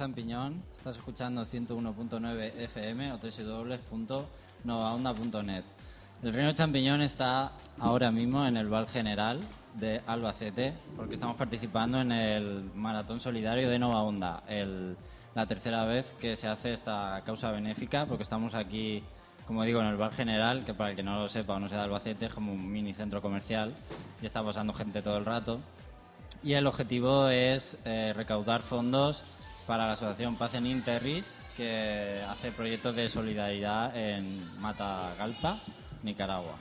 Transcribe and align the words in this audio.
Champiñón. 0.00 0.62
Estás 0.78 0.96
escuchando 0.96 1.44
101.9 1.44 2.52
FM 2.56 3.12
o 3.12 3.18
www.novaonda.net. 3.18 5.64
El 6.22 6.32
Reino 6.32 6.54
Champiñón 6.54 7.02
está 7.02 7.52
ahora 7.78 8.10
mismo 8.10 8.46
en 8.46 8.56
el 8.56 8.70
Val 8.70 8.88
General 8.88 9.38
de 9.74 10.00
Albacete 10.06 10.72
porque 10.96 11.16
estamos 11.16 11.36
participando 11.36 12.00
en 12.00 12.12
el 12.12 12.70
Maratón 12.74 13.20
Solidario 13.20 13.68
de 13.68 13.78
Nova 13.78 14.02
Onda, 14.02 14.42
el- 14.48 14.96
la 15.34 15.44
tercera 15.44 15.84
vez 15.84 16.10
que 16.18 16.34
se 16.34 16.48
hace 16.48 16.72
esta 16.72 17.20
causa 17.26 17.50
benéfica 17.50 18.06
porque 18.06 18.22
estamos 18.22 18.54
aquí, 18.54 19.02
como 19.46 19.64
digo, 19.64 19.82
en 19.82 19.86
el 19.88 19.98
Val 19.98 20.14
General, 20.14 20.64
que 20.64 20.72
para 20.72 20.88
el 20.92 20.96
que 20.96 21.02
no 21.02 21.20
lo 21.20 21.28
sepa 21.28 21.56
o 21.56 21.60
no 21.60 21.68
sea 21.68 21.76
de 21.76 21.84
Albacete 21.84 22.24
es 22.24 22.32
como 22.32 22.54
un 22.54 22.72
mini 22.72 22.94
centro 22.94 23.20
comercial 23.20 23.74
y 24.22 24.26
está 24.26 24.42
pasando 24.42 24.72
gente 24.72 25.02
todo 25.02 25.18
el 25.18 25.26
rato. 25.26 25.60
Y 26.42 26.54
el 26.54 26.66
objetivo 26.66 27.28
es 27.28 27.76
eh, 27.84 28.14
recaudar 28.16 28.62
fondos 28.62 29.22
para 29.66 29.86
la 29.86 29.92
asociación 29.92 30.36
Paz 30.36 30.54
en 30.54 30.66
Interris, 30.66 31.36
que 31.56 32.22
hace 32.28 32.52
proyectos 32.52 32.94
de 32.96 33.08
solidaridad 33.08 33.96
en 33.96 34.60
Matagalpa, 34.60 35.58
Nicaragua. 36.02 36.54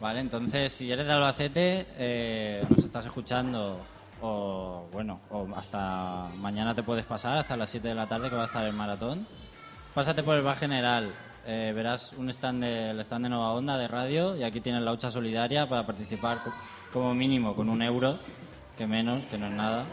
Vale, 0.00 0.20
entonces 0.20 0.72
si 0.72 0.90
eres 0.90 1.06
de 1.06 1.12
Albacete, 1.12 1.86
eh, 1.96 2.64
nos 2.68 2.84
estás 2.84 3.06
escuchando, 3.06 3.80
o 4.20 4.86
bueno, 4.92 5.20
hasta 5.56 6.28
mañana 6.36 6.74
te 6.74 6.82
puedes 6.82 7.06
pasar, 7.06 7.38
hasta 7.38 7.56
las 7.56 7.70
7 7.70 7.88
de 7.88 7.94
la 7.94 8.06
tarde 8.06 8.28
que 8.28 8.36
va 8.36 8.42
a 8.42 8.46
estar 8.46 8.66
el 8.66 8.74
maratón. 8.74 9.26
Pásate 9.94 10.22
por 10.22 10.34
el 10.34 10.42
bar 10.42 10.56
general, 10.56 11.14
eh, 11.46 11.72
verás 11.74 12.12
un 12.14 12.28
stand 12.30 12.64
de, 12.64 12.90
el 12.90 13.00
stand 13.00 13.26
de 13.26 13.28
Nova 13.30 13.52
Onda 13.52 13.78
de 13.78 13.86
radio 13.86 14.36
y 14.36 14.42
aquí 14.42 14.60
tienes 14.60 14.82
la 14.82 14.92
hucha 14.92 15.10
solidaria 15.10 15.66
para 15.68 15.86
participar 15.86 16.42
co- 16.42 16.52
como 16.92 17.14
mínimo 17.14 17.54
con 17.54 17.68
un 17.68 17.80
euro, 17.80 18.18
que 18.76 18.86
menos, 18.86 19.24
que 19.26 19.38
no 19.38 19.46
es 19.46 19.52
nada. 19.52 19.84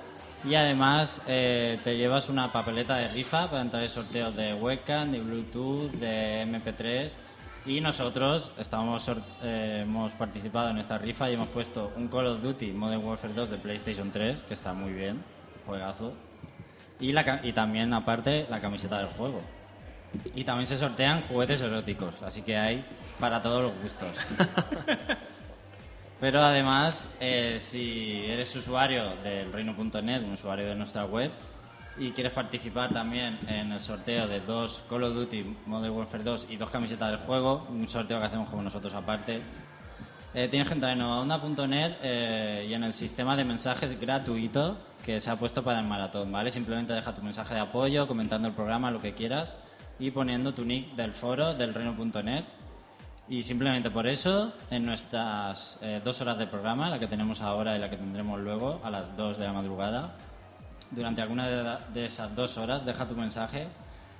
Y 0.43 0.55
además 0.55 1.21
eh, 1.27 1.79
te 1.83 1.97
llevas 1.97 2.27
una 2.27 2.51
papeleta 2.51 2.95
de 2.95 3.07
rifa 3.09 3.49
para 3.49 3.61
entrar 3.61 3.83
en 3.83 3.89
sorteos 3.89 4.35
de 4.35 4.53
webcam, 4.55 5.11
de 5.11 5.19
Bluetooth, 5.19 5.91
de 5.91 6.43
MP3. 6.47 7.11
Y 7.67 7.79
nosotros 7.79 8.51
estamos, 8.57 9.07
eh, 9.43 9.81
hemos 9.83 10.11
participado 10.13 10.71
en 10.71 10.79
esta 10.79 10.97
rifa 10.97 11.29
y 11.29 11.35
hemos 11.35 11.49
puesto 11.49 11.91
un 11.95 12.07
Call 12.07 12.25
of 12.25 12.41
Duty 12.41 12.71
Modern 12.71 13.05
Warfare 13.05 13.33
2 13.33 13.51
de 13.51 13.57
PlayStation 13.57 14.11
3, 14.11 14.41
que 14.41 14.55
está 14.55 14.73
muy 14.73 14.93
bien, 14.93 15.23
juegazo. 15.67 16.13
Y, 16.99 17.11
la, 17.11 17.39
y 17.43 17.53
también, 17.53 17.93
aparte, 17.93 18.47
la 18.49 18.59
camiseta 18.59 18.97
del 18.97 19.07
juego. 19.07 19.41
Y 20.33 20.43
también 20.43 20.65
se 20.65 20.77
sortean 20.77 21.21
juguetes 21.21 21.61
eróticos, 21.61 22.15
así 22.23 22.41
que 22.41 22.57
hay 22.57 22.83
para 23.19 23.41
todos 23.41 23.61
los 23.61 23.73
gustos. 23.81 24.11
Pero 26.21 26.43
además, 26.43 27.09
eh, 27.19 27.57
si 27.59 28.25
eres 28.27 28.55
usuario 28.55 29.15
del 29.23 29.51
reino.net, 29.51 30.21
un 30.23 30.33
usuario 30.33 30.67
de 30.67 30.75
nuestra 30.75 31.05
web, 31.05 31.31
y 31.97 32.11
quieres 32.11 32.31
participar 32.31 32.93
también 32.93 33.39
en 33.47 33.71
el 33.71 33.79
sorteo 33.79 34.27
de 34.27 34.39
dos 34.39 34.83
Call 34.87 35.03
of 35.03 35.15
Duty 35.15 35.57
Modern 35.65 35.95
Warfare 35.95 36.23
2 36.23 36.47
y 36.51 36.57
dos 36.57 36.69
camisetas 36.69 37.09
del 37.09 37.19
juego, 37.21 37.65
un 37.69 37.87
sorteo 37.87 38.19
que 38.19 38.25
hacemos 38.27 38.49
como 38.51 38.61
nosotros 38.61 38.93
aparte, 38.93 39.41
eh, 40.35 40.47
tienes 40.47 40.67
que 40.67 40.75
entrar 40.75 40.93
en 40.93 40.99
novaonda.net 40.99 41.93
eh, 42.03 42.67
y 42.69 42.73
en 42.75 42.83
el 42.83 42.93
sistema 42.93 43.35
de 43.35 43.43
mensajes 43.43 43.99
gratuito 43.99 44.77
que 45.03 45.19
se 45.19 45.31
ha 45.31 45.35
puesto 45.35 45.63
para 45.63 45.79
el 45.79 45.87
maratón, 45.87 46.31
¿vale? 46.31 46.51
Simplemente 46.51 46.93
deja 46.93 47.15
tu 47.15 47.23
mensaje 47.23 47.55
de 47.55 47.61
apoyo, 47.61 48.07
comentando 48.07 48.47
el 48.47 48.53
programa, 48.53 48.91
lo 48.91 49.01
que 49.01 49.15
quieras, 49.15 49.57
y 49.97 50.11
poniendo 50.11 50.53
tu 50.53 50.63
nick 50.65 50.93
del 50.95 51.13
foro 51.13 51.55
del 51.55 51.73
reino.net. 51.73 52.45
Y 53.31 53.43
simplemente 53.43 53.89
por 53.89 54.07
eso, 54.07 54.51
en 54.69 54.85
nuestras 54.85 55.79
eh, 55.81 56.01
dos 56.03 56.19
horas 56.19 56.37
de 56.37 56.47
programa, 56.47 56.89
la 56.89 56.99
que 56.99 57.07
tenemos 57.07 57.39
ahora 57.39 57.77
y 57.77 57.79
la 57.79 57.89
que 57.89 57.95
tendremos 57.95 58.37
luego, 58.41 58.81
a 58.83 58.89
las 58.89 59.15
dos 59.15 59.37
de 59.37 59.45
la 59.45 59.53
madrugada, 59.53 60.15
durante 60.91 61.21
alguna 61.21 61.47
de, 61.47 61.77
de 61.93 62.05
esas 62.07 62.35
dos 62.35 62.57
horas, 62.57 62.85
deja 62.85 63.07
tu 63.07 63.15
mensaje 63.15 63.67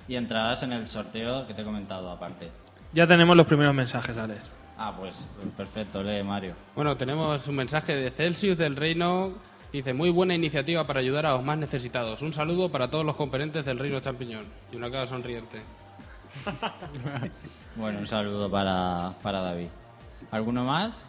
y 0.08 0.14
entrarás 0.14 0.62
en 0.62 0.72
el 0.72 0.88
sorteo 0.88 1.46
que 1.46 1.52
te 1.52 1.60
he 1.60 1.64
comentado 1.64 2.10
aparte. 2.10 2.50
Ya 2.94 3.06
tenemos 3.06 3.36
los 3.36 3.46
primeros 3.46 3.74
mensajes, 3.74 4.16
Alex. 4.16 4.50
Ah, 4.78 4.94
pues 4.98 5.28
perfecto, 5.58 6.02
lee 6.02 6.22
Mario. 6.22 6.54
Bueno, 6.74 6.96
tenemos 6.96 7.46
un 7.46 7.56
mensaje 7.56 7.94
de 7.94 8.10
Celsius 8.10 8.56
del 8.56 8.76
Reino. 8.76 9.34
Dice, 9.74 9.92
muy 9.92 10.08
buena 10.08 10.34
iniciativa 10.34 10.86
para 10.86 11.00
ayudar 11.00 11.26
a 11.26 11.32
los 11.32 11.42
más 11.42 11.58
necesitados. 11.58 12.22
Un 12.22 12.32
saludo 12.32 12.70
para 12.70 12.88
todos 12.88 13.04
los 13.04 13.16
componentes 13.16 13.66
del 13.66 13.78
Reino 13.78 14.00
Champiñón. 14.00 14.46
Y 14.72 14.76
una 14.76 14.90
cara 14.90 15.06
sonriente. 15.06 15.60
Bueno, 17.76 18.00
un 18.00 18.06
saludo 18.06 18.50
para, 18.50 19.12
para 19.22 19.40
David. 19.40 19.68
¿Alguno 20.30 20.64
más? 20.64 21.02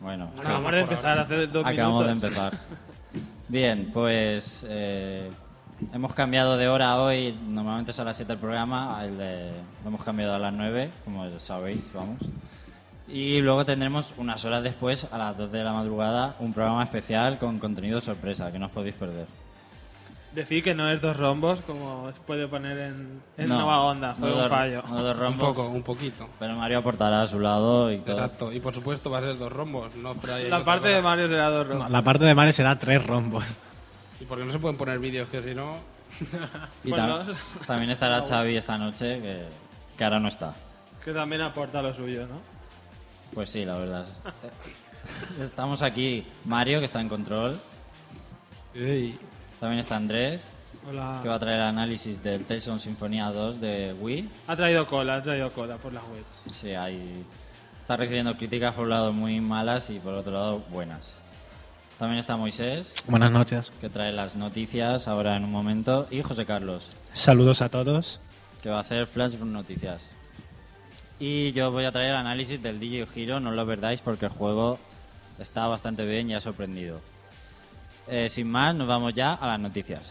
Bueno, 0.00 0.30
Acabamos 0.38 0.72
de 0.72 0.80
empezar 0.80 1.18
hace 1.18 1.46
dos 1.46 1.64
acabamos 1.66 2.06
de 2.06 2.12
empezar. 2.26 2.52
Bien, 3.48 3.90
pues 3.92 4.66
eh, 4.68 5.30
hemos 5.92 6.14
cambiado 6.14 6.56
de 6.56 6.68
hora 6.68 7.00
hoy. 7.00 7.38
Normalmente 7.46 7.90
es 7.90 7.98
a 8.00 8.04
las 8.04 8.16
7 8.16 8.32
el 8.32 8.38
programa, 8.38 9.04
el 9.04 9.18
de- 9.18 9.52
lo 9.82 9.88
hemos 9.88 10.02
cambiado 10.04 10.34
a 10.34 10.38
las 10.38 10.52
9, 10.54 10.90
como 11.04 11.38
sabéis, 11.38 11.80
vamos. 11.92 12.18
Y 13.06 13.40
luego 13.42 13.66
tendremos 13.66 14.14
unas 14.16 14.42
horas 14.46 14.62
después, 14.62 15.06
a 15.12 15.18
las 15.18 15.36
2 15.36 15.52
de 15.52 15.62
la 15.62 15.72
madrugada, 15.74 16.34
un 16.38 16.54
programa 16.54 16.82
especial 16.84 17.38
con 17.38 17.58
contenido 17.58 18.00
sorpresa 18.00 18.50
que 18.50 18.58
no 18.58 18.66
os 18.66 18.72
podéis 18.72 18.94
perder. 18.94 19.26
Decir 20.34 20.62
que 20.64 20.74
no 20.74 20.90
es 20.90 21.00
dos 21.00 21.16
rombos, 21.16 21.60
como 21.62 22.10
se 22.10 22.20
puede 22.20 22.48
poner 22.48 22.76
en, 22.78 23.22
en 23.36 23.48
No, 23.48 23.58
Nova 23.60 23.80
Onda. 23.82 24.14
Fue 24.14 24.28
no 24.28 24.34
un 24.34 24.40
dos- 24.42 24.50
fallo. 24.50 24.82
no 24.88 25.02
dos 25.02 25.16
Un 25.28 25.38
poco, 25.38 25.66
un 25.68 25.82
poquito. 25.82 26.28
Pero 26.40 26.56
Mario 26.56 26.78
aportará 26.78 27.22
a 27.22 27.26
su 27.28 27.38
lado 27.38 27.92
y 27.92 27.98
todo. 27.98 28.12
Exacto. 28.16 28.52
Y 28.52 28.58
por 28.58 28.74
supuesto 28.74 29.10
va 29.10 29.18
a 29.18 29.22
ser 29.22 29.38
dos 29.38 29.52
rombos. 29.52 29.94
No 29.94 30.12
esperáis 30.12 30.48
La 30.48 30.56
otra 30.56 30.64
parte 30.64 30.88
de. 30.88 31.00
Mario 31.02 31.28
será 31.28 31.50
dos 31.50 31.66
rombos. 31.68 31.84
No, 31.86 31.90
la 31.92 32.02
parte 32.02 32.24
de 32.24 32.34
Mario 32.34 32.52
será 32.52 32.76
tres 32.78 33.06
rombos. 33.06 33.58
Y 34.20 34.24
porque 34.24 34.44
no 34.44 34.50
se 34.50 34.58
pueden 34.58 34.76
poner 34.76 34.98
vídeos 34.98 35.28
que 35.28 35.40
si 35.42 35.54
no... 35.54 35.76
Y 36.84 36.90
Pues 36.90 37.00
tam- 37.02 37.26
no. 37.26 37.34
también 37.66 37.90
estará 37.90 38.20
Xavi 38.26 38.56
esta 38.56 38.76
noche, 38.78 39.20
que, 39.20 39.44
que 39.96 40.04
ahora 40.04 40.18
no 40.20 40.28
está. 40.28 40.52
Que 41.04 41.12
también 41.12 41.42
aporta 41.42 41.80
lo 41.82 41.92
suyo, 41.94 42.26
¿no? 42.26 42.40
Pues 43.34 43.50
sí, 43.50 43.64
la 43.64 43.76
verdad. 43.78 44.06
Estamos 45.44 45.82
aquí, 45.82 46.26
Mario, 46.44 46.78
que 46.80 46.86
está 46.86 47.00
en 47.00 47.08
control. 47.08 47.60
También 49.64 49.80
está 49.80 49.96
Andrés, 49.96 50.42
Hola. 50.86 51.20
que 51.22 51.28
va 51.30 51.36
a 51.36 51.38
traer 51.38 51.62
análisis 51.62 52.22
del 52.22 52.44
Tyson 52.44 52.78
Sinfonía 52.80 53.30
2 53.30 53.62
de 53.62 53.94
Wii. 53.98 54.28
Ha 54.46 54.54
traído 54.56 54.86
cola, 54.86 55.16
ha 55.16 55.22
traído 55.22 55.50
cola 55.52 55.78
por 55.78 55.90
las 55.90 56.02
webs. 56.04 56.54
Sí, 56.60 56.74
hay... 56.74 57.24
Está 57.80 57.96
recibiendo 57.96 58.36
críticas 58.36 58.74
por 58.74 58.84
un 58.84 58.90
lado 58.90 59.10
muy 59.14 59.40
malas 59.40 59.88
y 59.88 59.98
por 60.00 60.12
otro 60.12 60.32
lado 60.34 60.58
buenas. 60.70 61.14
También 61.98 62.18
está 62.20 62.36
Moisés, 62.36 62.92
Buenas 63.08 63.30
noches. 63.32 63.72
que 63.80 63.88
trae 63.88 64.12
las 64.12 64.36
noticias 64.36 65.08
ahora 65.08 65.34
en 65.38 65.44
un 65.44 65.50
momento. 65.50 66.08
Y 66.10 66.20
José 66.20 66.44
Carlos, 66.44 66.86
Saludos 67.14 67.62
a 67.62 67.70
todos. 67.70 68.20
que 68.62 68.68
va 68.68 68.76
a 68.76 68.80
hacer 68.80 69.06
Flash 69.06 69.36
Noticias. 69.36 70.02
Y 71.18 71.52
yo 71.52 71.70
voy 71.70 71.86
a 71.86 71.90
traer 71.92 72.10
el 72.10 72.16
análisis 72.16 72.62
del 72.62 72.78
DJ 72.78 73.06
Hero, 73.16 73.40
no 73.40 73.50
lo 73.50 73.66
perdáis 73.66 74.02
porque 74.02 74.26
el 74.26 74.32
juego 74.32 74.78
está 75.38 75.66
bastante 75.68 76.04
bien 76.04 76.28
y 76.28 76.34
ha 76.34 76.40
sorprendido. 76.42 77.00
Eh, 78.06 78.28
sin 78.28 78.50
más, 78.50 78.74
nos 78.74 78.86
vamos 78.86 79.14
ya 79.14 79.34
a 79.34 79.46
las 79.46 79.60
noticias. 79.60 80.02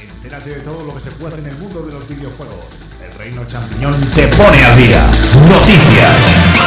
Entérate 0.00 0.50
de 0.50 0.60
todo 0.60 0.84
lo 0.84 0.94
que 0.94 1.00
se 1.00 1.10
puede 1.12 1.34
hacer 1.34 1.46
en 1.46 1.52
el 1.52 1.58
mundo 1.58 1.82
de 1.82 1.92
los 1.92 2.08
videojuegos. 2.08 2.64
El 3.04 3.18
Reino 3.18 3.44
Champiñón 3.46 3.94
te 4.14 4.26
pone 4.28 4.64
al 4.64 4.76
día. 4.76 5.06
Noticias. 5.06 6.66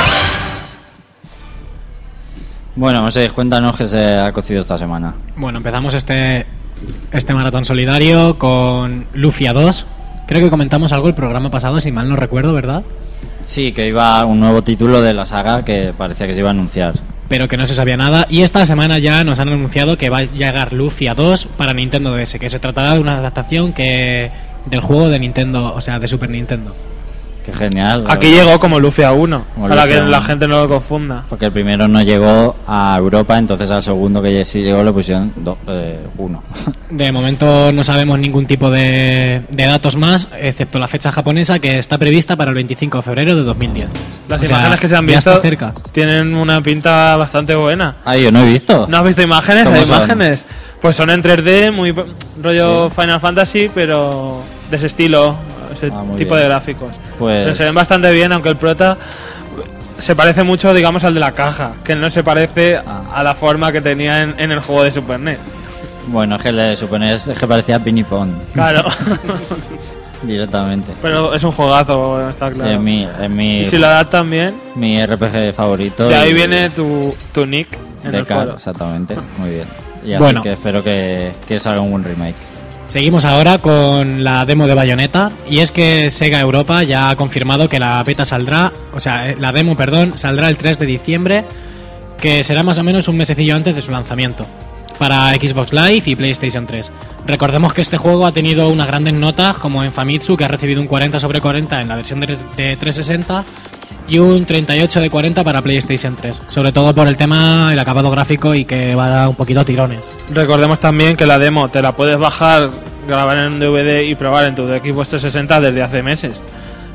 Bueno, 2.75 3.01
Moisés, 3.01 3.33
cuéntanos 3.33 3.75
qué 3.75 3.87
se 3.87 4.17
ha 4.17 4.31
cocido 4.31 4.61
esta 4.61 4.77
semana. 4.77 5.15
Bueno, 5.35 5.57
empezamos 5.57 5.95
este, 5.95 6.45
este 7.11 7.33
maratón 7.33 7.65
solidario 7.65 8.37
con 8.37 9.07
Lufia 9.13 9.51
2. 9.51 9.87
Creo 10.27 10.41
que 10.41 10.49
comentamos 10.49 10.93
algo 10.93 11.07
el 11.07 11.15
programa 11.15 11.49
pasado, 11.49 11.79
si 11.79 11.91
mal 11.91 12.07
no 12.07 12.15
recuerdo, 12.15 12.53
¿verdad? 12.53 12.83
Sí, 13.49 13.71
que 13.71 13.87
iba 13.87 14.23
un 14.25 14.39
nuevo 14.39 14.61
título 14.61 15.01
de 15.01 15.11
la 15.11 15.25
saga 15.25 15.65
que 15.65 15.91
parecía 15.97 16.27
que 16.27 16.33
se 16.33 16.41
iba 16.41 16.49
a 16.49 16.51
anunciar. 16.51 16.93
Pero 17.29 17.47
que 17.47 17.57
no 17.57 17.65
se 17.65 17.73
sabía 17.73 17.97
nada. 17.97 18.27
Y 18.29 18.43
esta 18.43 18.63
semana 18.67 18.99
ya 18.99 19.23
nos 19.23 19.39
han 19.39 19.49
anunciado 19.49 19.97
que 19.97 20.11
va 20.11 20.19
a 20.19 20.23
llegar 20.25 20.71
Lufia 20.71 21.15
2 21.15 21.47
para 21.57 21.73
Nintendo 21.73 22.15
DS, 22.15 22.37
que 22.37 22.47
se 22.47 22.59
tratará 22.59 22.93
de 22.93 22.99
una 22.99 23.17
adaptación 23.17 23.73
que 23.73 24.29
del 24.67 24.81
juego 24.81 25.09
de 25.09 25.17
Nintendo, 25.17 25.73
o 25.73 25.81
sea, 25.81 25.97
de 25.97 26.07
Super 26.07 26.29
Nintendo. 26.29 26.75
Qué 27.51 27.57
genial. 27.57 28.05
Aquí 28.07 28.27
verdad. 28.31 28.45
llegó 28.45 28.59
como 28.59 28.79
Lufia 28.79 29.11
1, 29.11 29.45
Como 29.55 29.67
para 29.69 29.87
que 29.87 29.95
la 30.01 30.17
1. 30.19 30.21
gente 30.21 30.47
no 30.47 30.61
lo 30.61 30.67
confunda. 30.69 31.23
Porque 31.29 31.45
el 31.45 31.51
primero 31.51 31.87
no 31.87 32.01
llegó 32.01 32.55
a 32.67 32.95
Europa, 32.97 33.37
entonces 33.37 33.69
al 33.71 33.83
segundo 33.83 34.21
que 34.21 34.43
sí 34.45 34.61
llegó 34.61 34.83
le 34.83 34.91
pusieron 34.91 35.33
do- 35.35 35.57
eh, 35.67 35.99
uno. 36.17 36.41
De 36.89 37.11
momento 37.11 37.71
no 37.71 37.83
sabemos 37.83 38.17
ningún 38.19 38.45
tipo 38.47 38.69
de, 38.69 39.43
de 39.49 39.65
datos 39.65 39.95
más, 39.95 40.27
excepto 40.39 40.79
la 40.79 40.87
fecha 40.87 41.11
japonesa 41.11 41.59
que 41.59 41.77
está 41.77 41.97
prevista 41.97 42.35
para 42.35 42.49
el 42.49 42.55
25 42.55 42.97
de 42.97 43.01
febrero 43.03 43.35
de 43.35 43.43
2010. 43.43 43.89
Las 44.27 44.41
O 44.41 44.45
sea, 44.45 44.55
imágenes 44.57 44.79
que 44.79 44.87
se 44.87 44.95
han 44.95 45.05
visto 45.05 45.41
cerca. 45.41 45.73
tienen 45.91 46.35
una 46.35 46.61
pinta 46.61 47.15
bastante 47.17 47.55
buena. 47.55 47.95
Ah, 48.05 48.15
yo 48.17 48.31
no 48.31 48.39
he 48.41 48.45
visto. 48.51 48.87
¿No 48.89 48.97
has 48.97 49.03
visto 49.03 49.21
imágenes? 49.21 49.63
¿Cómo 49.65 49.75
Hay 49.75 49.85
son? 49.85 49.95
imágenes. 49.95 50.45
Pues 50.81 50.95
son 50.95 51.09
en 51.09 51.21
3D, 51.21 51.71
muy 51.73 51.93
rollo 52.41 52.89
Final 52.89 53.19
Fantasy, 53.19 53.69
pero 53.73 54.41
de 54.71 54.77
ese 54.77 54.87
estilo, 54.87 55.35
ese 55.87 55.95
Ah, 55.95 56.03
tipo 56.15 56.35
bien. 56.35 56.41
de 56.43 56.45
gráficos. 56.49 56.91
Pues- 57.17 57.43
Pero 57.43 57.53
se 57.53 57.63
ven 57.65 57.73
bastante 57.75 58.11
bien, 58.11 58.31
aunque 58.31 58.49
el 58.49 58.57
prota 58.57 58.97
se 59.97 60.15
parece 60.15 60.43
mucho, 60.43 60.73
digamos, 60.73 61.03
al 61.03 61.13
de 61.13 61.19
la 61.19 61.33
caja, 61.33 61.73
que 61.83 61.95
no 61.95 62.09
se 62.09 62.23
parece 62.23 62.77
Ah. 62.77 63.03
a 63.13 63.23
la 63.23 63.33
forma 63.35 63.71
que 63.71 63.81
tenía 63.81 64.21
en, 64.23 64.35
en 64.37 64.51
el 64.51 64.59
juego 64.59 64.83
de 64.83 64.91
Super 64.91 65.19
NES. 65.19 65.39
Bueno, 66.07 66.37
es 66.37 66.41
que 66.41 66.51
le 66.51 66.75
supones 66.75 67.27
es 67.27 67.37
que 67.37 67.45
parecía 67.45 67.79
Pinny 67.79 68.03
Pong 68.03 68.29
Claro, 68.53 68.83
directamente. 70.23 70.91
pero 71.01 71.33
es 71.33 71.43
un 71.43 71.51
juegazo, 71.51 72.29
está 72.29 72.49
Sí, 72.49 72.55
claro. 72.55 72.71
es 72.71 72.79
mi, 72.79 73.03
es 73.21 73.29
mi, 73.29 73.59
Y 73.61 73.65
si 73.65 73.77
lo 73.77 73.87
adaptan 73.87 74.29
bien, 74.29 74.55
mi 74.75 75.05
RPG 75.05 75.53
favorito. 75.53 76.07
de 76.09 76.15
ahí 76.15 76.31
y- 76.31 76.33
viene 76.33 76.69
tu, 76.71 77.13
tu 77.31 77.45
nick 77.45 77.67
en 78.03 78.11
de 78.11 78.17
el 78.19 78.25
Car, 78.25 78.39
foro. 78.41 78.53
exactamente. 78.55 79.15
Muy 79.37 79.49
bien. 79.51 79.67
Y 80.03 80.13
así 80.13 80.23
Bueno. 80.23 80.41
que 80.41 80.53
espero 80.53 80.83
que, 80.83 81.31
que 81.47 81.59
salga 81.59 81.81
un 81.81 81.91
buen 81.91 82.03
remake. 82.03 82.35
Seguimos 82.89 83.23
ahora 83.23 83.59
con 83.59 84.23
la 84.23 84.47
demo 84.47 84.65
de 84.65 84.73
Bayonetta 84.73 85.31
y 85.47 85.59
es 85.59 85.71
que 85.71 86.09
Sega 86.09 86.39
Europa 86.39 86.81
ya 86.81 87.11
ha 87.11 87.15
confirmado 87.15 87.69
que 87.69 87.77
la 87.77 88.03
beta 88.03 88.25
saldrá, 88.25 88.73
o 88.91 88.99
sea, 88.99 89.29
eh, 89.29 89.35
la 89.37 89.51
demo, 89.51 89.75
perdón, 89.75 90.17
saldrá 90.17 90.49
el 90.49 90.57
3 90.57 90.79
de 90.79 90.85
diciembre, 90.87 91.45
que 92.19 92.43
será 92.43 92.63
más 92.63 92.79
o 92.79 92.83
menos 92.83 93.07
un 93.07 93.15
mesecillo 93.15 93.55
antes 93.55 93.75
de 93.75 93.83
su 93.83 93.91
lanzamiento 93.91 94.43
para 94.97 95.31
Xbox 95.35 95.71
Live 95.71 96.01
y 96.05 96.15
PlayStation 96.15 96.65
3. 96.65 96.91
Recordemos 97.27 97.75
que 97.75 97.81
este 97.81 97.97
juego 97.97 98.25
ha 98.25 98.33
tenido 98.33 98.69
unas 98.69 98.87
grandes 98.87 99.13
notas 99.13 99.59
como 99.59 99.83
en 99.83 99.91
Famitsu 99.91 100.35
que 100.35 100.45
ha 100.45 100.47
recibido 100.47 100.81
un 100.81 100.87
40 100.87 101.19
sobre 101.19 101.41
40 101.41 101.81
en 101.81 101.89
la 101.89 101.95
versión 101.95 102.19
de 102.21 102.25
de 102.25 102.75
360 102.75 103.45
y 104.09 104.19
un 104.19 104.45
38 104.45 105.01
de 105.01 105.09
40 105.09 105.43
para 105.43 105.61
PlayStation 105.61 106.15
3, 106.15 106.41
sobre 106.47 106.71
todo 106.71 106.93
por 106.95 107.07
el 107.07 107.15
tema 107.17 107.69
el 107.71 107.79
acabado 107.79 108.09
gráfico 108.11 108.55
y 108.55 108.65
que 108.65 108.95
va 108.95 109.05
a 109.05 109.09
dar 109.09 109.27
un 109.29 109.35
poquito 109.35 109.59
a 109.59 109.65
tirones. 109.65 110.11
Recordemos 110.33 110.79
también 110.79 111.15
que 111.15 111.25
la 111.25 111.37
demo 111.39 111.69
te 111.69 111.81
la 111.81 111.91
puedes 111.91 112.17
bajar, 112.17 112.69
grabar 113.07 113.37
en 113.37 113.53
un 113.53 113.59
DVD 113.59 114.01
y 114.03 114.15
probar 114.15 114.45
en 114.45 114.55
tu 114.55 114.63
Xbox 114.67 115.09
360 115.09 115.61
desde 115.61 115.81
hace 115.83 116.01
meses. 116.03 116.43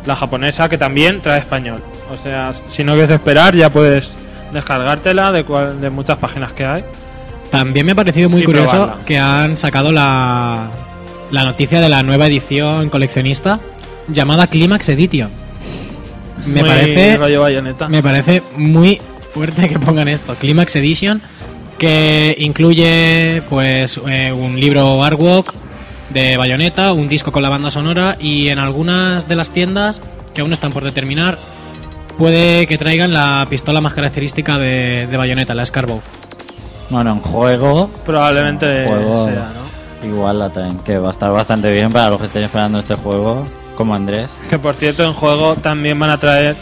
La 0.06 0.16
japonesa 0.16 0.69
que 0.69 0.76
también 0.76 1.22
trae 1.22 1.38
español. 1.38 1.82
O 2.12 2.16
sea, 2.16 2.52
si 2.52 2.84
no 2.84 2.93
quieres 2.93 3.11
esperar 3.11 3.55
ya 3.56 3.70
puedes 3.70 4.17
descargártela 4.52 5.32
de, 5.32 5.44
cual- 5.44 5.81
de 5.81 5.90
muchas 5.90 6.17
páginas 6.17 6.52
que 6.52 6.64
hay. 6.64 6.84
También 7.50 7.87
me 7.87 7.93
ha 7.93 7.94
parecido 7.94 8.28
muy 8.28 8.43
curioso 8.43 8.72
probarla. 8.72 9.05
que 9.05 9.19
han 9.19 9.56
sacado 9.56 9.93
la, 9.93 10.69
la 11.31 11.44
noticia 11.44 11.81
de 11.81 11.88
la 11.88 12.02
nueva 12.02 12.26
edición 12.26 12.88
coleccionista 12.90 13.60
llamada 14.08 14.49
Climax 14.49 14.88
Edition. 14.88 15.31
Me 16.46 16.61
Muy 16.61 16.69
parece, 16.69 17.17
rollo 17.17 17.41
bayoneta. 17.41 17.88
me 17.88 18.02
parece 18.02 18.43
muy 18.56 19.00
fuerte 19.32 19.69
que 19.69 19.79
pongan 19.79 20.08
esto, 20.08 20.35
Climax 20.35 20.76
Edition, 20.76 21.23
que 21.79 22.35
incluye 22.38 23.43
pues 23.49 24.00
eh, 24.06 24.32
un 24.32 24.58
libro 24.61 25.02
artwork 25.02 25.52
de 26.11 26.37
Bayonetta, 26.37 26.93
un 26.93 27.08
disco 27.08 27.32
con 27.32 27.43
la 27.43 27.49
banda 27.49 27.70
sonora 27.70 28.17
y 28.20 28.49
en 28.49 28.58
algunas 28.58 29.26
de 29.26 29.37
las 29.37 29.50
tiendas 29.50 30.00
que 30.35 30.43
aún 30.43 30.52
están 30.52 30.73
por 30.73 30.85
determinar 30.85 31.38
puede 32.19 32.67
que 32.67 32.79
traigan 32.79 33.12
la 33.12 33.44
pistola 33.50 33.81
más 33.81 33.94
característica 33.94 34.56
de, 34.58 35.08
de 35.11 35.17
Bayonetta, 35.17 35.55
la 35.55 35.64
Scarbow. 35.67 36.00
Bueno, 36.91 37.12
en 37.12 37.20
juego 37.20 37.91
Probablemente 38.05 38.85
Juego. 38.87 39.25
sea, 39.25 39.50
¿no? 40.02 40.08
igual 40.08 40.38
la 40.38 40.50
traen, 40.50 40.79
que 40.81 40.99
va 40.99 41.08
a 41.08 41.12
estar 41.12 41.32
bastante 41.32 41.70
bien 41.73 41.91
para 41.91 42.11
los 42.11 42.20
que 42.20 42.26
estén 42.26 42.44
esperando 42.44 42.79
este 42.79 42.94
juego, 42.94 43.44
como 43.76 43.94
Andrés. 43.94 44.31
Que 44.49 44.59
por 44.59 44.75
cierto, 44.75 45.05
en 45.05 45.12
juego 45.12 45.56
también 45.56 45.99
van 45.99 46.11
a 46.11 46.19
traer 46.19 46.56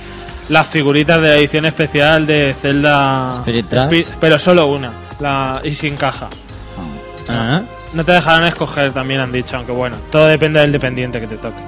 las 0.49 0.67
figuritas 0.67 1.21
de 1.21 1.29
la 1.29 1.37
edición 1.37 1.65
especial 1.65 2.27
de 2.27 2.55
Zelda. 2.59 3.35
Spirit 3.37 3.69
Tracks. 3.69 4.11
Pero 4.21 4.39
solo 4.39 4.67
una. 4.67 4.93
La, 5.21 5.61
y 5.65 5.75
sin 5.75 5.97
caja. 5.97 6.29
Ah. 7.29 7.63
No 7.93 8.05
te 8.05 8.13
dejarán 8.13 8.45
escoger, 8.45 8.93
también 8.93 9.21
han 9.21 9.33
dicho, 9.33 9.57
aunque 9.57 9.73
bueno, 9.73 9.97
todo 10.11 10.27
depende 10.27 10.61
del 10.61 10.73
dependiente 10.73 11.21
que 11.21 11.27
te 11.27 11.37
toque. 11.37 11.63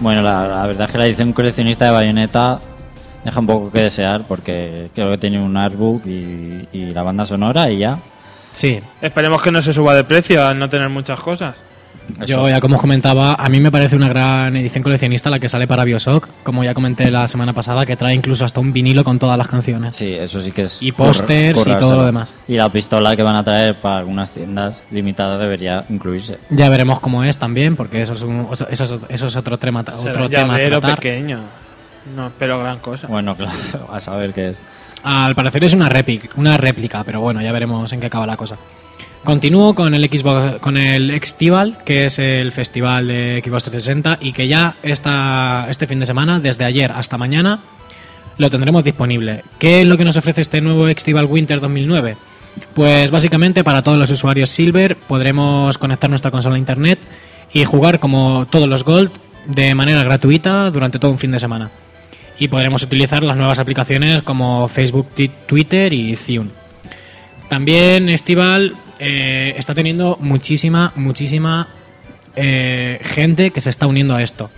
Bueno, 0.00 0.22
la, 0.22 0.48
la 0.48 0.66
verdad 0.66 0.86
es 0.86 0.92
que 0.92 0.98
la 0.98 1.06
edición 1.06 1.32
coleccionista 1.32 1.84
de 1.84 1.90
Bayonetta 1.92 2.60
deja 3.24 3.40
un 3.40 3.46
poco 3.46 3.70
que 3.70 3.82
desear 3.82 4.26
porque 4.26 4.90
creo 4.94 5.10
que 5.10 5.18
tiene 5.18 5.40
un 5.40 5.56
artbook 5.56 6.04
y, 6.06 6.68
y 6.72 6.92
la 6.92 7.02
banda 7.02 7.24
sonora 7.24 7.70
y 7.70 7.78
ya. 7.78 7.98
Sí, 8.52 8.80
Esperemos 9.00 9.42
que 9.42 9.50
no 9.50 9.60
se 9.62 9.72
suba 9.72 9.94
de 9.94 10.04
precio 10.04 10.46
al 10.46 10.58
no 10.58 10.68
tener 10.68 10.88
muchas 10.88 11.20
cosas. 11.20 11.62
Yo, 12.26 12.48
ya 12.48 12.60
como 12.60 12.76
os 12.76 12.80
comentaba, 12.80 13.34
a 13.34 13.48
mí 13.48 13.60
me 13.60 13.70
parece 13.70 13.96
una 13.96 14.08
gran 14.08 14.54
edición 14.56 14.82
coleccionista 14.82 15.30
la 15.30 15.38
que 15.38 15.48
sale 15.48 15.66
para 15.66 15.84
Bioshock, 15.84 16.28
como 16.42 16.62
ya 16.62 16.74
comenté 16.74 17.10
la 17.10 17.26
semana 17.28 17.52
pasada, 17.52 17.84
que 17.86 17.96
trae 17.96 18.14
incluso 18.14 18.44
hasta 18.44 18.60
un 18.60 18.72
vinilo 18.72 19.04
con 19.04 19.18
todas 19.18 19.36
las 19.38 19.48
canciones. 19.48 19.94
Sí, 19.96 20.12
eso 20.14 20.40
sí 20.40 20.52
que 20.52 20.62
es. 20.62 20.80
Y 20.82 20.92
pósters 20.92 21.66
y 21.66 21.74
todo 21.76 21.96
lo 21.96 22.04
demás. 22.06 22.34
Y 22.46 22.54
la 22.54 22.68
pistola 22.70 23.16
que 23.16 23.22
van 23.22 23.36
a 23.36 23.44
traer 23.44 23.74
para 23.80 23.98
algunas 23.98 24.30
tiendas 24.30 24.84
limitadas 24.90 25.40
debería 25.40 25.84
incluirse. 25.88 26.38
Ya 26.50 26.68
veremos 26.68 27.00
cómo 27.00 27.24
es 27.24 27.36
también, 27.38 27.74
porque 27.76 28.02
eso 28.02 28.12
es, 28.12 28.22
un- 28.22 28.48
eso 28.52 28.66
es, 28.84 28.94
eso 29.08 29.26
es 29.26 29.36
otro 29.36 29.58
tema, 29.58 29.82
Será 29.84 29.96
otro 30.12 30.24
un 30.24 30.30
tema 30.30 30.54
a 30.54 30.58
llavero 30.58 30.80
tratar. 30.80 30.98
pequeño. 31.00 31.40
No 32.14 32.26
espero 32.26 32.58
gran 32.60 32.78
cosa. 32.80 33.06
Bueno, 33.06 33.34
claro, 33.34 33.52
a 33.92 33.98
saber 34.00 34.32
qué 34.32 34.50
es. 34.50 34.58
Al 35.02 35.34
parecer 35.34 35.64
es 35.64 35.74
una 35.74 35.88
réplica, 35.88 36.28
una 36.36 36.56
réplica, 36.56 37.02
pero 37.04 37.20
bueno, 37.20 37.42
ya 37.42 37.50
veremos 37.52 37.92
en 37.92 38.00
qué 38.00 38.06
acaba 38.06 38.26
la 38.26 38.36
cosa. 38.36 38.56
Continúo 39.24 39.74
con 39.74 39.94
el 39.94 40.04
Xbox, 40.04 40.60
con 40.60 40.76
el 40.76 41.18
Xtival, 41.18 41.78
que 41.82 42.04
es 42.04 42.18
el 42.18 42.52
festival 42.52 43.08
de 43.08 43.42
Xbox 43.42 43.64
360 43.64 44.18
y 44.20 44.32
que 44.32 44.46
ya 44.48 44.76
está 44.82 45.66
este 45.70 45.86
fin 45.86 45.98
de 45.98 46.04
semana, 46.04 46.40
desde 46.40 46.66
ayer 46.66 46.92
hasta 46.92 47.16
mañana, 47.16 47.60
lo 48.36 48.50
tendremos 48.50 48.84
disponible. 48.84 49.42
¿Qué 49.58 49.80
es 49.80 49.86
lo 49.86 49.96
que 49.96 50.04
nos 50.04 50.18
ofrece 50.18 50.42
este 50.42 50.60
nuevo 50.60 50.86
Xtival 50.88 51.24
Winter 51.24 51.60
2009? 51.60 52.16
Pues 52.74 53.10
básicamente 53.10 53.64
para 53.64 53.82
todos 53.82 53.96
los 53.96 54.10
usuarios 54.10 54.50
Silver 54.50 54.94
podremos 54.94 55.78
conectar 55.78 56.10
nuestra 56.10 56.30
consola 56.30 56.56
a 56.56 56.58
internet 56.58 56.98
y 57.50 57.64
jugar 57.64 58.00
como 58.00 58.46
todos 58.50 58.68
los 58.68 58.84
Gold 58.84 59.10
de 59.46 59.74
manera 59.74 60.04
gratuita 60.04 60.70
durante 60.70 60.98
todo 60.98 61.10
un 61.10 61.18
fin 61.18 61.30
de 61.30 61.38
semana. 61.38 61.70
Y 62.38 62.48
podremos 62.48 62.82
utilizar 62.82 63.22
las 63.22 63.38
nuevas 63.38 63.58
aplicaciones 63.58 64.20
como 64.20 64.68
Facebook, 64.68 65.08
Twitter 65.46 65.94
y 65.94 66.14
Zune. 66.14 66.50
También 67.48 68.10
Estival 68.10 68.74
eh, 68.98 69.54
está 69.56 69.74
teniendo 69.74 70.16
muchísima, 70.20 70.92
muchísima 70.96 71.68
eh, 72.36 73.00
gente 73.02 73.50
que 73.50 73.60
se 73.60 73.70
está 73.70 73.86
uniendo 73.86 74.14
a 74.14 74.22
esto. 74.22 74.50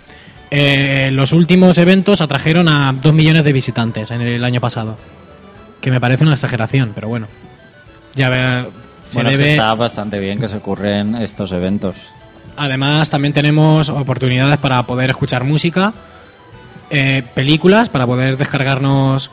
Eh, 0.49 1.09
los 1.11 1.33
últimos 1.33 1.77
eventos 1.77 2.21
atrajeron 2.21 2.69
a 2.69 2.93
2 2.93 3.13
millones 3.13 3.43
de 3.43 3.53
visitantes 3.53 4.11
en 4.11 4.21
el 4.21 4.43
año 4.43 4.61
pasado. 4.61 4.97
Que 5.81 5.91
me 5.91 5.99
parece 5.99 6.23
una 6.23 6.33
exageración, 6.33 6.93
pero 6.95 7.09
bueno. 7.09 7.27
Ya 8.15 8.29
ver, 8.29 8.69
se 9.05 9.15
bueno, 9.15 9.31
debe... 9.31 9.51
está 9.51 9.73
bastante 9.75 10.19
bien 10.19 10.39
que 10.39 10.47
se 10.47 10.57
ocurren 10.57 11.15
estos 11.15 11.51
eventos. 11.51 11.95
Además, 12.55 13.09
también 13.09 13.33
tenemos 13.33 13.89
oportunidades 13.89 14.57
para 14.57 14.81
poder 14.83 15.11
escuchar 15.11 15.43
música, 15.43 15.93
eh, 16.89 17.23
películas, 17.35 17.89
para 17.89 18.07
poder 18.07 18.37
descargarnos 18.37 19.29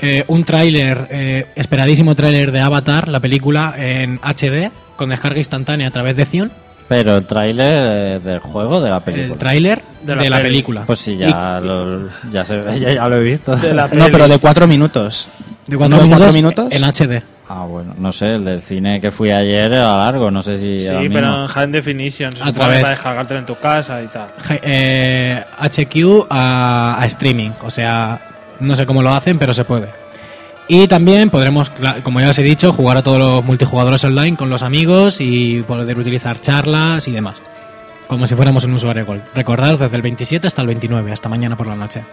eh, 0.00 0.24
un 0.28 0.44
tráiler, 0.44 1.06
eh, 1.10 1.46
esperadísimo 1.54 2.14
tráiler 2.14 2.50
de 2.52 2.60
Avatar, 2.60 3.08
la 3.08 3.20
película 3.20 3.74
en 3.76 4.18
HD, 4.22 4.70
con 4.96 5.10
descarga 5.10 5.38
instantánea 5.38 5.88
a 5.88 5.90
través 5.90 6.16
de 6.16 6.26
Zion. 6.26 6.50
Pero 6.88 7.18
el 7.18 7.24
tráiler 7.26 7.82
eh, 7.84 8.20
del 8.22 8.40
juego, 8.40 8.80
de 8.80 8.90
la 8.90 8.98
película. 9.00 9.32
El 9.34 9.38
tráiler 9.38 9.82
De 10.02 10.14
de 10.16 10.28
la 10.30 10.36
peli. 10.38 10.48
película. 10.48 10.82
Pues 10.86 10.98
sí, 10.98 11.16
ya, 11.16 11.60
lo, 11.60 12.08
ya, 12.32 12.44
se, 12.44 12.60
ya, 12.80 12.92
ya 12.94 13.08
lo 13.08 13.16
he 13.16 13.22
visto. 13.22 13.54
De 13.56 13.72
la 13.72 13.86
No, 13.92 14.06
pero 14.10 14.26
de 14.26 14.38
cuatro 14.38 14.66
minutos. 14.66 15.28
de 15.68 15.76
cuatro 15.76 15.96
¿no 15.98 16.02
de 16.02 16.08
minutos, 16.08 16.24
cuatro 16.26 16.34
minutos? 16.34 16.68
en 16.72 16.82
HD. 17.18 17.22
Ah, 17.52 17.64
bueno, 17.64 17.94
no 17.98 18.12
sé, 18.12 18.26
el 18.34 18.44
del 18.44 18.62
cine 18.62 19.00
que 19.00 19.10
fui 19.10 19.30
ayer 19.32 19.72
era 19.72 19.96
largo, 19.98 20.30
no 20.30 20.40
sé 20.42 20.56
si 20.56 20.78
Sí, 20.80 20.86
era 20.86 20.98
pero 21.00 21.08
mismo. 21.28 21.40
en 21.42 21.46
High 21.48 21.70
Definition. 21.70 22.30
A 22.40 22.52
través- 22.52 22.80
para 22.82 22.90
descargártelo 22.90 23.40
en 23.40 23.46
tu 23.46 23.54
casa 23.56 24.00
y 24.02 24.06
tal. 24.06 24.28
Eh, 24.62 25.42
HQ 25.58 26.26
a, 26.30 26.96
a 27.00 27.06
streaming. 27.06 27.50
O 27.62 27.70
sea, 27.70 28.20
no 28.60 28.76
sé 28.76 28.86
cómo 28.86 29.02
lo 29.02 29.10
hacen, 29.12 29.38
pero 29.38 29.54
se 29.54 29.64
puede. 29.64 29.88
Y 30.68 30.86
también 30.86 31.30
podremos, 31.30 31.72
como 32.04 32.20
ya 32.20 32.30
os 32.30 32.38
he 32.38 32.44
dicho, 32.44 32.72
jugar 32.72 32.96
a 32.96 33.02
todos 33.02 33.18
los 33.18 33.44
multijugadores 33.44 34.04
online 34.04 34.36
con 34.36 34.50
los 34.50 34.62
amigos 34.62 35.20
y 35.20 35.62
poder 35.62 35.98
utilizar 35.98 36.40
charlas 36.40 37.08
y 37.08 37.12
demás. 37.12 37.42
Como 38.06 38.26
si 38.26 38.36
fuéramos 38.36 38.64
un 38.64 38.74
usuario 38.74 39.04
Gold. 39.04 39.22
Recordad, 39.34 39.78
desde 39.78 39.96
el 39.96 40.02
27 40.02 40.46
hasta 40.46 40.62
el 40.62 40.68
29, 40.68 41.10
hasta 41.10 41.28
mañana 41.28 41.56
por 41.56 41.66
la 41.66 41.74
noche. 41.74 42.04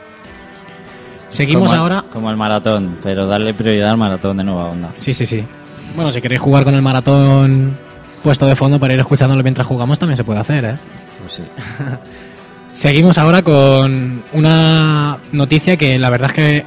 Seguimos 1.29 1.69
como, 1.69 1.81
ahora. 1.81 2.03
Como 2.11 2.31
el 2.31 2.37
maratón, 2.37 2.97
pero 3.03 3.27
darle 3.27 3.53
prioridad 3.53 3.91
al 3.91 3.97
maratón 3.97 4.37
de 4.37 4.43
nueva 4.43 4.69
onda. 4.69 4.91
Sí, 4.95 5.13
sí, 5.13 5.25
sí. 5.25 5.45
Bueno, 5.95 6.09
si 6.09 6.21
queréis 6.21 6.41
jugar 6.41 6.63
con 6.63 6.73
el 6.73 6.81
maratón 6.81 7.77
puesto 8.23 8.47
de 8.47 8.55
fondo 8.55 8.79
para 8.79 8.93
ir 8.93 8.99
escuchándolo 8.99 9.43
mientras 9.43 9.67
jugamos, 9.67 9.99
también 9.99 10.17
se 10.17 10.23
puede 10.23 10.39
hacer, 10.39 10.65
¿eh? 10.65 10.75
Pues 11.19 11.33
sí. 11.33 11.43
Seguimos 12.77 13.17
ahora 13.17 13.41
con 13.41 14.21
una 14.33 15.17
noticia 15.31 15.77
que 15.77 15.97
la 15.97 16.11
verdad 16.11 16.29
es 16.29 16.35
que 16.35 16.65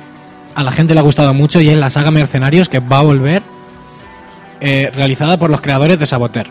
a 0.57 0.64
la 0.64 0.73
gente 0.73 0.93
le 0.93 0.99
ha 0.99 1.05
gustado 1.05 1.33
mucho 1.35 1.61
y 1.61 1.69
es 1.69 1.79
la 1.79 1.88
saga 1.88 2.11
Mercenarios 2.11 2.69
que 2.69 2.81
va 2.81 2.99
a 2.99 3.02
volver 3.02 3.45
eh, 4.61 4.90
realizada 4.93 5.38
por 5.38 5.50
los 5.50 5.61
creadores 5.61 6.00
de 6.00 6.07
Saboteur. 6.07 6.49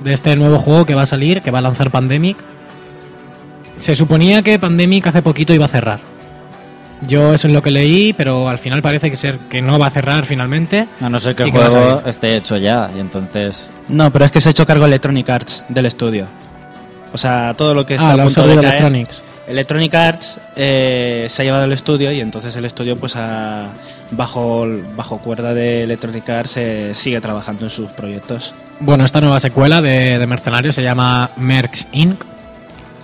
De 0.00 0.12
este 0.12 0.34
nuevo 0.34 0.58
juego 0.58 0.86
que 0.86 0.96
va 0.96 1.02
a 1.02 1.06
salir, 1.06 1.40
que 1.40 1.52
va 1.52 1.60
a 1.60 1.62
lanzar 1.62 1.92
Pandemic. 1.92 2.36
Se 3.76 3.94
suponía 3.94 4.42
que 4.42 4.58
Pandemic 4.58 5.06
hace 5.06 5.22
poquito 5.22 5.54
iba 5.54 5.66
a 5.66 5.68
cerrar. 5.68 6.00
Yo 7.06 7.32
eso 7.32 7.46
es 7.46 7.54
lo 7.54 7.62
que 7.62 7.70
leí, 7.70 8.12
pero 8.12 8.48
al 8.48 8.58
final 8.58 8.82
parece 8.82 9.08
que 9.08 9.16
ser 9.16 9.38
que 9.38 9.62
no 9.62 9.78
va 9.78 9.86
a 9.86 9.90
cerrar 9.90 10.26
finalmente. 10.26 10.88
A 11.00 11.08
no 11.08 11.20
ser 11.20 11.36
que 11.36 11.44
¿Y 11.44 11.46
el 11.46 11.52
juego 11.52 11.70
salir? 11.70 12.08
esté 12.08 12.34
hecho 12.34 12.56
ya, 12.56 12.90
y 12.92 12.98
entonces... 12.98 13.56
No, 13.88 14.12
pero 14.12 14.24
es 14.24 14.32
que 14.32 14.40
se 14.40 14.48
ha 14.48 14.50
hecho 14.50 14.66
cargo 14.66 14.84
Electronic 14.84 15.30
Arts 15.30 15.62
del 15.68 15.86
estudio. 15.86 16.26
O 17.12 17.18
sea, 17.18 17.54
todo 17.56 17.74
lo 17.74 17.86
que 17.86 17.94
está 17.94 18.10
Ah, 18.10 18.12
a 18.14 18.16
punto 18.24 18.42
de 18.46 18.54
caer, 18.56 18.64
Electronics. 18.66 19.22
Electronic 19.48 19.94
Arts 19.94 20.38
eh, 20.56 21.26
se 21.30 21.42
ha 21.42 21.44
llevado 21.44 21.64
el 21.64 21.72
estudio 21.72 22.10
y 22.12 22.20
entonces 22.20 22.54
el 22.56 22.64
estudio, 22.64 22.96
pues 22.96 23.14
bajo, 24.10 24.66
bajo 24.96 25.18
cuerda 25.18 25.54
de 25.54 25.84
Electronic 25.84 26.28
Arts, 26.28 26.56
eh, 26.56 26.92
sigue 26.94 27.20
trabajando 27.20 27.64
en 27.64 27.70
sus 27.70 27.90
proyectos. 27.92 28.54
Bueno, 28.80 29.04
esta 29.04 29.20
nueva 29.20 29.40
secuela 29.40 29.80
de, 29.80 30.18
de 30.18 30.26
Mercenarios 30.26 30.74
se 30.74 30.82
llama 30.82 31.30
Mercs 31.36 31.86
Inc. 31.92 32.22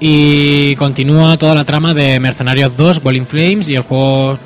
Y 0.01 0.75
continúa 0.77 1.37
toda 1.39 1.55
la 1.55 1.65
trama 1.65 1.95
de 1.95 2.19
Mercenarios 2.19 2.77
2, 2.77 3.03
Bowling 3.03 3.25
Flames, 3.25 3.69
y 3.69 3.77
el 3.77 3.83
juego 3.83 4.37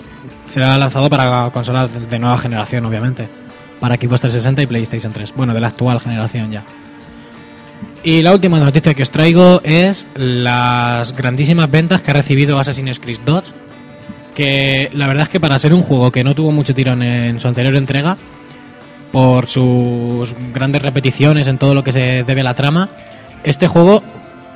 será 0.46 0.76
lanzado 0.76 1.08
para 1.08 1.48
consolas 1.50 1.94
de- 1.94 2.00
de 2.06 2.18
nueva 2.18 2.36
generación, 2.36 2.84
obviamente. 2.84 3.26
Para 3.80 3.94
equipos 3.94 4.20
360 4.20 4.62
y 4.62 4.66
PlayStation 4.66 5.12
3. 5.14 5.32
Bueno, 5.34 5.54
de 5.54 5.60
la 5.60 5.68
actual 5.68 5.98
generación 6.00 6.50
ya. 6.52 6.62
Y 8.06 8.22
la 8.22 8.32
última 8.32 8.60
noticia 8.60 8.94
que 8.94 9.02
os 9.02 9.10
traigo 9.10 9.60
es 9.64 10.06
las 10.14 11.16
grandísimas 11.16 11.68
ventas 11.68 12.02
que 12.02 12.12
ha 12.12 12.14
recibido 12.14 12.56
Assassin's 12.56 13.00
Creed 13.00 13.18
2. 13.26 13.52
Que 14.32 14.88
la 14.92 15.08
verdad 15.08 15.24
es 15.24 15.28
que 15.28 15.40
para 15.40 15.58
ser 15.58 15.74
un 15.74 15.82
juego 15.82 16.12
que 16.12 16.22
no 16.22 16.32
tuvo 16.32 16.52
mucho 16.52 16.72
tirón 16.72 17.02
en 17.02 17.40
su 17.40 17.48
anterior 17.48 17.74
entrega, 17.74 18.16
por 19.10 19.48
sus 19.48 20.36
grandes 20.54 20.82
repeticiones 20.82 21.48
en 21.48 21.58
todo 21.58 21.74
lo 21.74 21.82
que 21.82 21.90
se 21.90 22.22
debe 22.22 22.42
a 22.42 22.44
la 22.44 22.54
trama, 22.54 22.90
este 23.42 23.66
juego 23.66 24.04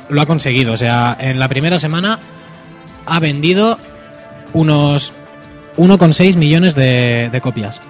lo 0.08 0.22
ha 0.22 0.26
conseguido. 0.26 0.72
O 0.72 0.76
sea, 0.76 1.16
en 1.18 1.40
la 1.40 1.48
primera 1.48 1.76
semana 1.76 2.20
ha 3.04 3.18
vendido 3.18 3.80
unos 4.52 5.12
1,6 5.76 6.36
millones 6.36 6.76
de, 6.76 7.30
de 7.32 7.40
copias. 7.40 7.80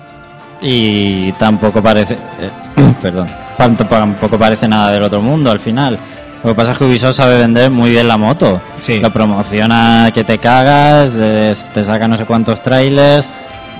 Y 0.62 1.32
tampoco 1.32 1.82
parece... 1.82 2.14
eh, 2.14 2.50
perdón. 3.02 3.28
Tampoco 3.68 4.38
parece 4.38 4.66
nada 4.66 4.90
del 4.90 5.02
otro 5.02 5.20
mundo 5.20 5.50
al 5.50 5.58
final. 5.60 5.98
Lo 6.42 6.50
que 6.50 6.54
pasa 6.54 6.72
es 6.72 6.78
que 6.78 6.84
Ubisoft 6.84 7.16
sabe 7.16 7.36
vender 7.36 7.70
muy 7.70 7.90
bien 7.90 8.08
la 8.08 8.16
moto. 8.16 8.62
Sí. 8.76 8.98
Lo 9.00 9.10
promociona 9.12 10.10
que 10.14 10.24
te 10.24 10.38
cagas, 10.38 11.12
les- 11.12 11.66
te 11.74 11.84
saca 11.84 12.08
no 12.08 12.16
sé 12.16 12.24
cuántos 12.24 12.62
trailers, 12.62 13.28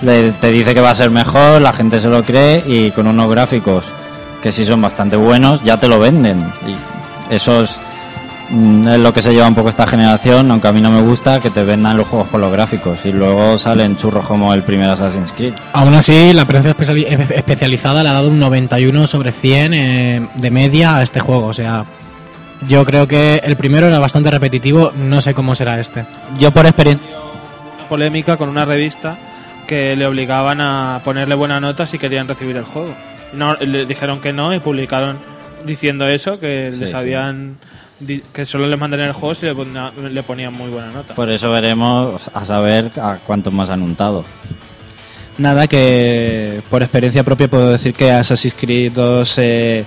le- 0.03 0.33
te 0.33 0.51
dice 0.51 0.75
que 0.75 0.83
va 0.83 0.91
a 0.91 0.95
ser 0.95 1.11
mejor, 1.11 1.63
la 1.63 1.73
gente 1.73 1.99
se 2.01 2.09
lo 2.09 2.23
cree 2.23 2.63
y 2.67 2.91
con 2.91 3.07
unos 3.07 3.31
gráficos 3.31 3.85
que 4.43 4.53
sí 4.53 4.67
son 4.67 4.83
bastante 4.83 5.17
buenos, 5.17 5.63
ya 5.63 5.79
te 5.81 5.89
lo 5.89 5.99
venden. 5.99 6.53
Y 6.69 7.35
eso 7.35 7.63
es, 7.63 7.81
es 8.51 8.99
lo 8.99 9.13
que 9.13 9.23
se 9.23 9.33
lleva 9.33 9.47
un 9.47 9.55
poco 9.55 9.69
esta 9.69 9.87
generación, 9.87 10.51
aunque 10.51 10.67
a 10.69 10.73
mí 10.73 10.81
no 10.81 10.91
me 10.91 11.01
gusta 11.03 11.41
que 11.41 11.51
te 11.51 11.63
vendan 11.63 11.97
los 11.97 12.09
juegos 12.09 12.29
por 12.29 12.41
los 12.41 12.51
gráficos 12.53 12.99
y 13.05 13.13
luego 13.13 13.59
salen 13.59 13.97
churros 13.97 14.27
como 14.27 14.53
el 14.53 14.63
primer 14.65 14.91
Assassin's 14.91 15.33
Creed. 15.33 15.55
Aún 15.73 15.95
así, 15.95 16.33
la 16.33 16.45
prensa 16.47 16.71
especiali- 16.71 17.07
espe- 17.07 17.37
especializada 17.37 18.03
le 18.03 18.09
ha 18.09 18.13
dado 18.13 18.29
un 18.29 18.39
91 18.41 19.07
sobre 19.07 19.31
100 19.33 19.75
eh, 19.75 20.29
de 20.35 20.51
media 20.51 20.97
a 20.97 21.03
este 21.03 21.21
juego. 21.21 21.47
O 21.47 21.55
sea, 21.55 21.85
yo 22.67 22.85
creo 22.85 23.07
que 23.07 23.41
el 23.45 23.57
primero 23.57 23.87
era 23.87 23.99
bastante 24.01 24.31
repetitivo, 24.31 24.93
no 24.97 25.21
sé 25.21 25.33
cómo 25.33 25.55
será 25.55 25.79
este. 25.79 26.05
Yo 26.39 26.51
por 26.51 26.67
experiencia... 26.67 27.07
Una 27.79 27.89
polémica 27.89 28.37
con 28.37 28.49
una 28.49 28.65
revista 28.65 29.17
que 29.67 29.95
le 29.95 30.07
obligaban 30.07 30.61
a 30.61 31.01
ponerle 31.05 31.35
buena 31.37 31.61
nota 31.61 31.87
si 31.87 31.99
querían 31.99 32.27
recibir 32.27 32.57
el 32.57 32.65
juego. 32.65 32.95
No, 33.33 33.55
le 33.55 33.87
dijeron 33.87 34.21
que 34.21 34.33
no 34.33 34.53
y 34.53 34.59
publicaron 34.59 35.19
diciendo 35.65 36.09
eso, 36.09 36.41
que 36.41 36.73
les 36.77 36.91
sí. 36.91 36.97
habían 36.97 37.53
di- 37.53 37.57
que 38.33 38.45
solo 38.45 38.67
les 38.67 38.79
mandarían 38.79 39.09
el 39.09 39.15
juego 39.15 39.35
si 39.35 39.47
le, 39.47 39.55
le 40.11 40.23
ponían 40.23 40.53
muy 40.53 40.71
buena 40.71 40.91
nota. 40.91 41.15
Por 41.15 41.29
eso 41.31 41.51
veremos 41.51 42.23
a 42.33 42.45
saber 42.45 42.93
a 43.01 43.19
cuántos 43.27 43.53
más 43.53 43.71
han 43.71 43.83
untado. 43.83 44.25
Nada, 45.39 45.67
que 45.67 46.63
por 46.69 46.83
experiencia 46.83 47.25
propia 47.25 47.49
puedo 47.49 47.71
decir 47.71 47.95
que 47.95 48.11
Assassin's 48.11 48.55
Creed 48.55 48.93
2 48.93 49.39
eh, 49.39 49.85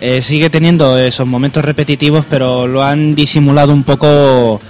eh, 0.00 0.20
sigue 0.20 0.50
teniendo 0.50 0.98
esos 0.98 1.26
momentos 1.26 1.64
repetitivos, 1.64 2.26
pero 2.28 2.66
lo 2.66 2.82
han 2.82 3.14
disimulado 3.14 3.72
un 3.72 3.84
poco 3.84 4.60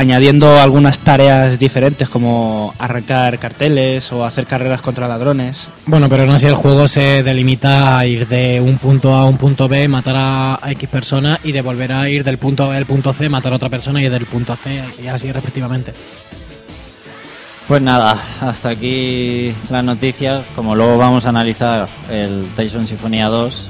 añadiendo 0.00 0.58
algunas 0.58 0.98
tareas 0.98 1.58
diferentes 1.58 2.08
como 2.08 2.74
arrancar 2.78 3.38
carteles 3.38 4.10
o 4.12 4.24
hacer 4.24 4.46
carreras 4.46 4.80
contra 4.80 5.06
ladrones. 5.06 5.68
Bueno, 5.84 6.08
pero 6.08 6.24
no 6.24 6.32
así 6.32 6.46
el 6.46 6.54
juego 6.54 6.88
se 6.88 7.22
delimita 7.22 7.98
a 7.98 8.06
ir 8.06 8.26
de 8.26 8.60
un 8.60 8.78
punto 8.78 9.14
A 9.14 9.20
a 9.20 9.24
un 9.26 9.36
punto 9.36 9.68
B, 9.68 9.88
matar 9.88 10.16
a 10.16 10.58
a 10.62 10.70
X 10.72 10.88
persona 10.88 11.38
y 11.44 11.52
de 11.52 11.60
volver 11.60 11.92
a 11.92 12.08
ir 12.08 12.24
del 12.24 12.38
punto 12.38 12.68
B 12.68 12.76
al 12.76 12.86
punto 12.86 13.12
C, 13.12 13.28
matar 13.28 13.52
a 13.52 13.56
otra 13.56 13.68
persona 13.68 14.02
y 14.02 14.08
del 14.08 14.24
punto 14.26 14.56
C 14.56 14.82
y 15.02 15.06
así 15.08 15.30
respectivamente. 15.30 15.92
Pues 17.68 17.82
nada, 17.82 18.18
hasta 18.40 18.70
aquí 18.70 19.54
las 19.68 19.84
noticias. 19.84 20.42
Como 20.56 20.74
luego 20.74 20.98
vamos 20.98 21.26
a 21.26 21.28
analizar 21.28 21.88
el 22.10 22.46
Tyson 22.56 22.86
Sinfonía 22.86 23.28
2, 23.28 23.68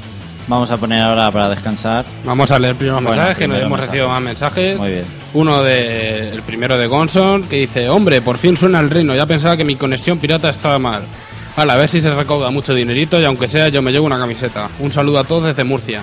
vamos 0.49 0.71
a 0.71 0.77
poner 0.77 1.03
ahora 1.03 1.31
para 1.31 1.49
descansar. 1.51 2.05
Vamos 2.25 2.51
a 2.51 2.59
leer 2.59 2.77
primero 2.77 2.97
Bueno, 2.97 3.11
mensajes, 3.11 3.37
que 3.37 3.49
nos 3.49 3.59
hemos 3.59 3.81
recibido 3.81 4.09
más 4.09 4.23
mensajes. 4.23 4.79
Muy 4.79 4.91
bien. 4.91 5.20
Uno 5.33 5.63
de 5.63 6.31
el 6.31 6.43
primero 6.43 6.77
de 6.77 6.89
Gonson 6.89 7.45
que 7.45 7.57
dice, 7.57 7.89
hombre, 7.89 8.21
por 8.21 8.37
fin 8.37 8.57
suena 8.57 8.81
el 8.81 8.91
reino, 8.91 9.15
ya 9.15 9.27
pensaba 9.27 9.57
que 9.57 9.65
mi 9.65 9.77
conexión 9.77 10.19
pirata 10.19 10.51
estaba 10.51 10.79
mal. 10.79 11.03
Ala, 11.57 11.75
a 11.75 11.77
ver 11.77 11.89
si 11.89 12.01
se 12.01 12.13
recauda 12.13 12.51
mucho 12.51 12.75
dinerito 12.75 13.21
y 13.21 13.25
aunque 13.25 13.49
sea 13.49 13.69
yo 13.69 13.83
me 13.83 13.93
llevo 13.93 14.07
una 14.07 14.19
camiseta. 14.19 14.69
Un 14.81 14.91
saludo 14.91 15.19
a 15.19 15.25
todos 15.25 15.45
desde 15.45 15.63
Murcia. 15.63 16.03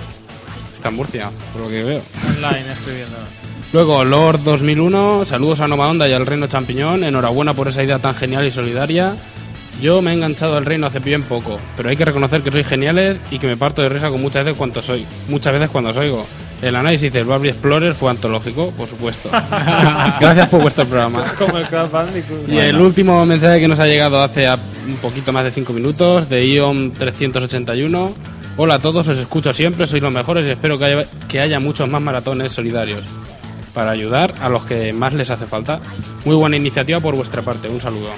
Está 0.74 0.89
en 0.89 0.96
Murcia, 0.96 1.29
por 1.51 1.63
lo 1.63 1.69
que 1.69 1.84
veo. 1.84 2.01
Online 2.38 2.72
estoy 2.72 2.96
viendo. 2.96 3.17
Luego, 3.74 4.05
Lord 4.05 4.43
2001, 4.43 5.25
saludos 5.25 5.60
a 5.60 5.67
Nova 5.67 5.89
Onda 5.89 6.07
y 6.07 6.13
al 6.13 6.25
Reino 6.25 6.48
Champiñón, 6.48 7.03
enhorabuena 7.03 7.53
por 7.53 7.67
esa 7.67 7.84
idea 7.84 8.00
tan 8.00 8.15
genial 8.15 8.46
y 8.46 8.51
solidaria. 8.51 9.15
Yo 9.81 10.01
me 10.01 10.12
he 10.12 10.13
enganchado 10.13 10.55
al 10.55 10.65
reino 10.65 10.88
hace 10.88 11.00
bien 11.00 11.22
poco, 11.22 11.60
pero 11.75 11.89
hay 11.89 11.98
que 11.98 12.05
reconocer 12.05 12.41
que 12.41 12.51
sois 12.51 12.65
geniales 12.65 13.17
y 13.29 13.39
que 13.39 13.48
me 13.48 13.57
parto 13.57 13.81
de 13.81 13.89
risa 13.89 14.10
con 14.10 14.22
muchas 14.22 14.46
veces 14.46 14.57
cuando 14.57 14.81
soy, 14.81 15.05
muchas 15.27 15.53
veces 15.53 15.69
cuando 15.69 15.91
os 15.91 15.98
oigo. 15.98 16.25
El 16.62 16.76
análisis 16.76 17.14
del 17.14 17.26
Barbie 17.26 17.50
Explorer 17.50 17.94
fue 17.94 18.10
antológico, 18.10 18.72
por 18.72 18.88
supuesto. 18.88 19.30
Gracias 20.20 20.50
por 20.50 20.62
vuestro 20.62 20.86
programa. 20.86 21.24
Como 21.38 21.58
el. 21.58 21.68
Y 22.48 22.58
el 22.58 22.82
último 22.82 23.24
mensaje 23.28 23.60
que 23.60 23.68
nos 23.68 23.80
ha 23.80 23.86
llegado 23.86 24.22
hace 24.24 24.48
a- 24.48 24.58
un 24.88 24.96
poquito 24.98 25.32
más 25.32 25.44
de 25.44 25.52
5 25.52 25.72
minutos, 25.74 26.30
de 26.30 26.46
IOM 26.48 26.92
381. 26.92 28.12
Hola 28.60 28.76
a 28.76 28.80
todos, 28.80 29.08
os 29.08 29.18
escucho 29.20 29.54
siempre, 29.54 29.86
sois 29.86 30.02
los 30.02 30.12
mejores 30.12 30.48
y 30.48 30.50
espero 30.50 30.80
que 30.80 30.86
haya, 30.86 31.06
que 31.28 31.40
haya 31.40 31.60
muchos 31.60 31.88
más 31.88 32.02
maratones 32.02 32.52
solidarios 32.54 33.04
para 33.76 33.92
ayudar 33.92 34.34
a 34.42 34.50
los 34.50 34.66
que 34.66 34.92
más 34.94 35.14
les 35.14 35.30
hace 35.30 35.46
falta. 35.46 35.80
Muy 36.26 36.36
buena 36.36 36.56
iniciativa 36.58 37.00
por 37.00 37.16
vuestra 37.16 37.44
parte, 37.44 37.70
un 37.70 37.80
saludo. 37.80 38.10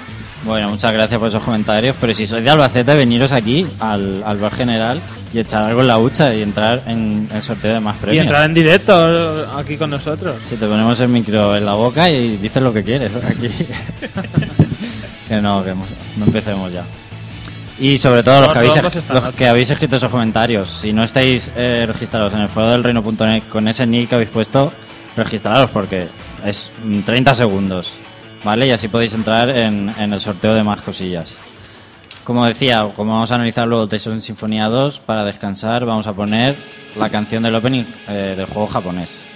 Bueno, 0.44 0.70
muchas 0.70 0.92
gracias 0.94 1.18
por 1.20 1.28
esos 1.28 1.42
comentarios. 1.42 1.94
Pero 2.00 2.14
si 2.14 2.26
sois 2.26 2.42
de 2.42 2.48
Albacete, 2.48 2.94
veniros 2.94 3.32
aquí 3.32 3.66
al, 3.80 4.22
al 4.24 4.38
bar 4.38 4.54
general 4.54 4.98
y 5.32 5.38
echar 5.38 5.62
algo 5.64 5.80
en 5.80 5.88
la 5.88 5.98
hucha 5.98 6.34
y 6.34 6.42
entrar 6.42 6.82
en 6.86 7.28
el 7.32 7.42
sorteo 7.42 7.74
de 7.74 7.80
más 7.80 7.96
Y 7.96 8.00
premios. 8.00 8.22
entrar 8.24 8.44
en 8.44 8.54
directo 8.54 9.48
aquí 9.56 9.76
con 9.76 9.90
nosotros. 9.90 10.36
Si 10.48 10.56
te 10.56 10.66
ponemos 10.66 10.98
el 11.00 11.08
micro 11.08 11.56
en 11.56 11.64
la 11.64 11.74
boca 11.74 12.10
y 12.10 12.36
dices 12.36 12.62
lo 12.62 12.72
que 12.72 12.82
quieres 12.82 13.12
aquí. 13.24 13.48
que 15.28 15.40
no, 15.40 15.62
que 15.62 15.74
no 15.74 16.24
empecemos 16.26 16.72
ya. 16.72 16.84
Y 17.78 17.96
sobre 17.96 18.22
todo 18.22 18.42
los 18.42 18.52
que, 18.52 18.58
habéis, 18.58 19.08
los 19.08 19.34
que 19.34 19.48
habéis 19.48 19.70
escrito 19.70 19.96
esos 19.96 20.10
comentarios, 20.10 20.70
si 20.70 20.92
no 20.92 21.02
estáis 21.02 21.50
eh, 21.56 21.84
registrados 21.86 22.32
en 22.34 22.40
el 22.40 22.48
foro 22.48 22.70
del 22.70 22.84
reino.net 22.84 23.44
con 23.48 23.68
ese 23.68 23.86
nick 23.86 24.10
que 24.10 24.16
habéis 24.16 24.30
puesto, 24.30 24.70
registraros 25.16 25.70
porque 25.70 26.06
es 26.44 26.70
mm, 26.84 27.00
30 27.00 27.34
segundos, 27.34 27.92
¿vale? 28.44 28.66
Y 28.66 28.72
así 28.72 28.88
podéis 28.88 29.14
entrar 29.14 29.48
en, 29.48 29.90
en 29.98 30.12
el 30.12 30.20
sorteo 30.20 30.52
de 30.54 30.62
más 30.62 30.82
cosillas. 30.82 31.36
Como 32.30 32.46
decía, 32.46 32.88
como 32.94 33.14
vamos 33.14 33.32
a 33.32 33.34
analizar 33.34 33.66
luego 33.66 33.88
Tyson 33.88 34.20
Sinfonía 34.20 34.68
2, 34.68 35.00
para 35.00 35.24
descansar 35.24 35.84
vamos 35.84 36.06
a 36.06 36.12
poner 36.12 36.56
la 36.94 37.10
canción 37.10 37.42
del 37.42 37.56
opening 37.56 37.82
eh, 38.06 38.34
del 38.36 38.46
juego 38.46 38.68
japonés. 38.68 39.29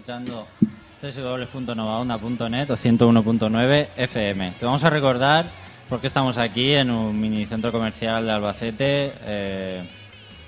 Escuchando 0.00 0.46
www.novaonda.net 1.02 2.70
o 2.70 2.74
101.9 2.74 3.88
FM. 3.96 4.54
Te 4.58 4.64
vamos 4.64 4.82
a 4.82 4.88
recordar 4.88 5.50
por 5.90 6.00
qué 6.00 6.06
estamos 6.06 6.38
aquí 6.38 6.72
en 6.72 6.90
un 6.90 7.20
mini 7.20 7.44
centro 7.44 7.70
comercial 7.70 8.24
de 8.24 8.32
Albacete, 8.32 9.12
eh, 9.22 9.82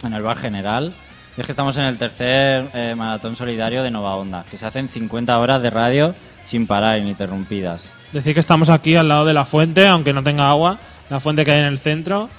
en 0.03 0.13
el 0.15 0.23
Bar 0.23 0.39
General. 0.39 0.95
Y 1.37 1.41
es 1.43 1.47
que 1.47 1.53
estamos 1.53 1.77
en 1.77 1.85
el 1.85 1.99
tercer 1.99 2.71
eh, 2.73 2.95
maratón 2.97 3.37
solidario 3.37 3.83
de 3.83 3.91
Nova 3.91 4.17
Onda, 4.17 4.47
que 4.51 4.57
se 4.57 4.65
hacen 4.65 4.89
50 4.89 5.39
horas 5.39 5.61
de 5.61 5.69
radio 5.69 6.15
sin 6.45 6.67
parar, 6.67 6.99
ininterrumpidas. 6.99 7.93
Decir 8.11 8.33
que 8.33 8.41
estamos 8.41 8.71
aquí 8.71 8.97
al 8.97 9.09
lado 9.09 9.27
de 9.27 9.35
la 9.35 9.45
fuente, 9.45 9.87
aunque 9.87 10.15
no 10.15 10.23
tenga 10.23 10.49
agua, 10.49 10.79
la 11.11 11.21
fuente 11.21 11.45
que 11.45 11.51
hay 11.51 11.61
en 11.61 11.67
el 11.67 11.79
centro, 11.79 12.31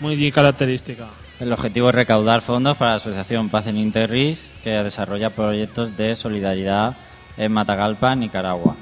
muy 0.00 0.32
característica. 0.32 1.08
El 1.40 1.52
objetivo 1.52 1.88
es 1.88 1.94
recaudar 1.94 2.40
fondos 2.40 2.76
para 2.76 2.92
la 2.92 2.96
Asociación 2.98 3.48
Paz 3.48 3.66
en 3.66 3.76
Interris, 3.76 4.48
que 4.62 4.70
desarrolla 4.70 5.30
proyectos 5.30 5.96
de 5.96 6.14
solidaridad 6.14 6.94
en 7.36 7.50
Matagalpa, 7.52 8.14
Nicaragua. 8.14 8.76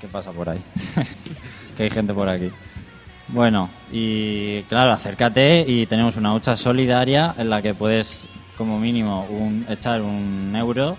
¿Qué 0.00 0.08
pasa 0.08 0.32
por 0.32 0.50
ahí? 0.50 0.60
que 1.76 1.84
hay 1.84 1.90
gente 1.90 2.12
por 2.12 2.28
aquí. 2.28 2.50
Bueno, 3.28 3.70
y 3.90 4.62
claro, 4.64 4.92
acércate 4.92 5.64
y 5.66 5.86
tenemos 5.86 6.16
una 6.16 6.34
hucha 6.34 6.56
solidaria 6.56 7.34
en 7.38 7.48
la 7.48 7.62
que 7.62 7.72
puedes, 7.72 8.26
como 8.58 8.78
mínimo, 8.78 9.24
un- 9.30 9.64
echar 9.70 10.02
un 10.02 10.52
euro 10.54 10.98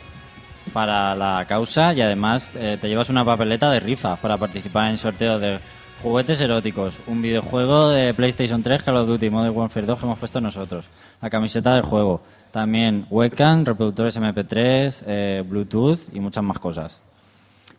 para 0.74 1.14
la 1.14 1.46
causa 1.48 1.94
y 1.94 2.02
además 2.02 2.52
eh, 2.56 2.80
te 2.82 2.88
llevas 2.90 3.10
una 3.10 3.24
papeleta 3.24 3.70
de 3.70 3.80
rifa 3.80 4.16
para 4.16 4.38
participar 4.38 4.90
en 4.90 4.98
sorteos 4.98 5.40
de 5.40 5.60
juguetes 6.06 6.40
eróticos, 6.40 7.00
un 7.08 7.24
videojuego 7.24 7.90
de 7.90 8.14
PlayStation 8.14 8.62
3, 8.62 8.84
Call 8.84 8.98
of 8.98 9.08
Duty 9.08 9.32
Modern 9.32 9.58
Warfare 9.58 9.88
2 9.88 9.98
que 9.98 10.06
hemos 10.06 10.20
puesto 10.20 10.40
nosotros, 10.40 10.86
la 11.20 11.32
camiseta 11.32 11.74
del 11.74 11.82
juego, 11.82 12.22
también 12.52 13.08
webcam, 13.10 13.66
reproductores 13.66 14.16
MP3, 14.16 15.04
eh, 15.08 15.44
Bluetooth 15.44 16.02
y 16.14 16.20
muchas 16.20 16.44
más 16.44 16.60
cosas. 16.60 17.02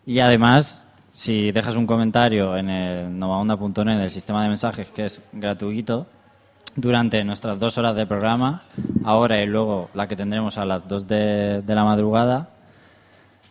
Y 0.05 0.19
además, 0.19 0.85
si 1.13 1.53
dejas 1.53 1.77
un 1.77 1.87
comentario 1.87 2.57
en 2.57 2.69
el 2.69 3.17
novaonda.net 3.17 3.97
del 3.97 4.11
sistema 4.11 4.43
de 4.43 4.49
mensajes, 4.49 4.91
que 4.91 5.05
es 5.05 5.23
gratuito, 5.33 6.09
durante 6.75 7.23
nuestras 7.23 7.61
dos 7.61 7.79
horas 7.79 7.95
de 7.95 8.07
programa, 8.07 8.65
ahora 9.05 9.41
y 9.41 9.47
luego 9.47 9.89
la 9.95 10.09
que 10.09 10.17
tendremos 10.17 10.59
a 10.59 10.65
las 10.65 10.89
dos 10.89 11.07
de 11.07 11.63
la 11.65 11.85
madrugada, 11.85 12.56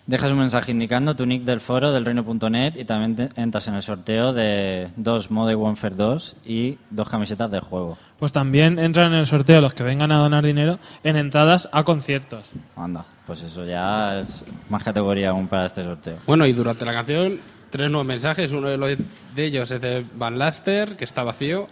dejas 0.08 0.32
un 0.32 0.38
mensaje 0.40 0.72
indicando 0.72 1.16
tu 1.16 1.26
nick 1.26 1.44
del 1.44 1.62
foro 1.62 1.92
del 1.92 2.06
reino.net 2.06 2.76
y 2.76 2.86
también 2.86 3.32
entras 3.36 3.68
en 3.68 3.76
el 3.76 3.82
sorteo 3.82 4.34
de 4.34 4.90
dos 4.96 5.32
Modern 5.32 5.60
Warfare 5.60 5.96
2 5.96 6.36
y 6.46 6.78
dos 6.90 7.10
camisetas 7.10 7.50
del 7.50 7.62
juego. 7.62 7.98
Pues 8.20 8.32
también 8.32 8.78
entran 8.80 9.14
en 9.14 9.20
el 9.20 9.26
sorteo 9.26 9.62
los 9.62 9.74
que 9.74 9.84
vengan 9.84 10.12
a 10.12 10.18
donar 10.18 10.44
dinero 10.46 10.80
en 11.04 11.16
entradas 11.18 11.68
a 11.72 11.84
conciertos. 11.84 12.52
Anda, 12.76 13.06
pues 13.26 13.42
eso 13.42 13.66
ya 13.66 14.20
es 14.20 14.46
más 14.70 14.84
categoría 14.84 15.30
aún 15.32 15.48
para 15.48 15.66
este 15.66 15.84
sorteo. 15.84 16.18
Bueno, 16.28 16.46
y 16.46 16.54
durante 16.54 16.86
la 16.86 16.94
canción, 16.94 17.40
tres 17.70 17.90
nuevos 17.90 18.06
mensajes. 18.08 18.52
Uno 18.54 18.68
de, 18.70 18.78
los- 18.78 18.98
de 19.36 19.46
ellos 19.46 19.70
es 19.72 19.82
de 19.82 20.06
Van 20.16 20.38
Laster, 20.38 20.96
que 20.96 21.04
está 21.04 21.24
vacío. 21.24 21.68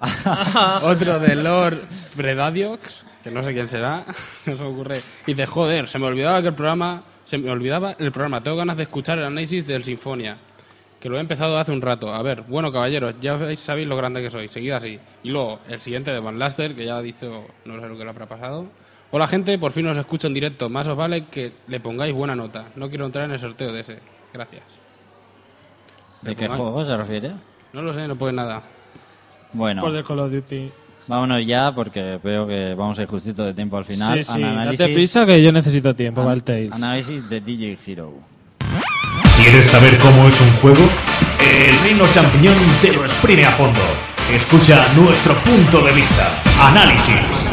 Otro 0.82 1.18
de 1.18 1.36
Lord 1.36 1.78
Bredadiox, 2.16 3.04
que 3.22 3.30
no 3.30 3.42
sé 3.42 3.52
quién 3.54 3.68
será, 3.68 4.04
no 4.46 4.56
se 4.56 4.62
me 4.62 4.68
ocurre. 4.70 5.02
Y 5.26 5.34
dice, 5.34 5.46
joder, 5.46 5.86
se 5.88 5.98
me 5.98 6.06
olvidaba 6.06 6.40
que 6.42 6.48
el 6.48 6.54
programa... 6.54 7.02
Se 7.24 7.38
me 7.38 7.50
olvidaba 7.50 7.92
el 7.98 8.12
programa. 8.12 8.42
Tengo 8.42 8.56
ganas 8.56 8.76
de 8.76 8.84
escuchar 8.84 9.18
el 9.18 9.24
análisis 9.24 9.66
del 9.66 9.84
Sinfonia. 9.84 10.36
Que 11.00 11.08
lo 11.08 11.18
he 11.18 11.20
empezado 11.20 11.58
hace 11.58 11.72
un 11.72 11.82
rato. 11.82 12.14
A 12.14 12.22
ver, 12.22 12.42
bueno, 12.42 12.72
caballeros, 12.72 13.14
ya 13.20 13.36
veis, 13.36 13.60
sabéis 13.60 13.86
lo 13.86 13.96
grande 13.96 14.22
que 14.22 14.30
soy. 14.30 14.48
Seguid 14.48 14.72
así. 14.72 14.98
Y 15.22 15.30
luego, 15.30 15.60
el 15.68 15.80
siguiente 15.80 16.10
de 16.10 16.20
Van 16.20 16.38
Laster, 16.38 16.74
que 16.74 16.86
ya 16.86 16.96
ha 16.96 17.02
dicho, 17.02 17.44
no 17.64 17.80
sé 17.80 17.88
lo 17.88 17.96
que 17.96 18.04
le 18.04 18.10
habrá 18.10 18.26
pasado. 18.26 18.66
Hola, 19.10 19.26
gente, 19.26 19.58
por 19.58 19.72
fin 19.72 19.86
os 19.86 19.96
escucho 19.96 20.26
en 20.26 20.34
directo. 20.34 20.68
Más 20.68 20.88
os 20.88 20.96
vale 20.96 21.26
que 21.26 21.52
le 21.68 21.78
pongáis 21.80 22.14
buena 22.14 22.34
nota. 22.34 22.70
No 22.76 22.88
quiero 22.88 23.06
entrar 23.06 23.26
en 23.26 23.32
el 23.32 23.38
sorteo 23.38 23.72
de 23.72 23.80
ese. 23.80 23.98
Gracias. 24.32 24.62
¿De 26.22 26.34
qué 26.34 26.48
juego 26.48 26.84
se 26.84 26.96
refiere? 26.96 27.32
No 27.72 27.82
lo 27.82 27.92
sé, 27.92 28.08
no 28.08 28.16
puede 28.16 28.32
nada. 28.32 28.62
Bueno, 29.52 29.82
Por 29.82 29.94
el 29.94 30.04
Call 30.04 30.20
of 30.20 30.32
Duty. 30.32 30.70
Vámonos 31.06 31.44
ya 31.46 31.72
porque 31.74 32.18
veo 32.22 32.46
que 32.46 32.74
vamos 32.74 32.98
a 32.98 33.02
ir 33.02 33.08
justito 33.08 33.44
de 33.44 33.54
tiempo 33.54 33.76
al 33.76 33.84
final. 33.84 34.18
sí, 34.18 34.24
sí, 34.24 34.32
An- 34.32 34.44
análisis, 34.44 34.78
date 34.78 34.94
prisa 34.94 35.26
que 35.26 35.42
yo 35.42 35.52
necesito 35.52 35.94
tiempo 35.94 36.20
an- 36.20 36.26
para 36.26 36.36
el 36.36 36.42
Tales. 36.42 36.72
análisis 36.72 37.28
de 37.28 37.40
DJ 37.40 37.78
Hero. 37.86 38.12
¿Quieres 39.36 39.66
saber 39.70 39.98
cómo 39.98 40.26
es 40.28 40.40
un 40.40 40.50
juego? 40.62 40.88
El 41.40 41.78
Reino 41.80 42.04
Champiñón 42.12 42.54
te 42.80 42.92
lo 42.92 43.04
exprime 43.04 43.44
a 43.44 43.50
fondo. 43.50 43.80
Escucha 44.32 44.86
nuestro 44.96 45.34
punto 45.42 45.82
de 45.82 45.92
vista. 45.92 46.30
Análisis. 46.60 47.50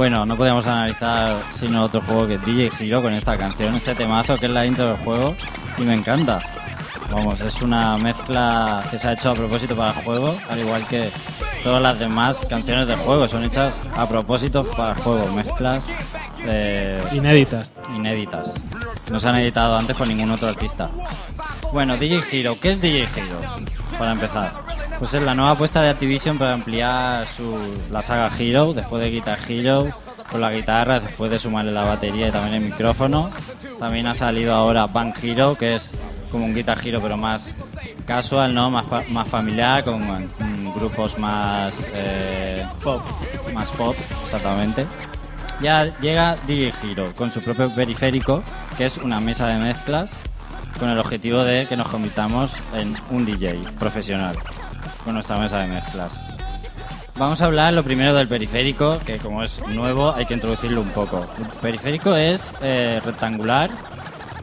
Bueno, 0.00 0.24
no 0.24 0.34
podíamos 0.34 0.66
analizar 0.66 1.42
sino 1.58 1.84
otro 1.84 2.00
juego 2.00 2.26
que 2.26 2.38
DJ 2.38 2.70
Hero 2.80 3.02
con 3.02 3.12
esta 3.12 3.36
canción, 3.36 3.74
este 3.74 3.94
temazo 3.94 4.34
que 4.38 4.46
es 4.46 4.52
la 4.52 4.64
intro 4.64 4.86
del 4.86 4.96
juego 4.96 5.36
y 5.76 5.82
me 5.82 5.92
encanta. 5.92 6.40
Vamos, 7.10 7.38
es 7.42 7.60
una 7.60 7.98
mezcla 7.98 8.82
que 8.90 8.96
se 8.96 9.08
ha 9.08 9.12
hecho 9.12 9.32
a 9.32 9.34
propósito 9.34 9.76
para 9.76 9.90
el 9.90 10.02
juego, 10.02 10.34
al 10.48 10.58
igual 10.58 10.86
que 10.86 11.10
todas 11.62 11.82
las 11.82 11.98
demás 11.98 12.38
canciones 12.48 12.86
del 12.88 12.96
juego, 12.98 13.28
son 13.28 13.44
hechas 13.44 13.74
a 13.96 14.08
propósito 14.08 14.64
para 14.70 14.92
el 14.92 14.98
juego, 15.02 15.26
mezclas 15.34 15.84
eh, 16.46 17.02
Inéditas. 17.12 17.70
inéditas. 17.94 18.52
No 19.10 19.18
se 19.20 19.28
han 19.28 19.36
editado 19.38 19.76
antes 19.76 19.96
con 19.96 20.08
ningún 20.08 20.30
otro 20.30 20.48
artista. 20.48 20.88
Bueno, 21.72 21.96
DJ 21.96 22.22
Hero, 22.30 22.56
¿qué 22.60 22.70
es 22.70 22.80
DJ 22.80 23.02
Hero? 23.02 23.40
Para 23.98 24.12
empezar, 24.12 24.52
pues 24.98 25.12
es 25.14 25.22
la 25.22 25.34
nueva 25.34 25.52
apuesta 25.52 25.82
de 25.82 25.90
Activision 25.90 26.38
para 26.38 26.54
ampliar 26.54 27.26
su, 27.26 27.56
la 27.90 28.02
saga 28.02 28.30
Hero, 28.38 28.72
después 28.72 29.02
de 29.02 29.10
Guitar 29.10 29.38
Hero, 29.48 29.88
con 30.30 30.40
la 30.40 30.50
guitarra, 30.52 31.00
después 31.00 31.30
de 31.30 31.38
sumarle 31.38 31.72
la 31.72 31.84
batería 31.84 32.28
y 32.28 32.30
también 32.30 32.54
el 32.62 32.70
micrófono. 32.70 33.30
También 33.78 34.06
ha 34.06 34.14
salido 34.14 34.54
ahora 34.54 34.86
Band 34.86 35.14
Hero, 35.22 35.56
que 35.56 35.74
es 35.74 35.90
como 36.30 36.44
un 36.44 36.54
Guitar 36.54 36.78
Hero 36.86 37.00
pero 37.02 37.16
más 37.16 37.54
casual, 38.06 38.54
¿no? 38.54 38.70
Más, 38.70 38.84
más 39.10 39.28
familiar, 39.28 39.84
con 39.84 40.00
grupos 40.80 41.18
más 41.18 41.72
eh, 41.94 42.64
pop, 42.82 43.02
más 43.54 43.70
pop, 43.70 43.94
exactamente. 44.24 44.86
Ya 45.60 45.96
llega 46.00 46.36
DJ 46.46 46.72
Hero 46.82 47.12
con 47.14 47.30
su 47.30 47.42
propio 47.42 47.72
periférico, 47.74 48.42
que 48.78 48.86
es 48.86 48.96
una 48.96 49.20
mesa 49.20 49.46
de 49.46 49.58
mezclas, 49.58 50.10
con 50.78 50.88
el 50.88 50.98
objetivo 50.98 51.44
de 51.44 51.66
que 51.68 51.76
nos 51.76 51.88
convirtamos 51.88 52.50
en 52.74 52.96
un 53.10 53.26
DJ 53.26 53.60
profesional 53.78 54.36
con 55.04 55.14
nuestra 55.14 55.38
mesa 55.38 55.58
de 55.58 55.66
mezclas. 55.66 56.12
Vamos 57.16 57.42
a 57.42 57.44
hablar 57.44 57.74
lo 57.74 57.84
primero 57.84 58.14
del 58.14 58.28
periférico, 58.28 58.98
que 59.04 59.18
como 59.18 59.42
es 59.42 59.60
nuevo 59.68 60.14
hay 60.14 60.24
que 60.24 60.34
introducirlo 60.34 60.80
un 60.80 60.88
poco. 60.88 61.26
El 61.38 61.44
periférico 61.60 62.16
es 62.16 62.54
eh, 62.62 63.00
rectangular 63.04 63.70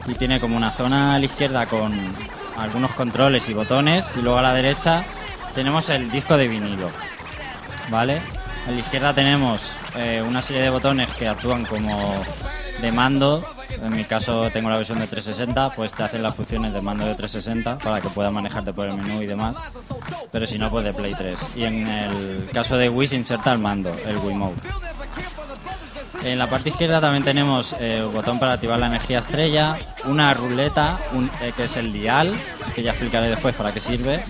y 0.06 0.14
tiene 0.14 0.38
como 0.38 0.56
una 0.56 0.70
zona 0.70 1.16
a 1.16 1.18
la 1.18 1.24
izquierda 1.24 1.66
con 1.66 1.92
algunos 2.56 2.92
controles 2.92 3.48
y 3.48 3.54
botones 3.54 4.04
y 4.16 4.22
luego 4.22 4.38
a 4.38 4.42
la 4.42 4.54
derecha 4.54 5.04
tenemos 5.58 5.88
el 5.90 6.08
disco 6.08 6.36
de 6.36 6.46
vinilo. 6.46 6.88
¿Vale? 7.90 8.22
A 8.66 8.70
la 8.70 8.78
izquierda 8.78 9.12
tenemos 9.12 9.60
eh, 9.96 10.22
una 10.24 10.40
serie 10.40 10.62
de 10.62 10.70
botones 10.70 11.08
que 11.18 11.26
actúan 11.26 11.64
como 11.64 12.24
de 12.80 12.92
mando. 12.92 13.44
En 13.68 13.96
mi 13.96 14.04
caso 14.04 14.48
tengo 14.52 14.70
la 14.70 14.76
versión 14.76 15.00
de 15.00 15.08
360, 15.08 15.70
pues 15.74 15.90
te 15.92 16.04
hacen 16.04 16.22
las 16.22 16.36
funciones 16.36 16.72
de 16.72 16.80
mando 16.80 17.04
de 17.06 17.16
360 17.16 17.78
para 17.78 18.00
que 18.00 18.08
puedas 18.08 18.32
manejarte 18.32 18.72
por 18.72 18.86
el 18.86 18.94
menú 18.94 19.20
y 19.20 19.26
demás. 19.26 19.56
Pero 20.30 20.46
si 20.46 20.58
no, 20.60 20.70
pues 20.70 20.84
de 20.84 20.94
Play 20.94 21.14
3. 21.16 21.38
Y 21.56 21.64
en 21.64 21.88
el 21.88 22.48
caso 22.52 22.76
de 22.76 22.88
Wii 22.88 23.08
se 23.08 23.16
inserta 23.16 23.52
el 23.52 23.58
mando, 23.58 23.90
el 24.06 24.16
Wiimote. 24.18 24.60
En 26.24 26.38
la 26.38 26.48
parte 26.48 26.68
izquierda 26.68 27.00
también 27.00 27.24
tenemos 27.24 27.74
eh, 27.80 28.02
un 28.06 28.12
botón 28.12 28.38
para 28.38 28.52
activar 28.54 28.78
la 28.78 28.86
energía 28.86 29.20
estrella, 29.20 29.76
una 30.04 30.34
ruleta, 30.34 30.98
un- 31.14 31.30
eh, 31.42 31.52
que 31.56 31.64
es 31.64 31.76
el 31.76 31.92
dial, 31.92 32.34
que 32.78 32.84
ya 32.84 32.92
explicaré 32.92 33.28
después 33.28 33.56
para 33.56 33.74
qué 33.74 33.80
sirve. 33.80 34.22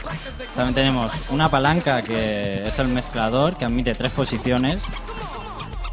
También 0.57 0.75
tenemos 0.75 1.13
una 1.29 1.51
palanca 1.51 2.01
que 2.01 2.67
es 2.67 2.79
el 2.79 2.89
mezclador, 2.89 3.57
que 3.57 3.67
admite 3.67 3.95
tres 3.95 4.11
posiciones, 4.11 4.83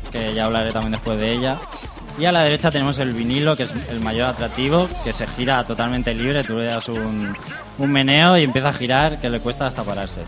que 0.10 0.34
ya 0.34 0.46
hablaré 0.46 0.72
también 0.72 0.94
después 0.94 1.20
de 1.20 1.34
ella. 1.34 1.58
Y 2.18 2.24
a 2.24 2.32
la 2.32 2.44
derecha 2.44 2.72
tenemos 2.72 2.98
el 3.00 3.12
vinilo, 3.12 3.58
que 3.58 3.64
es 3.64 3.72
el 3.90 4.00
mayor 4.00 4.30
atractivo, 4.30 4.88
que 5.04 5.12
se 5.12 5.28
gira 5.28 5.66
totalmente 5.66 6.14
libre, 6.14 6.46
tú 6.46 6.58
le 6.58 6.64
das 6.64 6.88
un, 6.88 7.36
un 7.78 7.92
meneo 7.92 8.38
y 8.38 8.46
empieza 8.46 8.70
a 8.70 8.74
girar, 8.74 9.20
que 9.20 9.30
le 9.30 9.42
cuesta 9.42 9.68
hasta 9.68 9.84
pararse. 9.84 10.22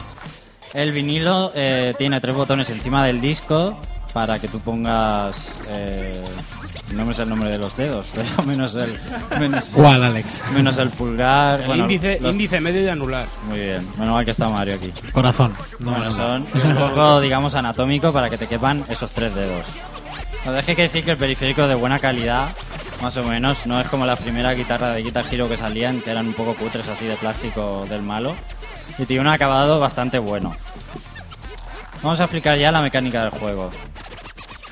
El 0.74 0.92
vinilo 0.92 1.52
eh, 1.56 1.94
tiene 1.98 2.20
tres 2.20 2.36
botones 2.36 2.70
encima 2.70 3.06
del 3.06 3.22
disco 3.22 3.80
para 4.12 4.38
que 4.38 4.50
tú 4.50 4.60
pongas. 4.60 5.60
eh, 5.70 6.22
no 6.94 7.06
me 7.06 7.14
sé 7.14 7.24
el 7.24 7.30
nombre 7.30 7.50
de 7.50 7.58
los 7.58 7.76
dedos, 7.78 8.08
pero 8.14 8.44
menos 8.48 8.74
el. 8.76 8.98
Menos, 9.40 9.66
¿Cuál, 9.74 10.04
Alex? 10.04 10.42
menos 10.54 10.78
el 10.78 10.90
pulgar. 10.90 11.62
El 11.62 11.68
bueno, 11.68 11.84
índice, 11.84 12.20
los- 12.20 12.32
índice 12.32 12.60
medio 12.62 12.82
y 12.82 12.88
anular. 12.90 13.28
Muy 13.48 13.60
bien, 13.60 13.88
menos 13.98 14.14
mal 14.16 14.26
que 14.26 14.32
está 14.32 14.50
Mario 14.50 14.76
aquí. 14.76 14.92
Corazón. 15.12 15.54
No, 15.80 15.92
Bueno, 15.92 16.06
no. 16.06 16.12
son 16.14 16.48
es 16.56 16.64
un 16.66 16.76
poco, 16.76 17.20
digamos, 17.22 17.56
anatómico 17.56 18.12
para 18.14 18.30
que 18.30 18.38
te 18.38 18.48
quepan 18.48 18.84
esos 18.90 19.12
tres 19.12 19.34
dedos. 19.36 19.66
No 20.46 20.52
deje 20.54 20.76
que 20.76 20.84
decir 20.84 21.04
que 21.04 21.12
el 21.12 21.18
periférico 21.18 21.64
es 21.64 21.68
de 21.70 21.76
buena 21.76 22.00
calidad, 22.00 22.48
más 23.02 23.18
o 23.18 23.24
menos. 23.24 23.66
No 23.66 23.80
es 23.82 23.88
como 23.88 24.06
la 24.06 24.16
primera 24.16 24.54
guitarra 24.54 24.92
de 24.92 25.04
Guitar 25.04 25.26
Hero 25.30 25.50
que 25.50 25.58
salían, 25.58 26.00
que 26.02 26.12
eran 26.12 26.28
un 26.28 26.34
poco 26.34 26.56
cutres 26.56 26.88
así 26.88 27.06
de 27.06 27.16
plástico 27.18 27.86
del 27.90 28.02
malo. 28.02 28.34
Y 28.98 29.06
tiene 29.06 29.22
un 29.22 29.28
acabado 29.28 29.80
bastante 29.80 30.20
bueno. 30.20 30.56
Vamos 32.02 32.20
a 32.20 32.24
explicar 32.26 32.58
ya 32.58 32.72
la 32.72 32.80
mecánica 32.82 33.22
del 33.22 33.32
juego. 33.32 33.72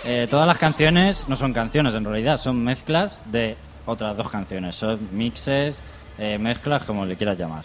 Eh, 0.05 0.27
todas 0.29 0.47
las 0.47 0.57
canciones 0.57 1.25
no 1.27 1.35
son 1.35 1.51
canciones 1.51 1.93
en 1.95 2.05
realidad, 2.05 2.37
son 2.37 2.63
mezclas 2.63 3.23
de 3.31 3.57
otras 3.85 4.15
dos 4.15 4.29
canciones. 4.29 4.75
Son 4.75 4.99
mixes, 5.11 5.79
eh, 6.19 6.37
mezclas, 6.37 6.83
como 6.83 7.05
le 7.05 7.15
quieras 7.15 7.37
llamar. 7.37 7.63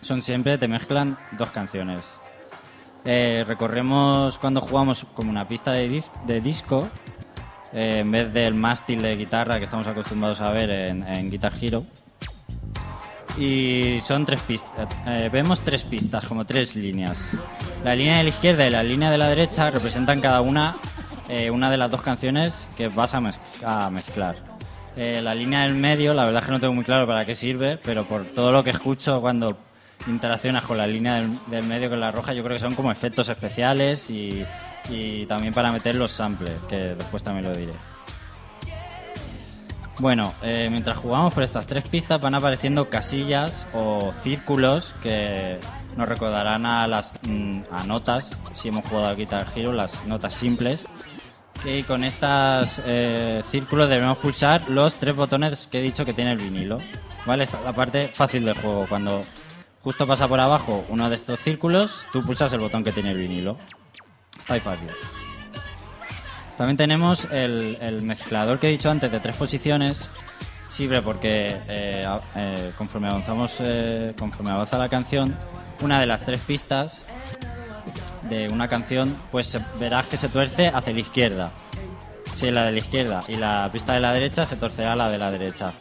Son 0.00 0.22
siempre, 0.22 0.58
te 0.58 0.68
mezclan 0.68 1.18
dos 1.32 1.50
canciones. 1.50 2.04
Eh, 3.04 3.44
recorremos 3.46 4.38
cuando 4.38 4.60
jugamos 4.60 5.04
como 5.14 5.30
una 5.30 5.46
pista 5.48 5.72
de, 5.72 5.90
dis- 5.90 6.10
de 6.26 6.40
disco, 6.40 6.88
eh, 7.72 7.98
en 8.00 8.10
vez 8.12 8.32
del 8.32 8.54
mástil 8.54 9.02
de 9.02 9.16
guitarra 9.16 9.58
que 9.58 9.64
estamos 9.64 9.86
acostumbrados 9.86 10.40
a 10.40 10.50
ver 10.50 10.70
en, 10.70 11.30
Guitar 11.30 11.52
Hero. 11.60 11.84
Y 13.38 14.00
son 14.06 14.24
tres 14.24 14.40
pistas. 14.40 14.88
vemos 15.30 15.60
tres 15.60 15.84
pistas, 15.84 16.24
como 16.24 16.44
tres 16.46 16.74
líneas. 16.74 17.18
La 17.84 17.94
línea 17.94 18.16
de 18.18 18.22
la 18.22 18.28
izquierda 18.30 18.66
y 18.66 18.70
la 18.70 18.82
línea 18.82 19.10
de 19.10 19.18
la 19.18 19.28
derecha 19.28 19.70
representan 19.70 20.20
cada 20.22 20.40
una 20.40 20.74
eh, 21.28 21.50
una 21.50 21.70
de 21.70 21.76
las 21.76 21.90
dos 21.90 22.02
canciones 22.02 22.68
que 22.76 22.88
vas 22.88 23.14
a, 23.14 23.20
mez- 23.20 23.38
a 23.64 23.90
mezclar. 23.90 24.36
Eh, 24.96 25.20
la 25.22 25.34
línea 25.34 25.62
del 25.62 25.74
medio, 25.74 26.14
la 26.14 26.24
verdad 26.24 26.42
es 26.42 26.46
que 26.46 26.52
no 26.52 26.60
tengo 26.60 26.72
muy 26.74 26.84
claro 26.84 27.06
para 27.06 27.24
qué 27.26 27.34
sirve, 27.34 27.76
pero 27.78 28.04
por 28.04 28.24
todo 28.24 28.50
lo 28.52 28.64
que 28.64 28.70
escucho 28.70 29.20
cuando 29.20 29.58
interaccionas 30.06 30.64
con 30.64 30.78
la 30.78 30.86
línea 30.86 31.22
del, 31.48 31.62
medio 31.64 31.88
con 31.90 32.00
la 32.00 32.10
roja, 32.12 32.32
yo 32.32 32.42
creo 32.42 32.56
que 32.56 32.60
son 32.60 32.74
como 32.74 32.90
efectos 32.92 33.28
especiales 33.28 34.08
y, 34.10 34.44
y 34.88 35.26
también 35.26 35.52
para 35.52 35.72
meter 35.72 35.94
los 35.96 36.12
samples, 36.12 36.52
que 36.68 36.76
después 36.94 37.22
también 37.22 37.46
lo 37.50 37.56
diré. 37.56 37.72
Bueno, 39.98 40.34
eh, 40.42 40.68
mientras 40.70 40.98
jugamos 40.98 41.32
por 41.32 41.42
estas 41.42 41.66
tres 41.66 41.88
pistas 41.88 42.20
van 42.20 42.34
apareciendo 42.34 42.90
casillas 42.90 43.66
o 43.72 44.12
círculos 44.22 44.94
que 45.02 45.58
nos 45.96 46.06
recordarán 46.06 46.66
a 46.66 46.86
las 46.86 47.14
mm, 47.26 47.60
a 47.70 47.84
notas, 47.84 48.38
si 48.54 48.68
hemos 48.68 48.84
jugado 48.86 49.08
al 49.08 49.16
Guitar 49.16 49.46
Hero, 49.54 49.72
las 49.72 50.04
notas 50.06 50.34
simples. 50.34 50.80
Y 51.64 51.82
con 51.82 52.04
estos 52.04 52.80
círculos 53.50 53.88
debemos 53.88 54.18
pulsar 54.18 54.68
los 54.68 54.96
tres 54.96 55.16
botones 55.16 55.66
que 55.66 55.78
he 55.78 55.82
dicho 55.82 56.04
que 56.04 56.14
tiene 56.14 56.32
el 56.32 56.38
vinilo. 56.38 56.78
¿Vale? 57.26 57.44
Esta 57.44 57.58
es 57.58 57.64
la 57.64 57.72
parte 57.72 58.08
fácil 58.08 58.44
del 58.44 58.56
juego. 58.58 58.86
Cuando 58.88 59.24
justo 59.82 60.06
pasa 60.06 60.28
por 60.28 60.38
abajo 60.40 60.84
uno 60.88 61.10
de 61.10 61.16
estos 61.16 61.40
círculos, 61.40 62.06
tú 62.12 62.24
pulsas 62.24 62.52
el 62.52 62.60
botón 62.60 62.84
que 62.84 62.92
tiene 62.92 63.10
el 63.10 63.18
vinilo. 63.18 63.56
Está 64.38 64.54
ahí 64.54 64.60
fácil. 64.60 64.88
También 66.56 66.76
tenemos 66.76 67.26
el, 67.30 68.00
mezclador 68.02 68.58
que 68.58 68.68
he 68.68 68.70
dicho 68.70 68.90
antes 68.90 69.12
de 69.12 69.20
tres 69.20 69.36
posiciones. 69.36 70.08
Sirve 70.68 71.02
porque 71.02 71.60
eh, 71.68 72.04
eh, 72.34 72.72
conforme 72.76 73.08
avanzamos, 73.08 73.56
eh, 73.60 74.14
conforme 74.18 74.50
avanza 74.50 74.78
la 74.78 74.88
canción, 74.88 75.36
una 75.82 76.00
de 76.00 76.06
las 76.06 76.24
tres 76.24 76.40
pistas 76.40 77.04
de 78.28 78.48
una 78.52 78.68
canción, 78.68 79.16
pues 79.30 79.58
verás 79.78 80.08
que 80.08 80.16
se 80.16 80.28
tuerce 80.28 80.68
hacia 80.68 80.92
la 80.92 81.00
izquierda. 81.00 81.52
Si 82.34 82.50
la 82.50 82.64
de 82.64 82.72
la 82.72 82.78
izquierda 82.78 83.22
y 83.28 83.36
la 83.36 83.68
pista 83.72 83.94
de 83.94 84.00
la 84.00 84.12
derecha, 84.12 84.44
se 84.44 84.56
torcerá 84.56 84.94
la 84.96 85.08
de 85.08 85.18
la 85.18 85.30
derecha. 85.30 85.72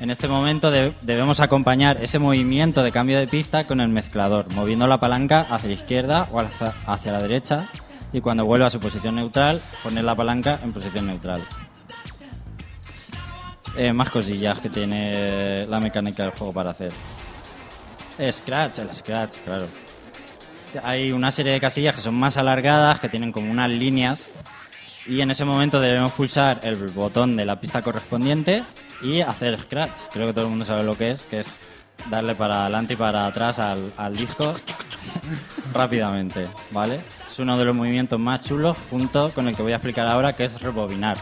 En 0.00 0.10
este 0.10 0.28
momento 0.28 0.70
de- 0.70 0.94
debemos 1.02 1.40
acompañar 1.40 1.98
ese 2.02 2.20
movimiento 2.20 2.84
de 2.84 2.92
cambio 2.92 3.18
de 3.18 3.26
pista 3.26 3.66
con 3.66 3.80
el 3.80 3.88
mezclador, 3.88 4.46
moviendo 4.54 4.86
la 4.86 5.00
palanca 5.00 5.40
hacia 5.50 5.68
la 5.68 5.74
izquierda 5.74 6.28
o 6.30 6.38
hacia, 6.38 6.72
hacia 6.86 7.12
la 7.12 7.20
derecha 7.20 7.68
y 8.12 8.20
cuando 8.20 8.44
vuelva 8.44 8.66
a 8.66 8.70
su 8.70 8.78
posición 8.78 9.16
neutral, 9.16 9.60
poner 9.82 10.04
la 10.04 10.14
palanca 10.14 10.60
en 10.62 10.72
posición 10.72 11.06
neutral. 11.08 11.44
Eh, 13.76 13.92
más 13.92 14.10
cosillas 14.10 14.58
que 14.60 14.70
tiene 14.70 15.66
la 15.66 15.78
mecánica 15.80 16.22
del 16.22 16.32
juego 16.32 16.52
para 16.52 16.70
hacer. 16.70 16.92
Eh, 18.18 18.32
Scratch, 18.32 18.78
el 18.78 18.92
Scratch, 18.94 19.36
claro. 19.44 19.66
Hay 20.82 21.12
una 21.12 21.30
serie 21.30 21.52
de 21.52 21.60
casillas 21.60 21.94
que 21.94 22.00
son 22.00 22.14
más 22.14 22.36
alargadas, 22.36 23.00
que 23.00 23.08
tienen 23.08 23.32
como 23.32 23.50
unas 23.50 23.70
líneas 23.70 24.30
y 25.06 25.22
en 25.22 25.30
ese 25.30 25.44
momento 25.44 25.80
debemos 25.80 26.12
pulsar 26.12 26.60
el 26.62 26.76
botón 26.88 27.36
de 27.36 27.46
la 27.46 27.58
pista 27.58 27.80
correspondiente 27.80 28.62
y 29.02 29.22
hacer 29.22 29.58
scratch. 29.58 30.00
Creo 30.12 30.26
que 30.26 30.32
todo 30.34 30.44
el 30.44 30.50
mundo 30.50 30.66
sabe 30.66 30.84
lo 30.84 30.96
que 30.98 31.12
es, 31.12 31.22
que 31.22 31.40
es 31.40 31.46
darle 32.10 32.34
para 32.34 32.62
adelante 32.62 32.92
y 32.92 32.96
para 32.96 33.26
atrás 33.26 33.58
al, 33.58 34.16
disco 34.16 34.52
rápidamente, 35.72 36.46
¿vale? 36.70 37.00
Es 37.30 37.38
uno 37.38 37.56
de 37.56 37.64
los 37.64 37.74
movimientos 37.74 38.20
más 38.20 38.42
chulos 38.42 38.76
junto 38.90 39.30
con 39.30 39.48
el 39.48 39.56
que 39.56 39.62
voy 39.62 39.72
a 39.72 39.76
explicar 39.76 40.06
ahora, 40.06 40.34
que 40.34 40.44
es 40.44 40.60
rebobinar. 40.60 41.16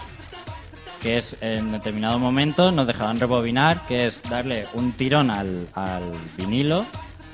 Que 1.00 1.18
es 1.18 1.36
en 1.40 1.70
determinado 1.70 2.18
momento 2.18 2.72
nos 2.72 2.88
dejarán 2.88 3.20
rebobinar, 3.20 3.86
que 3.86 4.08
es 4.08 4.20
darle 4.28 4.66
un 4.74 4.92
tirón 4.92 5.30
al 5.30 6.12
vinilo 6.36 6.86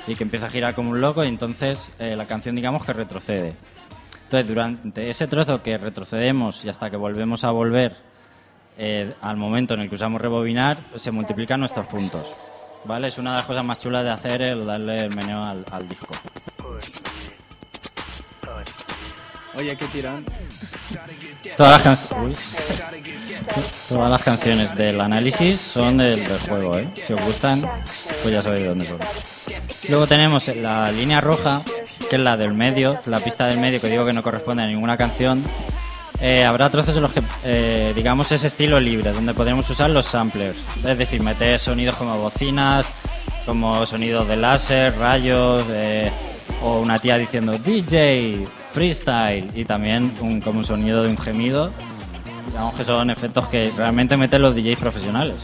y 0.07 0.15
que 0.15 0.25
empieza 0.25 0.47
a 0.47 0.51
girar 0.51 0.75
como 0.75 0.91
un 0.91 1.01
loco 1.01 1.25
y 1.25 1.29
entonces 1.29 1.91
eh, 1.99 2.17
la 2.17 2.27
canción 2.27 2.57
digamos 2.57 2.85
que 2.85 2.93
retrocede. 2.93 3.55
Entonces, 4.25 4.49
durante 4.49 5.11
ese 5.11 5.27
trozo 5.27 5.63
que 5.63 5.77
retrocedemos 5.77 6.65
y 6.65 6.71
hasta 6.71 6.89
que 6.89 6.97
volvemos 6.97 7.45
a 7.45 7.51
volver 7.51 7.97
eh, 8.79 9.13
al 9.21 9.37
momento 9.37 9.75
en 9.75 9.81
el 9.81 9.89
que 9.91 9.97
usamos 9.97 10.23
rebobinar, 10.23 10.79
se 10.97 11.13
multiplican 11.13 11.61
nuestros 11.61 11.87
puntos. 11.87 12.35
¿Vale? 12.85 13.09
Es 13.09 13.19
una 13.19 13.33
de 13.33 13.37
las 13.37 13.47
cosas 13.47 13.65
más 13.65 13.79
chulas 13.79 14.05
de 14.05 14.11
hacer 14.11 14.41
el 14.41 14.67
darle 14.67 14.97
el 14.97 15.15
meneo 15.15 15.45
al, 15.45 15.65
al 15.71 15.87
disco. 15.87 16.15
Oye, 19.55 19.77
qué 19.77 19.85
tirán. 19.87 20.25
Todas 21.57 21.73
las, 21.73 21.83
can-. 21.83 22.33
Todas 23.89 24.11
las 24.11 24.23
canciones 24.23 24.75
del 24.77 25.01
análisis 25.01 25.61
son 25.61 25.99
del, 25.99 26.27
juego, 26.49 26.79
¿eh? 26.79 26.89
Si 27.07 27.13
os 27.13 27.25
gustan, 27.25 27.63
pues 28.23 28.33
ya 28.33 28.41
sabéis 28.41 28.63
de 28.63 28.69
dónde 28.69 28.87
son. 28.87 28.99
Luego 29.89 30.07
tenemos 30.07 30.49
la 30.49 30.91
línea 30.91 31.21
roja, 31.21 31.63
que 32.09 32.17
es 32.17 32.23
la 32.23 32.37
del 32.37 32.55
medio, 32.55 32.99
la 33.07 33.21
pista 33.21 33.47
del 33.47 33.59
medio 33.59 33.81
que 33.81 33.89
digo 33.89 34.07
que 34.07 34.13
no 34.13 34.23
corresponde 34.23 34.63
a 34.63 34.67
ninguna 34.67 34.97
canción. 34.97 35.43
Eh, 36.21 36.45
habrá 36.45 36.71
trozos 36.71 36.97
en 36.97 37.03
los 37.03 37.13
que, 37.13 37.23
eh, 37.45 37.93
digamos, 37.95 38.31
es 38.33 38.45
estilo 38.45 38.79
libre, 38.79 39.13
donde 39.13 39.35
podremos 39.35 39.69
usar 39.69 39.91
los 39.91 40.07
samplers. 40.07 40.57
Es 40.87 40.97
decir, 40.97 41.21
meter 41.21 41.59
sonidos 41.59 41.97
como 41.97 42.17
bocinas, 42.17 42.87
como 43.45 43.85
sonidos 43.87 44.29
de 44.29 44.37
láser, 44.37 44.97
rayos, 44.97 45.65
eh, 45.69 46.11
o 46.63 46.79
una 46.79 47.01
tía 47.01 47.19
diciendo 47.19 47.59
DJ, 47.59 48.47
freestyle, 48.73 49.51
y 49.55 49.65
también 49.65 50.13
un, 50.21 50.41
como 50.41 50.59
un 50.61 50.65
sonido 50.65 51.03
de 51.03 51.11
un 51.11 51.19
gemido. 51.19 51.71
Digamos 52.49 52.75
que 52.75 52.85
son 52.85 53.11
efectos 53.11 53.49
que 53.49 53.71
realmente 53.77 54.17
meten 54.17 54.43
los 54.43 54.55
DJs 54.55 54.79
profesionales. 54.79 55.37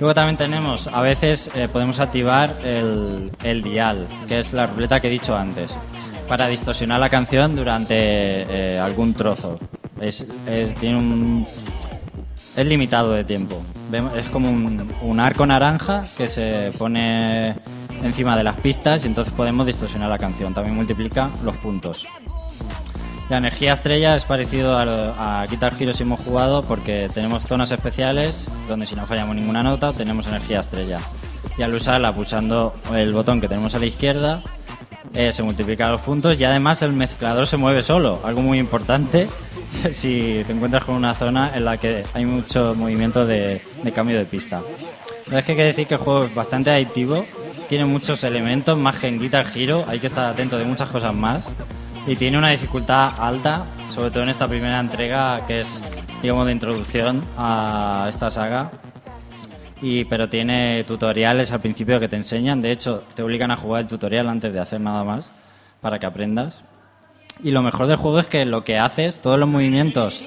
Luego 0.00 0.14
también 0.14 0.36
tenemos, 0.36 0.88
a 0.88 1.00
veces 1.02 1.50
eh, 1.54 1.68
podemos 1.72 2.00
activar 2.00 2.56
el, 2.64 3.30
el 3.44 3.62
dial, 3.62 4.06
que 4.26 4.40
es 4.40 4.52
la 4.52 4.66
ruleta 4.66 4.98
que 4.98 5.06
he 5.06 5.10
dicho 5.10 5.36
antes, 5.36 5.70
para 6.26 6.48
distorsionar 6.48 6.98
la 6.98 7.08
canción 7.08 7.54
durante 7.54 7.94
eh, 7.96 8.80
algún 8.80 9.14
trozo. 9.14 9.60
Es, 10.00 10.26
es- 10.48 10.74
limitado 12.56 13.12
de 13.12 13.24
tiempo. 13.24 13.62
Es 14.16 14.28
como 14.30 14.50
un, 14.50 14.92
un 15.02 15.20
arco 15.20 15.46
naranja 15.46 16.02
que 16.16 16.26
se 16.28 16.72
pone 16.76 17.54
encima 18.02 18.36
de 18.36 18.44
las 18.44 18.58
pistas 18.60 19.04
y 19.04 19.06
entonces 19.06 19.32
podemos 19.34 19.66
distorsionar 19.66 20.08
la 20.08 20.18
canción. 20.18 20.54
También 20.54 20.76
multiplica 20.76 21.30
los 21.44 21.56
puntos. 21.56 22.06
La 23.28 23.38
energía 23.38 23.72
estrella 23.72 24.14
es 24.16 24.24
parecido 24.24 24.76
a, 24.76 25.40
a 25.40 25.46
Guitar 25.46 25.74
Hero 25.78 25.92
si 25.92 26.02
hemos 26.02 26.20
jugado 26.20 26.62
porque 26.62 27.08
tenemos 27.14 27.44
zonas 27.44 27.70
especiales 27.70 28.46
donde 28.68 28.84
si 28.84 28.94
no 28.94 29.06
fallamos 29.06 29.36
ninguna 29.36 29.62
nota 29.62 29.92
tenemos 29.92 30.26
energía 30.26 30.60
estrella. 30.60 31.00
Y 31.56 31.62
al 31.62 31.74
usarla 31.74 32.14
pulsando 32.14 32.74
el 32.94 33.12
botón 33.12 33.40
que 33.40 33.48
tenemos 33.48 33.74
a 33.74 33.78
la 33.78 33.86
izquierda 33.86 34.42
eh, 35.14 35.30
se 35.30 35.42
multiplican 35.42 35.92
los 35.92 36.00
puntos 36.00 36.40
y 36.40 36.44
además 36.44 36.80
el 36.80 36.92
mezclador 36.94 37.46
se 37.46 37.58
mueve 37.58 37.82
solo, 37.82 38.20
algo 38.24 38.40
muy 38.40 38.58
importante 38.58 39.28
si 39.92 40.42
te 40.46 40.52
encuentras 40.52 40.84
con 40.84 40.94
una 40.94 41.12
zona 41.12 41.52
en 41.54 41.66
la 41.66 41.76
que 41.76 42.02
hay 42.14 42.24
mucho 42.24 42.74
movimiento 42.74 43.26
de, 43.26 43.60
de 43.82 43.92
cambio 43.92 44.16
de 44.16 44.24
pista. 44.24 44.62
Es 45.30 45.44
que 45.44 45.52
hay 45.52 45.56
que 45.56 45.64
decir 45.64 45.86
que 45.86 45.94
el 45.94 46.00
juego 46.00 46.24
es 46.24 46.34
bastante 46.34 46.70
adictivo, 46.70 47.26
tiene 47.72 47.86
muchos 47.86 48.22
elementos 48.22 48.76
más 48.76 48.98
que 48.98 49.08
en 49.08 49.18
Guitar 49.18 49.46
Hero, 49.54 49.86
hay 49.88 49.98
que 49.98 50.06
estar 50.06 50.30
atento 50.30 50.58
de 50.58 50.66
muchas 50.66 50.90
cosas 50.90 51.14
más 51.14 51.46
y 52.06 52.16
tiene 52.16 52.36
una 52.36 52.50
dificultad 52.50 53.14
alta, 53.18 53.64
sobre 53.94 54.10
todo 54.10 54.24
en 54.24 54.28
esta 54.28 54.46
primera 54.46 54.78
entrega 54.78 55.46
que 55.46 55.62
es, 55.62 55.80
digamos, 56.20 56.44
de 56.44 56.52
introducción 56.52 57.24
a 57.38 58.08
esta 58.10 58.30
saga. 58.30 58.72
Y, 59.80 60.04
pero 60.04 60.28
tiene 60.28 60.84
tutoriales 60.86 61.50
al 61.50 61.60
principio 61.60 61.98
que 61.98 62.08
te 62.08 62.16
enseñan, 62.16 62.60
de 62.60 62.72
hecho 62.72 63.04
te 63.14 63.22
obligan 63.22 63.50
a 63.50 63.56
jugar 63.56 63.80
el 63.80 63.88
tutorial 63.88 64.28
antes 64.28 64.52
de 64.52 64.60
hacer 64.60 64.78
nada 64.78 65.02
más 65.02 65.30
para 65.80 65.98
que 65.98 66.04
aprendas. 66.04 66.56
Y 67.42 67.52
lo 67.52 67.62
mejor 67.62 67.86
del 67.86 67.96
juego 67.96 68.18
es 68.18 68.26
que 68.26 68.44
lo 68.44 68.64
que 68.64 68.76
haces, 68.76 69.22
todos 69.22 69.38
los 69.38 69.48
movimientos 69.48 70.20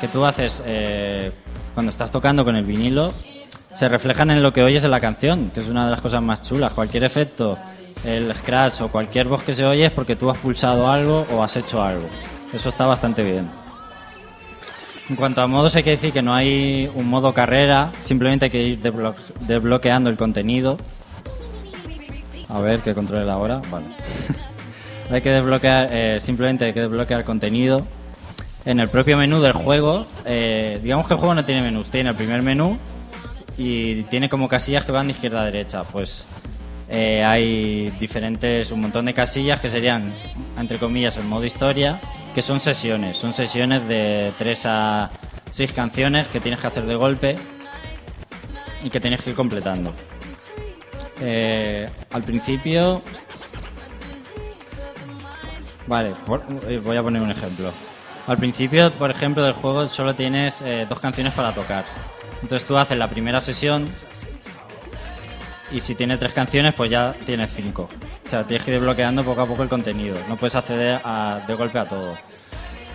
que 0.00 0.08
tú 0.08 0.24
haces 0.24 0.62
eh, 0.64 1.30
cuando 1.74 1.92
estás 1.92 2.10
tocando 2.10 2.42
con 2.42 2.56
el 2.56 2.64
vinilo, 2.64 3.12
se 3.76 3.88
reflejan 3.88 4.30
en 4.30 4.42
lo 4.42 4.52
que 4.52 4.62
oyes 4.62 4.84
en 4.84 4.90
la 4.90 5.00
canción, 5.00 5.50
que 5.54 5.60
es 5.60 5.68
una 5.68 5.84
de 5.84 5.90
las 5.90 6.00
cosas 6.00 6.22
más 6.22 6.42
chulas. 6.42 6.72
Cualquier 6.72 7.04
efecto, 7.04 7.58
el 8.04 8.34
scratch 8.34 8.80
o 8.80 8.88
cualquier 8.88 9.26
voz 9.28 9.42
que 9.42 9.54
se 9.54 9.64
oye 9.64 9.86
es 9.86 9.92
porque 9.92 10.16
tú 10.16 10.30
has 10.30 10.38
pulsado 10.38 10.90
algo 10.90 11.26
o 11.32 11.42
has 11.42 11.56
hecho 11.56 11.82
algo. 11.82 12.08
Eso 12.52 12.68
está 12.70 12.86
bastante 12.86 13.22
bien. 13.22 13.50
En 15.10 15.16
cuanto 15.16 15.40
a 15.42 15.46
modos, 15.46 15.76
hay 15.76 15.82
que 15.82 15.90
decir 15.90 16.12
que 16.12 16.22
no 16.22 16.34
hay 16.34 16.90
un 16.94 17.08
modo 17.08 17.32
carrera, 17.32 17.92
simplemente 18.04 18.46
hay 18.46 18.50
que 18.50 18.62
ir 18.62 18.80
desblo- 18.82 19.14
desbloqueando 19.40 20.10
el 20.10 20.16
contenido. 20.16 20.78
A 22.48 22.60
ver, 22.60 22.80
que 22.80 22.94
controle 22.94 23.24
la 23.24 23.36
hora. 23.36 23.60
Vale. 23.70 23.86
hay 25.10 25.20
que 25.20 25.30
desbloquear, 25.30 25.88
eh, 25.92 26.18
simplemente 26.20 26.64
hay 26.64 26.72
que 26.72 26.80
desbloquear 26.80 27.24
contenido. 27.24 27.82
En 28.64 28.80
el 28.80 28.88
propio 28.88 29.16
menú 29.16 29.40
del 29.40 29.52
juego, 29.52 30.06
eh, 30.24 30.80
digamos 30.82 31.06
que 31.06 31.14
el 31.14 31.18
juego 31.20 31.34
no 31.34 31.44
tiene 31.44 31.62
menús, 31.62 31.88
tiene 31.90 32.10
el 32.10 32.16
primer 32.16 32.42
menú 32.42 32.76
y 33.56 34.02
tiene 34.04 34.28
como 34.28 34.48
casillas 34.48 34.84
que 34.84 34.92
van 34.92 35.06
de 35.06 35.12
izquierda 35.12 35.42
a 35.42 35.44
derecha. 35.46 35.84
Pues 35.84 36.24
eh, 36.88 37.24
hay 37.24 37.90
diferentes, 37.98 38.70
un 38.70 38.80
montón 38.80 39.06
de 39.06 39.14
casillas 39.14 39.60
que 39.60 39.70
serían, 39.70 40.14
entre 40.58 40.78
comillas, 40.78 41.16
el 41.16 41.24
modo 41.24 41.44
historia, 41.44 42.00
que 42.34 42.42
son 42.42 42.60
sesiones. 42.60 43.16
Son 43.16 43.32
sesiones 43.32 43.86
de 43.88 44.32
3 44.38 44.66
a 44.66 45.10
6 45.50 45.72
canciones 45.72 46.26
que 46.28 46.40
tienes 46.40 46.60
que 46.60 46.66
hacer 46.66 46.84
de 46.84 46.94
golpe 46.94 47.36
y 48.82 48.90
que 48.90 49.00
tienes 49.00 49.20
que 49.20 49.30
ir 49.30 49.36
completando. 49.36 49.94
Eh, 51.20 51.88
al 52.12 52.22
principio... 52.22 53.02
Vale, 55.86 56.14
eh, 56.68 56.80
voy 56.84 56.96
a 56.96 57.02
poner 57.02 57.22
un 57.22 57.30
ejemplo. 57.30 57.72
Al 58.26 58.36
principio, 58.38 58.90
por 58.92 59.10
ejemplo, 59.10 59.42
del 59.44 59.52
juego 59.54 59.86
solo 59.86 60.14
tienes 60.14 60.60
eh, 60.62 60.86
dos 60.88 60.98
canciones 61.00 61.32
para 61.32 61.54
tocar. 61.54 61.84
Entonces 62.42 62.66
tú 62.66 62.76
haces 62.76 62.98
la 62.98 63.08
primera 63.08 63.40
sesión 63.40 63.88
y 65.70 65.80
si 65.80 65.94
tiene 65.94 66.16
tres 66.16 66.32
canciones, 66.32 66.74
pues 66.74 66.90
ya 66.90 67.14
tienes 67.24 67.50
cinco. 67.54 67.88
O 68.26 68.28
sea, 68.30 68.44
tienes 68.44 68.64
que 68.64 68.72
ir 68.72 68.78
desbloqueando 68.78 69.22
poco 69.24 69.42
a 69.42 69.46
poco 69.46 69.62
el 69.62 69.68
contenido. 69.68 70.16
No 70.28 70.36
puedes 70.36 70.54
acceder 70.54 71.00
a- 71.04 71.40
de 71.46 71.54
golpe 71.54 71.78
a 71.78 71.86
todo. 71.86 72.16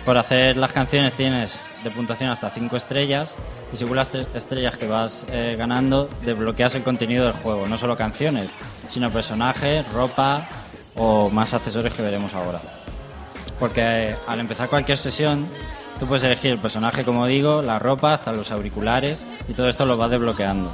Por 0.04 0.18
hacer 0.18 0.56
las 0.56 0.72
canciones 0.72 1.14
tienes 1.14 1.60
de 1.84 1.90
puntuación 1.90 2.28
hasta 2.30 2.50
cinco 2.50 2.76
estrellas 2.76 3.30
y 3.72 3.76
según 3.76 3.96
las 3.96 4.10
tres 4.10 4.26
estrellas 4.34 4.76
que 4.76 4.86
vas 4.86 5.24
eh, 5.30 5.54
ganando, 5.56 6.08
desbloqueas 6.24 6.74
el 6.74 6.82
contenido 6.82 7.24
del 7.24 7.34
juego. 7.34 7.66
No 7.68 7.78
solo 7.78 7.96
canciones, 7.96 8.50
sino 8.88 9.10
personajes, 9.10 9.90
ropa 9.92 10.42
o 10.96 11.30
más 11.30 11.54
accesorios 11.54 11.94
que 11.94 12.02
veremos 12.02 12.34
ahora. 12.34 12.60
Porque 13.58 14.16
al 14.26 14.40
empezar 14.40 14.68
cualquier 14.68 14.98
sesión, 14.98 15.48
tú 15.98 16.06
puedes 16.06 16.24
elegir 16.24 16.52
el 16.52 16.58
personaje, 16.58 17.04
como 17.04 17.26
digo, 17.26 17.62
la 17.62 17.78
ropa, 17.78 18.14
hasta 18.14 18.32
los 18.32 18.50
auriculares, 18.50 19.26
y 19.48 19.52
todo 19.52 19.68
esto 19.68 19.84
lo 19.84 19.96
vas 19.96 20.10
desbloqueando. 20.10 20.72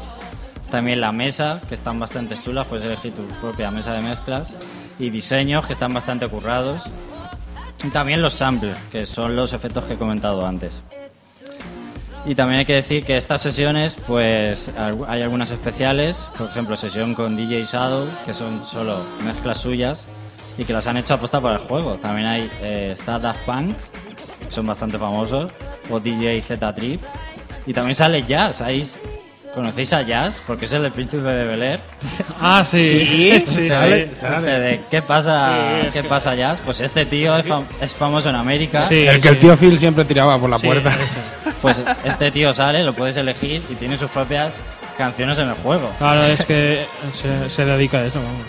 También 0.71 1.01
la 1.01 1.13
mesa, 1.13 1.61
que 1.69 1.75
están 1.75 1.99
bastante 1.99 2.39
chulas, 2.41 2.67
puedes 2.67 2.85
elegir 2.85 3.15
tu 3.15 3.27
propia 3.41 3.71
mesa 3.71 3.93
de 3.93 4.01
mezclas, 4.01 4.53
y 4.99 5.11
diseños, 5.11 5.67
que 5.67 5.75
están 5.75 5.93
bastante 5.93 6.29
currados. 6.29 6.83
Y 7.85 7.89
también 7.89 8.23
los 8.23 8.35
samples, 8.35 8.77
que 8.91 9.07
son 9.07 9.37
los 9.37 9.53
efectos 9.53 9.85
que 9.85 9.95
he 9.95 9.97
comentado 9.97 10.45
antes. 10.47 10.73
Y 12.27 12.35
también 12.35 12.61
hay 12.61 12.67
que 12.67 12.75
decir 12.75 13.05
que 13.05 13.17
estas 13.17 13.41
sesiones, 13.41 13.97
pues 14.07 14.71
hay 15.07 15.23
algunas 15.23 15.51
especiales, 15.51 16.17
por 16.37 16.49
ejemplo, 16.49 16.77
sesión 16.77 17.15
con 17.15 17.37
DJ 17.37 17.65
Shadow, 17.65 18.07
que 18.27 18.35
son 18.35 18.65
solo 18.65 19.03
mezclas 19.25 19.59
suyas 19.59 20.05
y 20.59 20.65
que 20.65 20.73
las 20.73 20.87
han 20.87 20.97
hecho 20.99 21.15
aposta 21.15 21.41
para 21.41 21.55
el 21.57 21.61
juego. 21.63 21.95
También 22.03 22.27
hay 22.27 22.51
eh, 22.61 22.95
está 22.99 23.19
Daft 23.19 23.41
Punk, 23.47 23.75
que 24.45 24.51
son 24.53 24.67
bastante 24.67 24.99
famosos, 24.99 25.51
o 25.91 25.99
DJ 26.01 26.43
Z 26.43 26.75
Trip, 26.75 27.01
y 27.67 27.73
también 27.73 27.95
sale 27.95 28.23
Jazz. 28.25 28.61
Ahí, 28.61 28.87
¿Conocéis 29.55 29.93
a 29.95 30.03
Jazz? 30.03 30.43
Porque 30.47 30.67
es 30.67 30.73
el 30.73 30.83
del 30.83 30.93
Príncipe 30.93 31.23
de 31.23 31.45
Bel 31.45 31.63
Air. 31.63 31.81
Ah, 32.41 32.65
sí. 32.65 33.43
sí, 33.49 33.69
Sale, 33.69 34.09
sí. 34.11 34.15
sale. 34.21 34.37
Este 34.37 34.61
de, 34.61 34.81
¿Qué 34.91 35.03
pasa, 35.03 35.81
Sí, 35.83 35.89
¿qué 35.93 36.03
pasa 36.05 36.35
Jazz? 36.37 36.61
Pues 36.65 36.81
este 36.81 37.05
tío 37.07 37.37
es, 37.37 37.49
fam- 37.49 37.65
es 37.81 37.93
famoso 37.95 38.29
en 38.31 38.37
América. 38.37 38.87
Sí. 38.89 39.07
El 39.07 39.21
que 39.21 39.29
el 39.31 39.39
tío 39.39 39.57
Phil 39.57 39.77
siempre 39.79 40.05
tiraba 40.05 40.39
por 40.39 40.51
la 40.51 40.59
Sí, 40.59 40.67
puerta. 40.67 40.93
Pues 41.63 41.83
este 42.05 42.31
tío 42.31 42.55
sale, 42.55 42.85
lo 42.85 42.93
puedes 42.93 43.17
elegir 43.17 43.61
y 43.69 43.75
tiene 43.75 43.97
sus 43.97 44.09
propias 44.11 44.53
canciones 44.97 45.37
en 45.41 45.49
el 45.49 45.55
juego. 45.55 45.91
Claro, 45.99 46.23
es 46.23 46.45
que 46.45 46.87
se, 47.13 47.51
se 47.51 47.65
dedica 47.65 47.99
a 47.99 48.05
eso, 48.07 48.21
vamos. 48.21 48.47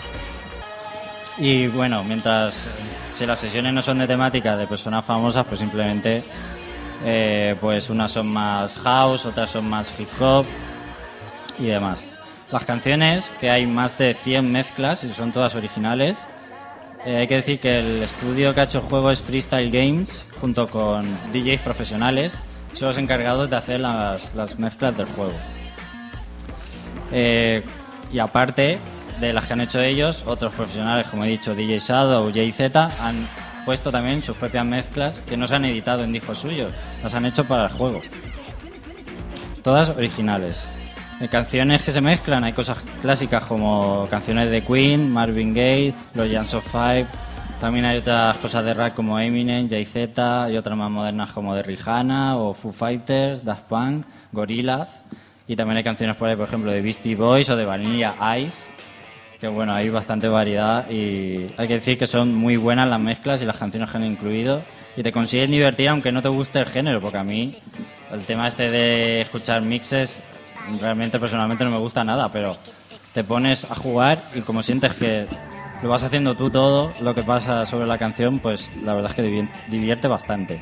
Y 1.40 1.68
bueno, 1.68 2.04
mientras 2.04 2.66
eh, 2.66 2.70
si 3.16 3.24
las 3.24 3.38
sesiones 3.38 3.72
no 3.72 3.80
son 3.80 3.98
de 3.98 4.06
temática 4.06 4.58
de 4.58 4.66
personas 4.66 5.02
famosas, 5.06 5.46
pues 5.46 5.58
simplemente 5.58 6.22
eh, 7.02 7.56
pues 7.58 7.88
unas 7.88 8.10
son 8.12 8.26
más 8.26 8.74
house, 8.76 9.24
otras 9.24 9.48
son 9.48 9.66
más 9.66 9.98
hip 9.98 10.08
hop 10.20 10.44
y 11.58 11.66
demás. 11.66 12.04
Las 12.52 12.64
canciones, 12.66 13.32
que 13.40 13.48
hay 13.48 13.66
más 13.66 13.96
de 13.96 14.12
100 14.12 14.52
mezclas 14.52 15.02
y 15.02 15.14
son 15.14 15.32
todas 15.32 15.54
originales. 15.54 16.18
eh, 17.06 17.16
hay 17.16 17.26
que 17.26 17.36
decir 17.36 17.58
que 17.58 17.78
el 17.78 18.02
estudio 18.02 18.54
que 18.54 18.60
ha 18.60 18.64
hecho 18.64 18.80
el 18.80 18.84
juego 18.84 19.10
es 19.10 19.22
Freestyle 19.22 19.70
Games, 19.70 20.26
junto 20.42 20.68
con 20.68 21.06
DJs 21.32 21.60
profesionales, 21.62 22.36
son 22.74 22.88
los 22.88 22.98
encargados 22.98 23.48
de 23.48 23.56
hacer 23.56 23.80
las, 23.80 24.34
las 24.34 24.58
mezclas 24.58 24.94
del 24.94 25.06
juego. 25.06 25.38
Y 28.12 28.18
aparte 28.18 28.78
de 29.20 29.32
las 29.32 29.46
que 29.46 29.52
han 29.52 29.60
hecho 29.60 29.80
ellos, 29.80 30.24
otros 30.26 30.52
profesionales, 30.52 31.06
como 31.08 31.24
he 31.24 31.28
dicho, 31.28 31.54
DJ 31.54 31.78
Shadow 31.78 32.30
JZ, 32.30 32.76
han 33.00 33.28
puesto 33.64 33.90
también 33.92 34.22
sus 34.22 34.36
propias 34.36 34.64
mezclas 34.64 35.20
que 35.28 35.36
no 35.36 35.46
se 35.46 35.54
han 35.54 35.64
editado 35.64 36.02
en 36.02 36.12
discos 36.12 36.38
suyos, 36.38 36.72
las 37.02 37.14
han 37.14 37.26
hecho 37.26 37.44
para 37.44 37.64
el 37.64 37.70
juego. 37.70 38.00
Todas 39.62 39.90
originales. 39.90 40.66
En 41.20 41.28
canciones 41.28 41.82
que 41.82 41.92
se 41.92 42.00
mezclan 42.00 42.44
hay 42.44 42.54
cosas 42.54 42.78
clásicas 43.02 43.44
como 43.44 44.06
canciones 44.10 44.50
de 44.50 44.64
Queen, 44.64 45.12
Marvin 45.12 45.52
Gaye, 45.52 45.92
los 46.14 46.30
Jams 46.30 46.54
of 46.54 46.64
Five. 46.70 47.06
También 47.60 47.84
hay 47.84 47.98
otras 47.98 48.38
cosas 48.38 48.64
de 48.64 48.72
rap 48.72 48.94
como 48.94 49.20
Eminem, 49.20 49.68
Jay-Z 49.68 50.50
y 50.50 50.56
otras 50.56 50.78
más 50.78 50.90
modernas 50.90 51.30
como 51.32 51.54
de 51.54 51.62
Rihanna 51.62 52.38
o 52.38 52.54
Foo 52.54 52.72
Fighters, 52.72 53.44
Daft 53.44 53.64
Punk, 53.64 54.06
Gorillaz. 54.32 54.88
Y 55.46 55.56
también 55.56 55.76
hay 55.76 55.84
canciones 55.84 56.16
por 56.16 56.28
ahí, 56.28 56.36
por 56.36 56.46
ejemplo, 56.46 56.70
de 56.70 56.80
Beastie 56.80 57.16
Boys 57.16 57.50
o 57.50 57.56
de 57.56 57.66
Vanilla 57.66 58.14
Ice. 58.38 58.64
Que 59.40 59.48
bueno, 59.48 59.72
hay 59.72 59.88
bastante 59.88 60.28
variedad 60.28 60.90
y 60.90 61.50
hay 61.56 61.66
que 61.66 61.74
decir 61.74 61.96
que 61.98 62.06
son 62.06 62.34
muy 62.36 62.56
buenas 62.58 62.86
las 62.88 63.00
mezclas 63.00 63.40
y 63.40 63.46
las 63.46 63.56
canciones 63.56 63.90
que 63.90 63.96
han 63.96 64.04
incluido. 64.04 64.62
Y 64.96 65.02
te 65.02 65.12
consiguen 65.12 65.50
divertir 65.50 65.88
aunque 65.88 66.12
no 66.12 66.20
te 66.20 66.28
guste 66.28 66.58
el 66.60 66.66
género, 66.66 67.00
porque 67.00 67.18
a 67.18 67.24
mí 67.24 67.54
el 68.12 68.20
tema 68.22 68.48
este 68.48 68.70
de 68.70 69.22
escuchar 69.22 69.62
mixes 69.62 70.20
realmente 70.80 71.18
personalmente 71.18 71.64
no 71.64 71.70
me 71.70 71.78
gusta 71.78 72.04
nada, 72.04 72.30
pero 72.30 72.58
te 73.14 73.24
pones 73.24 73.64
a 73.70 73.74
jugar 73.74 74.22
y 74.34 74.40
como 74.42 74.62
sientes 74.62 74.92
que 74.94 75.26
lo 75.82 75.88
vas 75.88 76.04
haciendo 76.04 76.36
tú 76.36 76.50
todo, 76.50 76.92
lo 77.00 77.14
que 77.14 77.22
pasa 77.22 77.64
sobre 77.64 77.86
la 77.86 77.96
canción, 77.96 78.40
pues 78.40 78.70
la 78.84 78.92
verdad 78.92 79.10
es 79.12 79.16
que 79.16 79.22
divi- 79.22 79.48
divierte 79.68 80.06
bastante. 80.06 80.60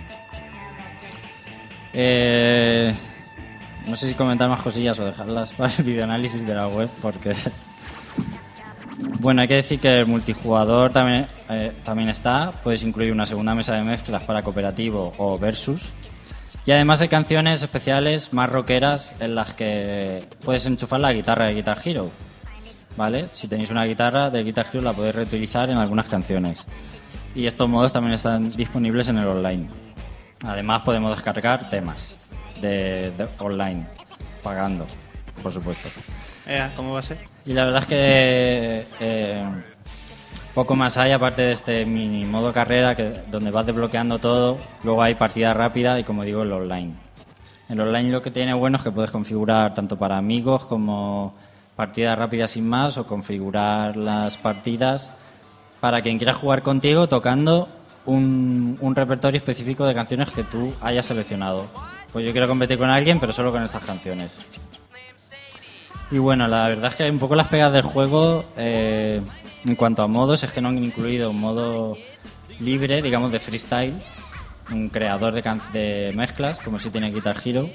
Eh, 1.93 2.95
no 3.87 3.97
sé 3.97 4.07
si 4.09 4.15
comentar 4.15 4.49
más 4.49 4.63
cosillas 4.63 5.01
o 5.01 5.05
dejarlas 5.05 5.51
para 5.57 5.73
el 5.75 5.83
videoanálisis 5.83 6.47
de 6.47 6.55
la 6.55 6.69
web, 6.69 6.89
porque... 7.03 7.35
Bueno, 9.21 9.43
hay 9.43 9.49
que 9.49 9.55
decir 9.55 9.81
que 9.81 10.01
el 10.01 10.07
multijugador 10.07 10.93
también, 10.93 11.27
eh, 11.51 11.73
también 11.85 12.09
está. 12.09 12.53
Puedes 12.63 12.83
incluir 12.83 13.13
una 13.13 13.27
segunda 13.27 13.55
mesa 13.55 13.75
de 13.75 13.83
mezclas 13.83 14.23
para 14.25 14.43
cooperativo 14.43 15.13
o 15.19 15.39
versus. 15.39 15.83
Y 16.67 16.73
además 16.73 17.01
hay 17.01 17.09
canciones 17.09 17.63
especiales 17.63 18.33
más 18.33 18.51
rockeras 18.51 19.15
en 19.21 19.35
las 19.35 19.55
que 19.55 20.23
puedes 20.45 20.67
enchufar 20.67 21.01
la 21.01 21.13
guitarra 21.13 21.47
de 21.47 21.55
Guitar 21.55 21.79
Hero. 21.85 22.11
¿Vale? 22.97 23.29
Si 23.33 23.47
tenéis 23.49 23.71
una 23.71 23.85
guitarra 23.85 24.29
de 24.29 24.43
Guitar 24.43 24.67
Hero 24.73 24.83
la 24.83 24.93
podéis 24.93 25.15
reutilizar 25.15 25.71
en 25.71 25.79
algunas 25.79 26.07
canciones. 26.07 26.59
Y 27.35 27.47
estos 27.47 27.69
modos 27.69 27.93
también 27.93 28.15
están 28.15 28.51
disponibles 28.57 29.09
en 29.09 29.19
el 29.19 29.29
online. 29.29 29.69
Además 30.45 30.83
podemos 30.83 31.15
descargar 31.15 31.71
temas 31.71 32.31
de, 32.61 33.13
online, 33.39 33.87
pagando, 34.43 34.87
por 35.43 35.53
supuesto. 35.53 35.89
¿Cómo 36.77 36.95
va 36.95 37.01
a 37.01 37.03
ser? 37.03 37.19
Y 37.45 37.53
la 37.53 37.67
verdad 37.67 37.83
es 37.83 37.89
que 37.89 38.87
eh, 39.01 39.45
poco 40.55 40.75
más 40.75 40.97
hay 40.97 41.13
aparte 41.13 41.43
de 41.43 41.53
este 41.53 41.85
mini 41.85 42.25
modo 42.25 42.55
carrera 42.55 42.97
que 42.97 43.21
donde 43.31 43.51
vas 43.51 43.67
desbloqueando 43.67 44.19
todo. 44.19 44.57
Luego 44.83 45.03
hay 45.03 45.15
partida 45.15 45.53
rápida 45.53 46.01
y 46.01 46.05
como 46.05 46.25
digo 46.25 46.43
el 46.43 46.53
online. 46.53 46.95
El 47.69 47.81
online 47.81 48.11
lo 48.11 48.23
que 48.23 48.31
tiene 48.31 48.55
bueno 48.55 48.79
es 48.79 48.83
que 48.83 48.91
puedes 48.91 49.11
configurar 49.11 49.75
tanto 49.75 49.99
para 49.99 50.17
amigos 50.17 50.65
como 50.65 51.35
partida 51.77 52.17
rápida 52.17 52.49
sin 52.49 52.67
más 52.67 52.97
o 52.97 53.07
configurar 53.07 53.97
las 53.97 54.39
partidas 54.39 55.13
para 55.81 56.01
quien 56.01 56.17
quiera 56.17 56.33
jugar 56.33 56.63
contigo 56.63 57.09
tocando 57.09 57.69
un, 58.07 58.79
un 58.81 58.97
repertorio 58.97 59.37
específico 59.37 59.87
de 59.87 59.95
canciones 59.95 60.31
que 60.31 60.45
tú 60.45 60.73
hayas 60.81 61.05
seleccionado. 61.05 61.67
Pues 62.11 62.25
yo 62.25 62.33
quiero 62.33 62.49
competir 62.49 62.79
con 62.79 62.89
alguien, 62.89 63.21
pero 63.21 63.35
solo 63.35 63.53
con 63.53 63.63
estas 63.63 63.85
canciones. 63.85 64.31
Y 66.11 66.19
bueno, 66.19 66.47
la 66.49 66.69
verdad 66.69 66.91
es 66.91 66.97
que 66.97 67.11
un 67.11 67.19
poco 67.19 67.35
las 67.35 67.49
pegas 67.49 67.73
del 67.73 67.83
juego, 67.83 68.45
eh, 68.57 69.21
en 69.67 69.75
cuanto 69.75 70.03
a 70.03 70.09
modos, 70.09 70.43
es 70.43 70.51
que 70.53 70.61
no 70.61 70.69
han 70.69 70.83
incluido 70.83 71.31
un 71.31 71.39
modo 71.41 71.97
libre, 72.61 73.03
digamos, 73.03 73.31
de 73.31 73.41
freestyle. 73.41 73.95
Un 74.71 74.89
creador 74.91 75.33
de, 75.35 75.43
can- 75.43 75.63
de 75.73 76.13
mezclas, 76.15 76.59
como 76.61 76.79
si 76.79 76.91
tiene 76.91 77.11
Guitar 77.11 77.37
Hero. 77.45 77.71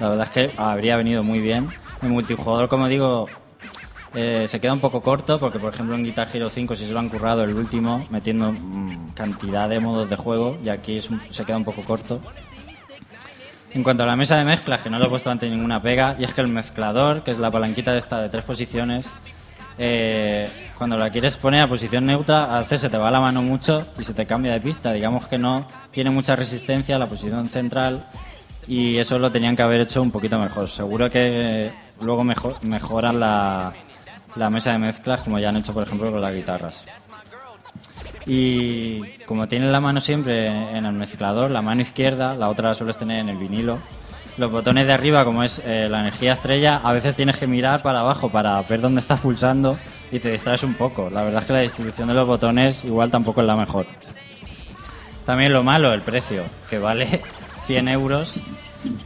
La 0.00 0.08
verdad 0.08 0.24
es 0.26 0.30
que 0.30 0.50
habría 0.60 0.96
venido 0.96 1.22
muy 1.22 1.40
bien. 1.40 1.68
En 2.02 2.10
multijugador, 2.10 2.68
como 2.68 2.88
digo, 2.88 3.26
eh, 4.14 4.44
se 4.48 4.60
queda 4.60 4.72
un 4.72 4.80
poco 4.80 5.00
corto 5.00 5.38
porque, 5.38 5.58
por 5.60 5.72
ejemplo, 5.72 5.94
en 5.94 6.04
Guitar 6.04 6.28
Hero 6.32 6.48
5 6.50 6.74
sí 6.74 6.84
se 6.86 6.92
lo 6.92 6.98
han 6.98 7.08
currado 7.08 7.44
el 7.44 7.54
último, 7.54 8.04
metiendo 8.10 8.50
mm, 8.52 9.10
cantidad 9.14 9.68
de 9.68 9.78
modos 9.78 10.10
de 10.10 10.16
juego 10.16 10.58
y 10.64 10.68
aquí 10.68 10.98
es 10.98 11.08
se 11.30 11.44
queda 11.44 11.56
un 11.58 11.64
poco 11.64 11.82
corto. 11.82 12.20
En 13.76 13.82
cuanto 13.82 14.04
a 14.04 14.06
la 14.06 14.16
mesa 14.16 14.38
de 14.38 14.44
mezclas, 14.46 14.80
que 14.80 14.88
no 14.88 14.98
le 14.98 15.04
he 15.04 15.08
puesto 15.10 15.30
antes 15.30 15.50
ninguna 15.50 15.82
pega, 15.82 16.16
y 16.18 16.24
es 16.24 16.32
que 16.32 16.40
el 16.40 16.48
mezclador, 16.48 17.22
que 17.22 17.30
es 17.30 17.38
la 17.38 17.50
palanquita 17.50 17.92
de 17.92 17.98
esta 17.98 18.22
de 18.22 18.30
tres 18.30 18.42
posiciones, 18.42 19.04
eh, 19.76 20.48
cuando 20.78 20.96
la 20.96 21.10
quieres 21.10 21.36
poner 21.36 21.60
a 21.60 21.66
posición 21.66 22.06
neutra, 22.06 22.56
a 22.56 22.60
veces 22.60 22.80
se 22.80 22.88
te 22.88 22.96
va 22.96 23.10
la 23.10 23.20
mano 23.20 23.42
mucho 23.42 23.86
y 23.98 24.04
se 24.04 24.14
te 24.14 24.24
cambia 24.24 24.54
de 24.54 24.62
pista. 24.62 24.94
Digamos 24.94 25.28
que 25.28 25.36
no 25.36 25.68
tiene 25.90 26.08
mucha 26.08 26.34
resistencia 26.34 26.96
a 26.96 26.98
la 26.98 27.06
posición 27.06 27.50
central 27.50 28.06
y 28.66 28.96
eso 28.96 29.18
lo 29.18 29.30
tenían 29.30 29.54
que 29.54 29.60
haber 29.60 29.82
hecho 29.82 30.00
un 30.00 30.10
poquito 30.10 30.38
mejor. 30.38 30.70
Seguro 30.70 31.10
que 31.10 31.70
luego 32.00 32.24
mejor, 32.24 32.54
mejoran 32.64 33.20
la, 33.20 33.74
la 34.36 34.48
mesa 34.48 34.72
de 34.72 34.78
mezclas 34.78 35.20
como 35.20 35.38
ya 35.38 35.50
han 35.50 35.58
hecho, 35.58 35.74
por 35.74 35.82
ejemplo, 35.82 36.10
con 36.10 36.22
las 36.22 36.32
guitarras. 36.32 36.82
Y 38.26 39.02
como 39.24 39.46
tienes 39.46 39.70
la 39.70 39.80
mano 39.80 40.00
siempre 40.00 40.46
en 40.48 40.84
el 40.84 40.92
mezclador, 40.92 41.50
la 41.50 41.62
mano 41.62 41.82
izquierda, 41.82 42.34
la 42.34 42.48
otra 42.48 42.68
la 42.68 42.74
sueles 42.74 42.98
tener 42.98 43.20
en 43.20 43.28
el 43.28 43.36
vinilo. 43.36 43.78
Los 44.36 44.50
botones 44.50 44.86
de 44.86 44.92
arriba, 44.92 45.24
como 45.24 45.44
es 45.44 45.60
eh, 45.64 45.88
la 45.88 46.00
energía 46.00 46.32
estrella, 46.32 46.80
a 46.82 46.92
veces 46.92 47.14
tienes 47.14 47.36
que 47.36 47.46
mirar 47.46 47.82
para 47.82 48.00
abajo 48.00 48.30
para 48.30 48.60
ver 48.62 48.80
dónde 48.80 49.00
estás 49.00 49.20
pulsando 49.20 49.78
y 50.10 50.18
te 50.18 50.30
distraes 50.30 50.62
un 50.64 50.74
poco. 50.74 51.08
La 51.08 51.22
verdad 51.22 51.40
es 51.42 51.46
que 51.46 51.52
la 51.52 51.60
distribución 51.60 52.08
de 52.08 52.14
los 52.14 52.26
botones 52.26 52.84
igual 52.84 53.10
tampoco 53.10 53.40
es 53.40 53.46
la 53.46 53.56
mejor. 53.56 53.86
También 55.24 55.52
lo 55.52 55.62
malo, 55.62 55.92
el 55.92 56.02
precio, 56.02 56.44
que 56.68 56.78
vale 56.78 57.22
100 57.66 57.88
euros 57.88 58.40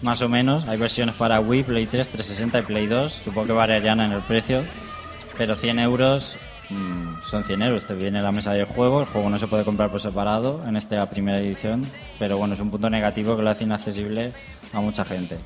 más 0.03 0.21
o 0.23 0.29
menos. 0.29 0.67
Hay 0.67 0.79
versiones 0.79 1.15
para 1.15 1.41
Wii, 1.41 1.63
Play 1.65 1.87
3, 1.87 2.09
360 2.09 2.59
y 2.59 2.63
Play 2.63 2.87
2. 2.87 3.13
Supongo 3.25 3.49
que 3.49 3.53
variarían 3.53 4.01
en 4.01 4.13
el 4.13 4.21
precio. 4.23 4.65
Pero 5.39 5.55
100 5.55 5.79
euros 5.79 6.37
mm, 6.71 7.23
son 7.25 7.45
100 7.45 7.63
euros. 7.63 7.87
Te 7.87 7.95
viene 7.95 8.23
la 8.23 8.33
mesa 8.33 8.53
del 8.53 8.67
juego. 8.67 9.01
El 9.01 9.07
juego 9.07 9.29
no 9.29 9.39
se 9.39 9.47
puede 9.47 9.65
comprar 9.65 9.91
por 9.91 10.01
separado 10.01 10.63
en 10.67 10.77
esta 10.77 11.09
primera 11.11 11.39
edición. 11.39 11.83
Pero 12.19 12.39
bueno, 12.39 12.55
es 12.55 12.61
un 12.61 12.71
punto 12.71 12.89
negativo 12.89 13.37
que 13.37 13.43
lo 13.43 13.51
hace 13.51 13.65
inaccesible 13.65 14.33
a 14.73 14.81
mucha 14.81 15.05
gente. 15.05 15.39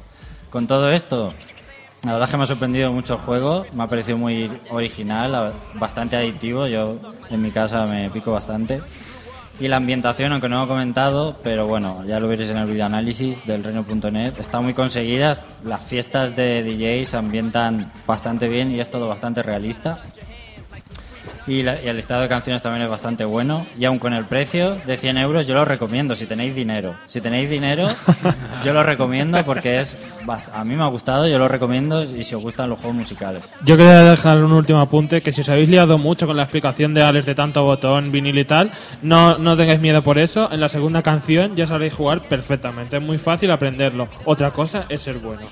Con 0.51 0.67
todo 0.67 0.91
esto, 0.91 1.33
la 2.05 2.13
verdad 2.13 2.29
es 2.29 2.31
que 2.31 2.37
me 2.37 2.43
ha 2.45 2.47
sorprendido 2.47 2.93
mucho 2.93 3.15
el 3.15 3.21
juego. 3.21 3.67
Me 3.73 3.83
ha 3.83 3.87
parecido 3.87 4.19
muy 4.19 4.51
original, 4.71 5.53
bastante 5.75 6.17
adictivo. 6.17 6.67
Yo 6.67 6.99
en 7.31 7.43
mi 7.43 7.51
casa 7.51 7.87
me 7.87 8.11
pico 8.11 8.33
bastante. 8.33 8.81
Y 9.61 9.69
la 9.69 9.77
ambientación, 9.77 10.33
aunque 10.33 10.49
no 10.49 10.59
lo 10.59 10.65
he 10.65 10.69
comentado, 10.69 11.37
pero 11.45 11.69
bueno, 11.69 12.05
ya 12.05 12.19
lo 12.19 12.27
veréis 12.27 12.51
en 12.51 12.57
el 12.57 12.67
videoanálisis 12.67 13.47
del 13.47 13.63
reino.net, 13.63 14.35
está 14.39 14.61
muy 14.61 14.75
conseguida. 14.75 15.39
Las 15.63 15.81
fiestas 15.81 16.35
de 16.35 16.65
DJs 16.65 17.09
se 17.09 17.17
ambientan 17.17 17.93
bastante 18.05 18.49
bien 18.49 18.73
y 18.73 18.81
es 18.81 18.91
todo 18.91 19.07
bastante 19.07 19.45
realista. 19.45 20.01
Y, 21.47 21.63
la- 21.63 21.81
y 21.83 21.89
el 21.89 21.97
listado 21.97 22.23
de 22.23 22.29
canciones 22.29 22.63
también 22.63 22.83
es 22.85 22.89
bastante 22.89 23.25
bueno. 23.25 23.67
Y 23.79 23.85
aun 23.85 23.99
con 23.99 24.15
el 24.15 24.25
precio 24.25 24.77
de 24.87 24.97
100 24.97 25.19
euros, 25.19 25.47
yo 25.47 25.53
lo 25.55 25.65
recomiendo 25.67 26.17
si 26.17 26.25
tenéis 26.25 26.55
dinero. 26.55 26.95
Si 27.07 27.21
tenéis 27.21 27.51
dinero, 27.51 27.89
yo 28.65 28.73
lo 28.73 28.83
recomiendo 28.83 29.45
porque 29.45 29.81
es 29.81 30.11
a 30.55 30.65
mí 30.65 30.75
me 30.75 30.83
ha 30.83 30.87
gustado, 30.87 31.29
yo 31.29 31.39
lo 31.39 31.47
recomiendo 31.49 32.03
y 32.03 32.25
si 32.25 32.35
os 32.35 32.41
gustan 32.41 32.71
los 32.71 32.79
juegos 32.79 32.97
musicales. 32.97 33.43
Yo 33.63 33.77
quería 33.77 34.01
dejar 34.05 34.39
un 34.43 34.53
último 34.53 34.81
apunte, 34.81 35.21
que 35.21 35.33
si 35.33 35.43
os 35.43 35.49
habéis 35.51 35.69
liado 35.69 35.99
mucho 35.99 36.27
con 36.27 36.35
la 36.37 36.45
explicación 36.45 36.95
de 36.95 37.03
Alex 37.03 37.27
de 37.27 37.35
tanto 37.35 37.63
botón, 37.63 38.11
vinil 38.11 38.39
y 38.39 38.47
tal, 38.47 38.71
no, 39.03 39.37
no 39.37 39.55
tengáis 39.55 39.81
miedo 39.81 40.03
por 40.03 40.19
eso. 40.19 40.51
En 40.51 40.61
la 40.61 40.71
segunda 40.71 41.03
canción 41.03 41.57
ya 41.57 41.67
sabréis 41.67 41.93
jugar 41.93 42.23
perfectamente. 42.27 42.97
Es 42.97 43.03
muy 43.03 43.19
fácil 43.19 43.51
aprenderlo. 43.51 44.09
Otra 44.25 44.51
cosa 44.51 44.87
es 44.89 45.03
ser 45.03 45.19
bueno. 45.19 45.43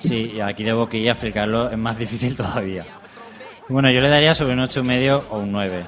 Sí, 0.00 0.32
y 0.36 0.40
aquí 0.40 0.64
debo 0.64 0.88
que 0.88 0.98
ir 0.98 1.08
a 1.08 1.12
explicarlo, 1.12 1.70
es 1.70 1.78
más 1.78 1.96
difícil 1.96 2.34
todavía. 2.36 2.84
Bueno, 3.68 3.90
yo 3.90 4.00
le 4.00 4.08
daría 4.08 4.34
sobre 4.34 4.52
un 4.54 4.60
8,5 4.60 5.22
o 5.30 5.38
un 5.38 5.52
9. 5.52 5.84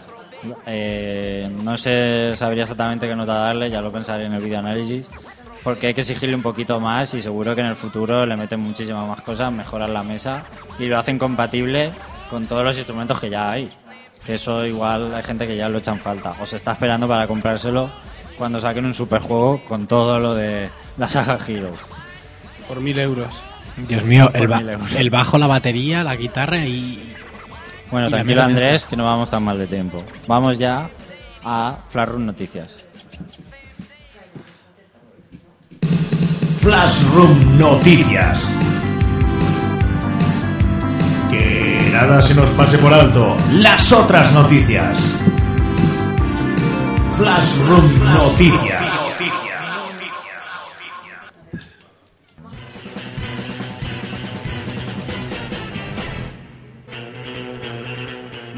Eh, 0.66 1.50
no 1.62 1.76
sé, 1.76 2.34
sabría 2.36 2.62
exactamente 2.62 3.06
qué 3.08 3.14
nota 3.16 3.34
darle, 3.34 3.70
ya 3.70 3.80
lo 3.80 3.90
pensaré 3.92 4.26
en 4.26 4.32
el 4.32 4.42
videoanálisis, 4.42 5.08
porque 5.64 5.88
hay 5.88 5.94
que 5.94 6.00
exigirle 6.02 6.34
un 6.34 6.42
poquito 6.42 6.78
más 6.80 7.12
y 7.14 7.22
seguro 7.22 7.54
que 7.54 7.60
en 7.60 7.68
el 7.68 7.76
futuro 7.76 8.24
le 8.26 8.36
meten 8.36 8.60
muchísimas 8.60 9.06
más 9.06 9.20
cosas, 9.22 9.52
mejoran 9.52 9.92
la 9.94 10.02
mesa 10.02 10.44
y 10.78 10.86
lo 10.86 10.98
hacen 10.98 11.18
compatible 11.18 11.90
con 12.30 12.46
todos 12.46 12.64
los 12.64 12.76
instrumentos 12.76 13.18
que 13.20 13.30
ya 13.30 13.50
hay. 13.50 13.68
Que 14.26 14.34
eso 14.34 14.66
igual 14.66 15.14
hay 15.14 15.22
gente 15.22 15.46
que 15.46 15.56
ya 15.56 15.68
lo 15.68 15.78
echan 15.78 15.98
falta, 15.98 16.34
o 16.40 16.46
se 16.46 16.56
está 16.56 16.72
esperando 16.72 17.08
para 17.08 17.26
comprárselo 17.26 17.90
cuando 18.36 18.60
saquen 18.60 18.84
un 18.86 18.94
superjuego 18.94 19.64
con 19.64 19.86
todo 19.86 20.18
lo 20.20 20.34
de 20.34 20.68
la 20.98 21.08
saga 21.08 21.38
Heroes. 21.46 21.78
Por 22.66 22.80
mil 22.80 22.98
euros. 22.98 23.42
Dios 23.88 24.04
mío, 24.04 24.30
el, 24.34 24.48
ba- 24.48 24.60
el 24.96 25.10
bajo, 25.10 25.38
la 25.38 25.46
batería, 25.46 26.02
la 26.04 26.16
guitarra 26.16 26.58
y... 26.58 27.14
Bueno, 27.90 28.10
tranquilo 28.10 28.42
Andrés, 28.42 28.84
que 28.84 28.96
no 28.96 29.04
vamos 29.04 29.30
tan 29.30 29.42
mal 29.42 29.58
de 29.58 29.66
tiempo. 29.66 30.02
Vamos 30.26 30.58
ya 30.58 30.88
a 31.44 31.76
Flash 31.90 32.10
Noticias. 32.10 32.84
Flashroom 36.60 37.56
Noticias. 37.56 38.42
Que 41.30 41.88
nada 41.92 42.20
se 42.20 42.34
nos 42.34 42.50
pase 42.50 42.76
por 42.78 42.92
alto. 42.92 43.36
Las 43.52 43.90
otras 43.92 44.32
noticias. 44.34 44.98
Flashroom 47.16 48.12
Noticias. 48.12 48.87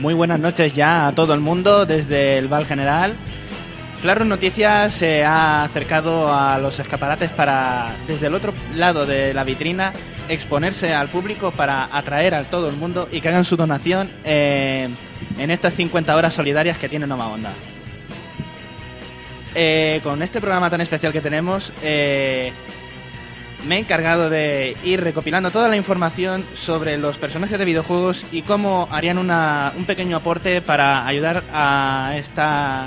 Muy 0.01 0.15
buenas 0.15 0.41
noches 0.41 0.75
ya 0.75 1.09
a 1.09 1.15
todo 1.15 1.35
el 1.35 1.41
mundo 1.41 1.85
desde 1.85 2.39
el 2.39 2.49
Val 2.49 2.65
General. 2.65 3.15
Flarro 4.01 4.25
Noticias 4.25 4.95
se 4.95 5.23
ha 5.27 5.63
acercado 5.63 6.33
a 6.33 6.59
los 6.59 6.79
escaparates 6.79 7.31
para, 7.33 7.95
desde 8.09 8.29
el 8.29 8.35
otro 8.35 8.55
lado 8.75 9.05
de 9.05 9.35
la 9.35 9.45
vitrina, 9.45 9.93
exponerse 10.31 10.95
al 10.95 11.09
público 11.09 11.51
para 11.51 11.95
atraer 11.95 12.35
a 12.35 12.45
todo 12.45 12.71
el 12.71 12.77
mundo 12.77 13.09
y 13.13 13.21
que 13.21 13.29
hagan 13.29 13.45
su 13.45 13.59
donación 13.59 14.11
eh, 14.25 14.89
en 15.39 15.51
estas 15.51 15.75
50 15.75 16.17
horas 16.17 16.33
solidarias 16.33 16.79
que 16.79 16.89
tiene 16.89 17.07
Nova 17.07 17.29
Onda. 17.29 17.53
Eh, 19.55 20.01
con 20.03 20.23
este 20.23 20.41
programa 20.41 20.71
tan 20.71 20.81
especial 20.81 21.13
que 21.13 21.21
tenemos, 21.21 21.75
eh, 21.83 22.55
me 23.67 23.77
he 23.77 23.79
encargado 23.81 24.31
de 24.31 24.77
ir 24.85 25.03
recopilando 25.03 25.51
toda 25.51 25.69
la 25.69 25.77
información 25.77 26.45
sobre 26.55 26.97
los 26.97 27.19
personajes 27.19 27.59
de 27.59 27.65
videojuegos 27.65 28.25
y 28.33 28.43
cómo 28.43 28.89
harían 28.91 29.19
una- 29.19 29.73
un 29.77 29.85
pequeño 29.85 30.17
aporte 30.17 30.61
para 30.63 31.07
ayudar 31.07 31.43
a 31.53 32.15
esta, 32.17 32.87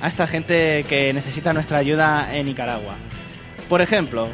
a 0.00 0.08
esta 0.08 0.26
gente 0.26 0.84
que 0.88 1.12
necesita 1.12 1.52
nuestra 1.52 1.78
ayuda 1.78 2.34
en 2.34 2.46
Nicaragua. 2.46 2.96
Por 3.68 3.82
ejemplo, 3.82 4.28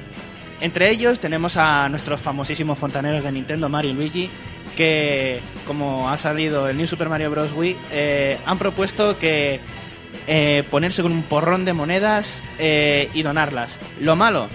entre 0.61 0.91
ellos 0.91 1.19
tenemos 1.19 1.57
a 1.57 1.89
nuestros 1.89 2.21
famosísimos 2.21 2.79
fontaneros 2.79 3.25
de 3.25 3.33
Nintendo, 3.33 3.69
Mario 3.69 3.91
y 3.91 3.95
Luigi, 3.95 4.31
que, 4.77 5.41
como 5.67 6.09
ha 6.11 6.17
salido 6.19 6.69
el 6.69 6.77
New 6.77 6.87
Super 6.87 7.09
Mario 7.09 7.31
Bros. 7.31 7.53
Wii, 7.53 7.77
eh, 7.93 8.39
han 8.47 8.59
propuesto 8.59 9.19
que 9.19 9.61
eh, 10.29 10.63
ponerse 10.71 11.03
con 11.03 11.13
un 11.13 11.23
porrón 11.25 11.65
de 11.65 11.73
monedas 11.73 12.43
eh, 12.59 13.09
y 13.13 13.23
donarlas. 13.23 13.79
Lo 14.01 14.15
malo, 14.17 14.49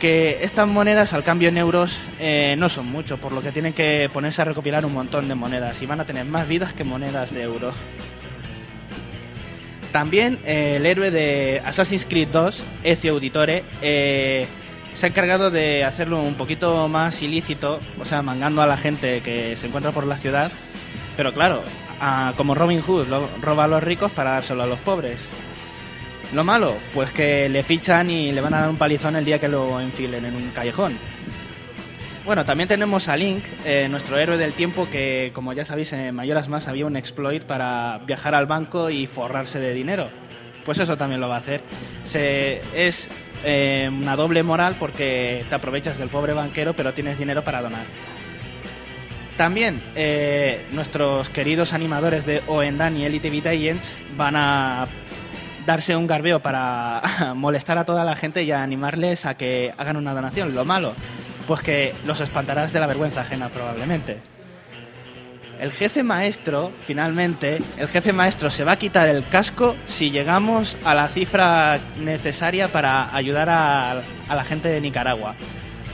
que 0.00 0.38
estas 0.42 0.66
monedas 0.66 1.12
al 1.12 1.22
cambio 1.22 1.48
en 1.50 1.58
euros 1.58 2.00
eh, 2.18 2.56
no 2.58 2.68
son 2.68 2.86
mucho, 2.90 3.18
por 3.18 3.30
lo 3.32 3.40
que 3.42 3.52
tienen 3.52 3.72
que 3.72 4.10
ponerse 4.12 4.42
a 4.42 4.46
recopilar 4.46 4.84
un 4.84 4.94
montón 4.94 5.28
de 5.28 5.36
monedas 5.36 5.80
y 5.82 5.86
van 5.86 6.00
a 6.00 6.04
tener 6.06 6.24
más 6.24 6.48
vidas 6.48 6.72
que 6.74 6.82
monedas 6.82 7.32
de 7.32 7.42
euro. 7.42 7.72
También 9.92 10.38
eh, 10.44 10.74
el 10.76 10.86
héroe 10.86 11.10
de 11.10 11.62
Assassin's 11.64 12.06
Creed 12.06 12.28
2, 12.28 12.62
Ezio 12.84 13.12
Auditore, 13.12 13.64
eh, 13.82 14.46
se 14.94 15.06
ha 15.06 15.08
encargado 15.08 15.50
de 15.50 15.84
hacerlo 15.84 16.22
un 16.22 16.34
poquito 16.34 16.88
más 16.88 17.20
ilícito, 17.22 17.80
o 18.00 18.04
sea, 18.04 18.22
mangando 18.22 18.62
a 18.62 18.66
la 18.66 18.76
gente 18.76 19.20
que 19.20 19.56
se 19.56 19.66
encuentra 19.66 19.90
por 19.92 20.06
la 20.06 20.16
ciudad, 20.16 20.50
pero 21.16 21.32
claro, 21.34 21.62
a- 22.00 22.32
como 22.36 22.54
Robin 22.54 22.80
Hood 22.82 23.08
lo- 23.08 23.28
roba 23.40 23.64
a 23.64 23.68
los 23.68 23.82
ricos 23.82 24.10
para 24.12 24.32
dárselo 24.32 24.62
a 24.62 24.66
los 24.66 24.78
pobres. 24.80 25.30
Lo 26.32 26.44
malo, 26.44 26.76
pues 26.94 27.10
que 27.10 27.48
le 27.48 27.62
fichan 27.62 28.08
y 28.08 28.30
le 28.30 28.40
van 28.40 28.54
a 28.54 28.60
dar 28.60 28.68
un 28.68 28.76
palizón 28.76 29.16
el 29.16 29.24
día 29.24 29.40
que 29.40 29.48
lo 29.48 29.80
enfilen 29.80 30.24
en 30.24 30.36
un 30.36 30.50
callejón. 30.50 30.96
Bueno, 32.24 32.44
también 32.44 32.68
tenemos 32.68 33.08
a 33.08 33.16
Link, 33.16 33.42
eh, 33.64 33.88
nuestro 33.90 34.16
héroe 34.16 34.36
del 34.36 34.52
tiempo, 34.52 34.88
que 34.88 35.32
como 35.34 35.52
ya 35.52 35.64
sabéis 35.64 35.92
en 35.92 36.14
Mayoras 36.14 36.48
Más 36.48 36.68
había 36.68 36.86
un 36.86 36.96
exploit 36.96 37.42
para 37.44 37.98
viajar 38.06 38.34
al 38.34 38.46
banco 38.46 38.90
y 38.90 39.06
forrarse 39.06 39.58
de 39.58 39.74
dinero. 39.74 40.08
Pues 40.64 40.78
eso 40.78 40.96
también 40.96 41.20
lo 41.20 41.28
va 41.28 41.36
a 41.36 41.38
hacer. 41.38 41.62
Es 42.04 43.08
eh, 43.44 43.90
una 43.90 44.14
doble 44.14 44.42
moral 44.42 44.76
porque 44.78 45.44
te 45.48 45.54
aprovechas 45.54 45.98
del 45.98 46.10
pobre 46.10 46.34
banquero 46.34 46.74
pero 46.74 46.92
tienes 46.92 47.18
dinero 47.18 47.42
para 47.42 47.62
donar. 47.62 47.84
También 49.36 49.82
eh, 49.94 50.66
nuestros 50.72 51.30
queridos 51.30 51.72
animadores 51.72 52.26
de 52.26 52.42
Oendan 52.46 52.98
y 52.98 53.06
Elite 53.06 53.30
Beat 53.30 53.46
Agents 53.46 53.96
van 54.14 54.36
a 54.36 54.86
darse 55.70 55.94
un 55.94 56.08
garbeo 56.08 56.40
para 56.40 57.00
molestar 57.36 57.78
a 57.78 57.84
toda 57.84 58.04
la 58.04 58.16
gente 58.16 58.42
y 58.42 58.50
animarles 58.50 59.24
a 59.24 59.36
que 59.36 59.72
hagan 59.78 59.96
una 59.96 60.12
donación. 60.12 60.52
Lo 60.52 60.64
malo, 60.64 60.94
pues 61.46 61.62
que 61.62 61.94
los 62.06 62.20
espantarás 62.20 62.72
de 62.72 62.80
la 62.80 62.88
vergüenza 62.88 63.20
ajena 63.20 63.48
probablemente. 63.50 64.18
El 65.60 65.70
jefe 65.70 66.02
maestro, 66.02 66.72
finalmente, 66.82 67.60
el 67.76 67.86
jefe 67.86 68.12
maestro 68.12 68.50
se 68.50 68.64
va 68.64 68.72
a 68.72 68.78
quitar 68.78 69.08
el 69.08 69.24
casco 69.28 69.76
si 69.86 70.10
llegamos 70.10 70.76
a 70.84 70.94
la 70.94 71.06
cifra 71.06 71.78
necesaria 71.98 72.68
para 72.68 73.14
ayudar 73.14 73.48
a, 73.50 74.00
a 74.28 74.34
la 74.34 74.44
gente 74.44 74.68
de 74.70 74.80
Nicaragua. 74.80 75.36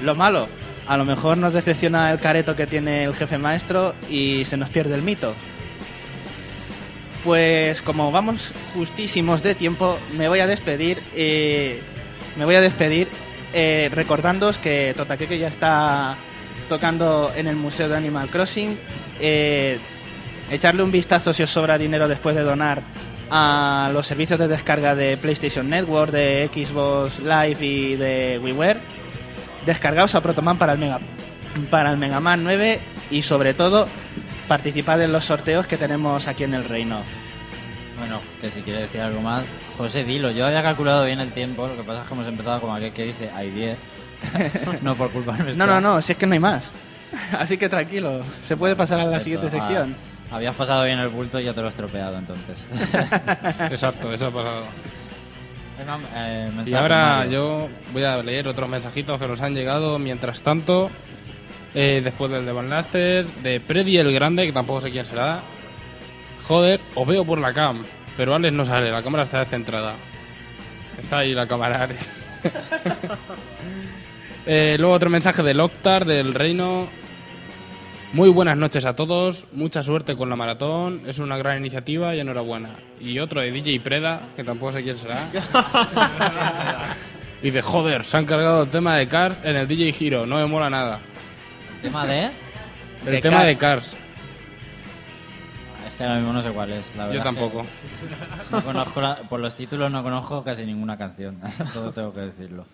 Lo 0.02 0.14
malo, 0.14 0.48
a 0.86 0.96
lo 0.96 1.04
mejor 1.04 1.36
nos 1.36 1.52
decepciona 1.52 2.12
el 2.12 2.20
careto 2.20 2.56
que 2.56 2.66
tiene 2.66 3.04
el 3.04 3.14
jefe 3.14 3.36
maestro 3.38 3.94
y 4.08 4.44
se 4.44 4.56
nos 4.56 4.70
pierde 4.70 4.94
el 4.94 5.02
mito. 5.02 5.34
Pues 7.26 7.82
como 7.82 8.12
vamos 8.12 8.52
justísimos 8.72 9.42
de 9.42 9.56
tiempo, 9.56 9.98
me 10.16 10.28
voy 10.28 10.38
a 10.38 10.46
despedir. 10.46 11.02
eh, 11.12 11.80
me 12.36 12.44
voy 12.44 12.54
a 12.54 12.60
despedir 12.60 13.08
eh, 13.52 13.90
recordándoos 13.92 14.58
que 14.58 14.94
Totakeke 14.96 15.36
ya 15.36 15.48
está 15.48 16.14
tocando 16.68 17.32
en 17.34 17.48
el 17.48 17.56
Museo 17.56 17.88
de 17.88 17.96
Animal 17.96 18.28
Crossing. 18.28 18.78
Eh, 19.18 19.80
echarle 20.52 20.84
un 20.84 20.92
vistazo 20.92 21.32
si 21.32 21.42
os 21.42 21.50
sobra 21.50 21.76
dinero 21.78 22.06
después 22.06 22.36
de 22.36 22.42
donar 22.42 22.82
a 23.28 23.90
los 23.92 24.06
servicios 24.06 24.38
de 24.38 24.46
descarga 24.46 24.94
de 24.94 25.16
PlayStation 25.16 25.68
Network, 25.68 26.12
de 26.12 26.48
Xbox 26.54 27.18
Live 27.18 27.66
y 27.66 27.96
de 27.96 28.38
WiiWare. 28.40 28.78
Descargaos 29.66 30.14
a 30.14 30.20
Protoman 30.20 30.58
para 30.58 30.74
el 30.74 30.78
Mega 30.78 31.00
para 31.70 31.90
el 31.90 31.96
Mega 31.96 32.20
Man 32.20 32.44
9 32.44 32.78
y 33.10 33.22
sobre 33.22 33.52
todo 33.52 33.88
participad 34.48 35.00
en 35.02 35.12
los 35.12 35.24
sorteos 35.24 35.66
que 35.66 35.76
tenemos 35.76 36.28
aquí 36.28 36.44
en 36.44 36.54
el 36.54 36.64
reino. 36.64 37.00
Bueno, 37.98 38.20
que 38.40 38.48
si 38.50 38.60
quiere 38.62 38.82
decir 38.82 39.00
algo 39.00 39.20
más, 39.22 39.42
José, 39.78 40.04
dilo. 40.04 40.30
Yo 40.30 40.46
había 40.46 40.62
calculado 40.62 41.04
bien 41.04 41.20
el 41.20 41.32
tiempo, 41.32 41.66
lo 41.66 41.76
que 41.76 41.82
pasa 41.82 42.02
es 42.02 42.08
que 42.08 42.14
hemos 42.14 42.26
empezado 42.26 42.60
como 42.60 42.74
aquel 42.74 42.92
que 42.92 43.04
dice, 43.04 43.30
hay 43.34 43.50
10. 43.50 43.78
no 44.82 44.94
por 44.94 45.10
culpa 45.10 45.36
nuestra. 45.36 45.66
No, 45.66 45.66
no, 45.66 45.80
no, 45.80 46.02
si 46.02 46.12
es 46.12 46.18
que 46.18 46.26
no 46.26 46.34
hay 46.34 46.40
más. 46.40 46.72
Así 47.38 47.56
que 47.56 47.68
tranquilo, 47.68 48.20
se 48.42 48.56
puede 48.56 48.76
pasar 48.76 49.00
a 49.00 49.04
la 49.04 49.10
Perfecto. 49.12 49.48
siguiente 49.48 49.50
sección. 49.50 49.96
Ah, 50.30 50.36
habías 50.36 50.54
pasado 50.56 50.84
bien 50.84 50.98
el 50.98 51.08
bulto 51.08 51.38
y 51.40 51.44
ya 51.44 51.54
te 51.54 51.60
lo 51.60 51.68
he 51.68 51.70
estropeado 51.70 52.18
entonces. 52.18 52.56
Exacto, 53.70 54.12
eso 54.12 54.26
ha 54.26 54.30
pasado. 54.30 54.64
Eh, 56.14 56.50
Y 56.66 56.74
ahora 56.74 57.26
yo 57.26 57.68
voy 57.92 58.02
a 58.02 58.22
leer 58.22 58.48
otros 58.48 58.68
mensajitos 58.68 59.20
que 59.20 59.28
nos 59.28 59.40
han 59.40 59.54
llegado 59.54 59.98
mientras 59.98 60.42
tanto. 60.42 60.90
Eh, 61.76 62.00
después 62.02 62.30
del 62.30 62.46
de 62.46 62.52
Van 62.52 62.70
Laster, 62.70 63.26
de 63.26 63.60
Preddy 63.60 63.98
el 63.98 64.10
Grande, 64.10 64.46
que 64.46 64.52
tampoco 64.52 64.80
sé 64.80 64.90
quién 64.90 65.04
será. 65.04 65.42
Joder, 66.48 66.80
os 66.94 67.06
veo 67.06 67.22
por 67.24 67.38
la 67.38 67.52
cam, 67.52 67.84
pero 68.16 68.34
Alex 68.34 68.54
no 68.54 68.64
sale, 68.64 68.90
la 68.90 69.02
cámara 69.02 69.24
está 69.24 69.40
descentrada. 69.40 69.94
Está 70.98 71.18
ahí 71.18 71.34
la 71.34 71.46
cámara, 71.46 71.84
Alex. 71.84 72.10
Eh, 74.48 74.76
luego 74.78 74.94
otro 74.94 75.10
mensaje 75.10 75.42
del 75.42 75.58
Octar, 75.58 76.04
del 76.04 76.32
Reino. 76.32 76.86
Muy 78.12 78.28
buenas 78.28 78.56
noches 78.56 78.84
a 78.84 78.94
todos, 78.94 79.48
mucha 79.50 79.82
suerte 79.82 80.14
con 80.14 80.30
la 80.30 80.36
maratón, 80.36 81.02
es 81.04 81.18
una 81.18 81.36
gran 81.36 81.58
iniciativa 81.58 82.14
y 82.14 82.20
enhorabuena. 82.20 82.70
Y 83.00 83.18
otro 83.18 83.40
de 83.40 83.50
DJ 83.50 83.80
Preda, 83.80 84.28
que 84.36 84.44
tampoco 84.44 84.70
sé 84.70 84.84
quién 84.84 84.96
será. 84.96 85.28
Y 87.42 87.50
de 87.50 87.60
joder, 87.60 88.04
se 88.04 88.16
han 88.16 88.24
cargado 88.24 88.62
el 88.62 88.70
tema 88.70 88.96
de 88.96 89.06
Cars 89.08 89.36
en 89.44 89.56
el 89.56 89.68
DJ 89.68 89.94
Hero, 90.00 90.26
no 90.26 90.36
me 90.36 90.46
mola 90.46 90.70
nada. 90.70 91.00
¿Tema 91.86 92.06
de? 92.06 92.24
El 93.06 93.12
De 93.12 93.20
tema 93.20 93.36
Cars. 93.36 93.46
de 93.46 93.56
Cars, 93.56 93.96
Es 95.86 95.92
que 95.96 96.02
ahora 96.04 96.16
mismo 96.16 96.32
no 96.32 96.42
sé 96.42 96.50
cuál 96.50 96.72
es, 96.72 96.84
la 96.96 97.04
verdad. 97.06 97.18
yo 97.18 97.22
tampoco. 97.22 97.62
No 98.50 98.60
conozco 98.62 99.00
la- 99.00 99.16
por 99.16 99.38
los 99.40 99.54
títulos 99.54 99.90
no 99.90 100.02
conozco 100.02 100.42
casi 100.42 100.64
ninguna 100.66 100.96
canción, 100.96 101.38
todo 101.72 101.92
tengo 101.92 102.12
que 102.12 102.20
decirlo. 102.20 102.66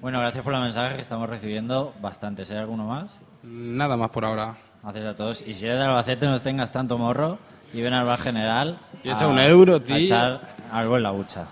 Bueno, 0.00 0.18
gracias 0.20 0.42
por 0.42 0.52
los 0.52 0.62
mensajes 0.62 0.94
que 0.96 1.00
estamos 1.02 1.28
recibiendo 1.28 1.94
bastantes. 2.00 2.50
¿Hay 2.50 2.56
alguno 2.56 2.86
más? 2.86 3.10
Nada 3.44 3.96
más 3.96 4.10
por 4.10 4.24
ahora. 4.24 4.54
Gracias 4.82 5.06
a 5.06 5.14
todos. 5.14 5.44
Y 5.46 5.54
si 5.54 5.66
eres 5.66 5.78
de 5.78 5.84
Albacete 5.84 6.26
no 6.26 6.40
tengas 6.40 6.72
tanto 6.72 6.98
morro 6.98 7.38
y 7.72 7.80
ven 7.82 7.92
al 7.92 8.04
bar 8.06 8.18
general. 8.18 8.78
Y 9.04 9.10
echa 9.10 9.28
un 9.28 9.38
euro, 9.38 9.80
tío. 9.80 9.94
A 9.94 9.98
echar 9.98 10.40
algo 10.72 10.96
en 10.96 11.02
la 11.04 11.12
hucha. 11.12 11.44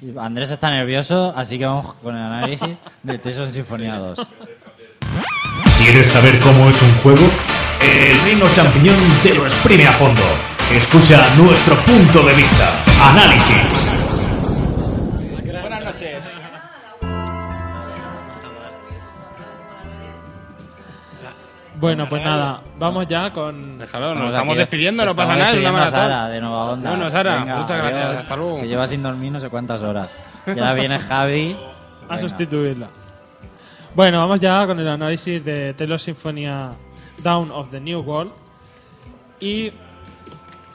Y 0.00 0.16
Andrés 0.16 0.50
está 0.52 0.70
nervioso, 0.70 1.32
así 1.36 1.58
que 1.58 1.66
vamos 1.66 1.94
con 1.94 2.14
el 2.16 2.22
análisis 2.22 2.80
de 3.02 3.18
Teson 3.18 3.50
Sinfonía 3.52 3.96
2. 3.96 4.18
¿Quieres 5.90 6.12
saber 6.12 6.38
cómo 6.40 6.68
es 6.68 6.80
un 6.82 6.92
juego? 7.02 7.26
El 7.80 8.20
Reino 8.24 8.46
Champiñón 8.52 8.96
te 9.22 9.34
lo 9.34 9.46
exprime 9.46 9.86
a 9.86 9.92
fondo. 9.92 10.20
Escucha 10.72 11.24
nuestro 11.36 11.76
punto 11.76 12.22
de 12.24 12.34
vista. 12.34 12.70
Análisis. 13.10 13.86
Buenas 15.62 15.84
noches. 15.84 16.18
Bueno, 21.80 22.08
pues 22.08 22.24
nada, 22.24 22.60
vamos 22.76 23.06
ya 23.06 23.32
con... 23.32 23.78
Déjalo, 23.78 24.08
nos 24.14 24.16
Estamos 24.16 24.32
estamos 24.32 24.52
aquí- 24.52 24.58
despidiendo, 24.58 25.04
no 25.04 25.10
estamos 25.12 25.28
pasa 25.28 25.38
nada, 25.38 25.52
es 25.52 25.58
una 25.58 25.70
despidiendo 25.70 25.78
a 25.78 25.80
maratón. 25.80 26.00
Sara, 26.00 26.28
de 26.28 26.40
Nueva 26.40 26.64
Onda. 26.72 26.90
Bueno, 26.90 27.10
Sara, 27.10 27.36
Venga, 27.38 27.56
muchas 27.56 27.78
gracias, 27.78 28.04
adiós, 28.04 28.20
hasta 28.20 28.36
luego. 28.36 28.60
Que 28.60 28.66
lleva 28.68 28.88
sin 28.88 29.02
dormir 29.02 29.32
no 29.32 29.40
sé 29.40 29.48
cuántas 29.48 29.82
horas. 29.82 30.10
Y 30.46 30.50
ahora 30.58 30.72
viene 30.74 30.98
Javi. 31.08 31.56
a 31.56 32.06
Venga. 32.08 32.18
sustituirla. 32.18 32.88
Bueno, 33.98 34.18
vamos 34.20 34.38
ya 34.38 34.64
con 34.64 34.78
el 34.78 34.86
análisis 34.86 35.44
de 35.44 35.74
Taylor 35.74 35.98
Sinfonía 35.98 36.70
Down 37.20 37.50
of 37.50 37.68
the 37.72 37.80
New 37.80 37.98
World 37.98 38.30
y 39.40 39.72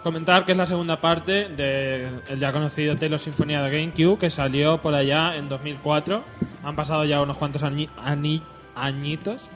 comentar 0.04 0.44
que 0.44 0.52
es 0.52 0.58
la 0.58 0.66
segunda 0.66 1.00
parte 1.00 1.48
del 1.48 2.38
ya 2.38 2.52
conocido 2.52 2.98
Taylor 2.98 3.22
Sinfonía 3.22 3.62
de 3.64 3.72
GameCube 3.72 4.20
que 4.20 4.30
salió 4.30 4.82
por 4.82 4.94
allá 4.94 5.38
en 5.38 5.48
2004. 5.48 6.22
Han 6.66 6.76
pasado 6.76 7.06
ya 7.06 7.22
unos 7.22 7.38
cuantos 7.38 7.64
añi- 7.64 7.88
ani- 8.04 8.44
añitos. 8.76 9.48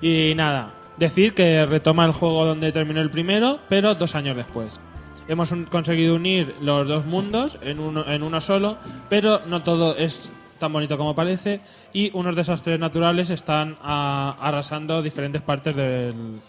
Y 0.00 0.34
nada, 0.36 0.74
decir 0.96 1.34
que 1.34 1.66
retoma 1.66 2.04
el 2.04 2.12
juego 2.12 2.44
donde 2.44 2.70
terminó 2.70 3.00
el 3.00 3.10
primero, 3.10 3.58
pero 3.68 3.96
dos 3.96 4.14
años 4.14 4.36
después. 4.36 4.78
Hemos 5.26 5.50
un- 5.50 5.64
conseguido 5.64 6.14
unir 6.14 6.54
los 6.60 6.86
dos 6.86 7.04
mundos 7.04 7.58
en 7.62 7.80
uno, 7.80 8.04
en 8.08 8.22
uno 8.22 8.40
solo, 8.40 8.76
pero 9.08 9.40
no 9.44 9.64
todo 9.64 9.96
es 9.96 10.30
tan 10.58 10.72
bonito 10.72 10.96
como 10.96 11.14
parece 11.14 11.60
y 11.92 12.10
unos 12.16 12.36
desastres 12.36 12.78
naturales 12.78 13.30
están 13.30 13.76
ah, 13.82 14.36
arrasando 14.40 15.02
diferentes 15.02 15.42
partes 15.42 15.74
del, 15.76 16.40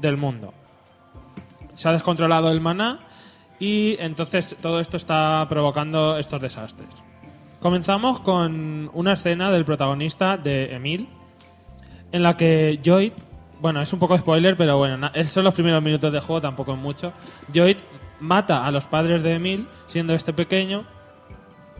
del 0.00 0.16
mundo. 0.16 0.52
Se 1.74 1.88
ha 1.88 1.92
descontrolado 1.92 2.50
el 2.50 2.60
maná 2.60 3.00
y 3.58 3.96
entonces 4.00 4.56
todo 4.60 4.80
esto 4.80 4.96
está 4.96 5.46
provocando 5.48 6.16
estos 6.16 6.40
desastres. 6.40 6.88
Comenzamos 7.60 8.20
con 8.20 8.90
una 8.94 9.12
escena 9.12 9.50
del 9.50 9.66
protagonista 9.66 10.38
de 10.38 10.74
Emil, 10.74 11.08
en 12.10 12.22
la 12.22 12.34
que 12.36 12.80
Joy, 12.82 13.12
bueno, 13.60 13.82
es 13.82 13.92
un 13.92 13.98
poco 13.98 14.16
spoiler, 14.16 14.56
pero 14.56 14.78
bueno, 14.78 15.10
son 15.24 15.44
los 15.44 15.52
primeros 15.52 15.82
minutos 15.82 16.10
de 16.10 16.20
juego, 16.20 16.40
tampoco 16.40 16.72
es 16.72 16.78
mucho. 16.78 17.12
Joy 17.52 17.76
mata 18.18 18.64
a 18.64 18.70
los 18.70 18.84
padres 18.84 19.22
de 19.22 19.34
Emil, 19.34 19.68
siendo 19.86 20.14
este 20.14 20.32
pequeño, 20.32 20.84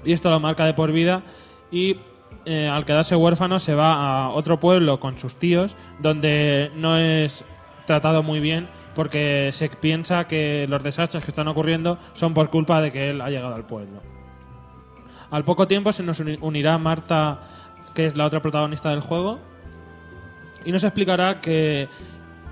y 0.04 0.12
esto 0.12 0.28
lo 0.28 0.38
marca 0.38 0.66
de 0.66 0.74
por 0.74 0.92
vida. 0.92 1.22
Y 1.70 1.98
eh, 2.46 2.68
al 2.68 2.84
quedarse 2.84 3.16
huérfano, 3.16 3.58
se 3.58 3.74
va 3.74 4.24
a 4.24 4.28
otro 4.30 4.58
pueblo 4.60 4.98
con 5.00 5.18
sus 5.18 5.36
tíos, 5.36 5.76
donde 5.98 6.70
no 6.74 6.96
es 6.96 7.44
tratado 7.86 8.22
muy 8.22 8.40
bien, 8.40 8.68
porque 8.94 9.50
se 9.52 9.68
piensa 9.68 10.26
que 10.26 10.66
los 10.68 10.82
desastres 10.82 11.24
que 11.24 11.30
están 11.30 11.48
ocurriendo 11.48 11.98
son 12.14 12.34
por 12.34 12.50
culpa 12.50 12.80
de 12.80 12.92
que 12.92 13.10
él 13.10 13.20
ha 13.20 13.30
llegado 13.30 13.54
al 13.54 13.66
pueblo. 13.66 14.00
Al 15.30 15.44
poco 15.44 15.68
tiempo 15.68 15.92
se 15.92 16.02
nos 16.02 16.18
uni- 16.20 16.38
unirá 16.40 16.76
Marta, 16.78 17.40
que 17.94 18.06
es 18.06 18.16
la 18.16 18.26
otra 18.26 18.40
protagonista 18.40 18.90
del 18.90 19.00
juego, 19.00 19.38
y 20.64 20.72
nos 20.72 20.82
explicará 20.84 21.40
que 21.40 21.88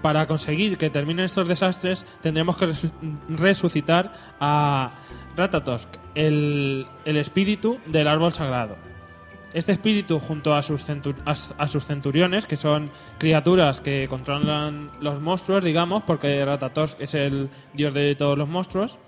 para 0.00 0.26
conseguir 0.26 0.78
que 0.78 0.90
terminen 0.90 1.24
estos 1.24 1.48
desastres 1.48 2.06
tendremos 2.22 2.56
que 2.56 2.66
resu- 2.68 2.92
resucitar 3.28 4.12
a 4.40 4.90
Ratatosk, 5.36 5.88
el, 6.14 6.86
el 7.04 7.16
espíritu 7.16 7.78
del 7.86 8.06
árbol 8.08 8.32
sagrado. 8.32 8.76
Este 9.54 9.72
espíritu, 9.72 10.18
junto 10.18 10.54
a 10.54 10.62
sus, 10.62 10.84
a 10.90 11.34
a 11.58 11.68
sus 11.68 11.84
centuriones, 11.84 12.46
que 12.46 12.56
son 12.56 12.90
criaturas 13.18 13.80
que 13.80 14.06
controlan 14.08 14.90
los 15.00 15.20
monstruos, 15.20 15.64
digamos, 15.64 16.02
porque 16.02 16.44
Ratatosk 16.44 17.00
es 17.00 17.14
el 17.14 17.48
dios 17.72 17.94
de 17.94 18.14
todos 18.14 18.36
los 18.36 18.48
monstruos, 18.48 18.98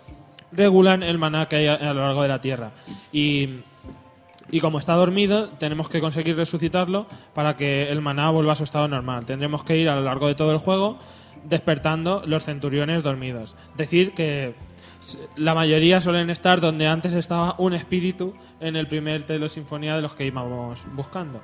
regulan 0.53 1.03
el 1.03 1.19
maná 1.19 1.47
que 1.47 1.57
hay 1.57 1.67
a, 1.67 1.75
a 1.75 1.93
lo 1.93 2.01
largo 2.01 2.23
de 2.23 2.29
la 2.29 2.41
tierra. 2.41 2.71
Y 3.13 3.61
y 4.53 4.61
como 4.61 4.79
está 4.79 4.95
dormido, 4.95 5.49
tenemos 5.49 5.89
que 5.89 6.01
conseguir 6.01 6.37
resucitarlo 6.37 7.07
para 7.35 7.57
que 7.57 7.89
el 7.89 8.01
maná 8.01 8.31
vuelva 8.31 8.55
a 8.55 8.57
su 8.57 8.65
estado 8.65 8.89
normal. 8.89 9.25
Tendremos 9.25 9.63
que 9.63 9.77
ir 9.77 9.89
a 9.89 9.95
lo 9.95 10.03
largo 10.03 10.27
de 10.27 10.35
todo 10.35 10.51
el 10.51 10.59
juego 10.59 10.99
despertando 11.45 12.23
los 12.27 12.45
centuriones 12.45 13.03
dormidos. 13.03 13.55
Decir 13.77 14.13
que 14.13 14.55
la 15.37 15.55
mayoría 15.55 16.01
suelen 16.01 16.31
estar 16.31 16.61
donde 16.61 16.87
antes 16.87 17.15
estaba 17.15 17.55
un 17.59 17.75
espíritu 17.75 18.35
en 18.61 18.77
el 18.77 18.87
primer 18.87 19.23
Telo 19.23 19.49
Sinfonía 19.49 19.97
de 19.97 20.03
los 20.03 20.15
que 20.15 20.27
íbamos 20.27 20.81
buscando. 20.93 21.41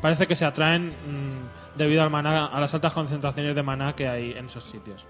Parece 0.00 0.26
que 0.26 0.36
se 0.36 0.44
atraen 0.44 0.88
mm, 0.88 1.78
debido 1.78 2.02
al 2.02 2.10
maná, 2.10 2.46
a 2.46 2.60
las 2.60 2.72
altas 2.74 2.92
concentraciones 2.92 3.54
de 3.54 3.62
maná 3.62 3.94
que 3.94 4.08
hay 4.08 4.32
en 4.32 4.46
esos 4.46 4.64
sitios. 4.64 5.06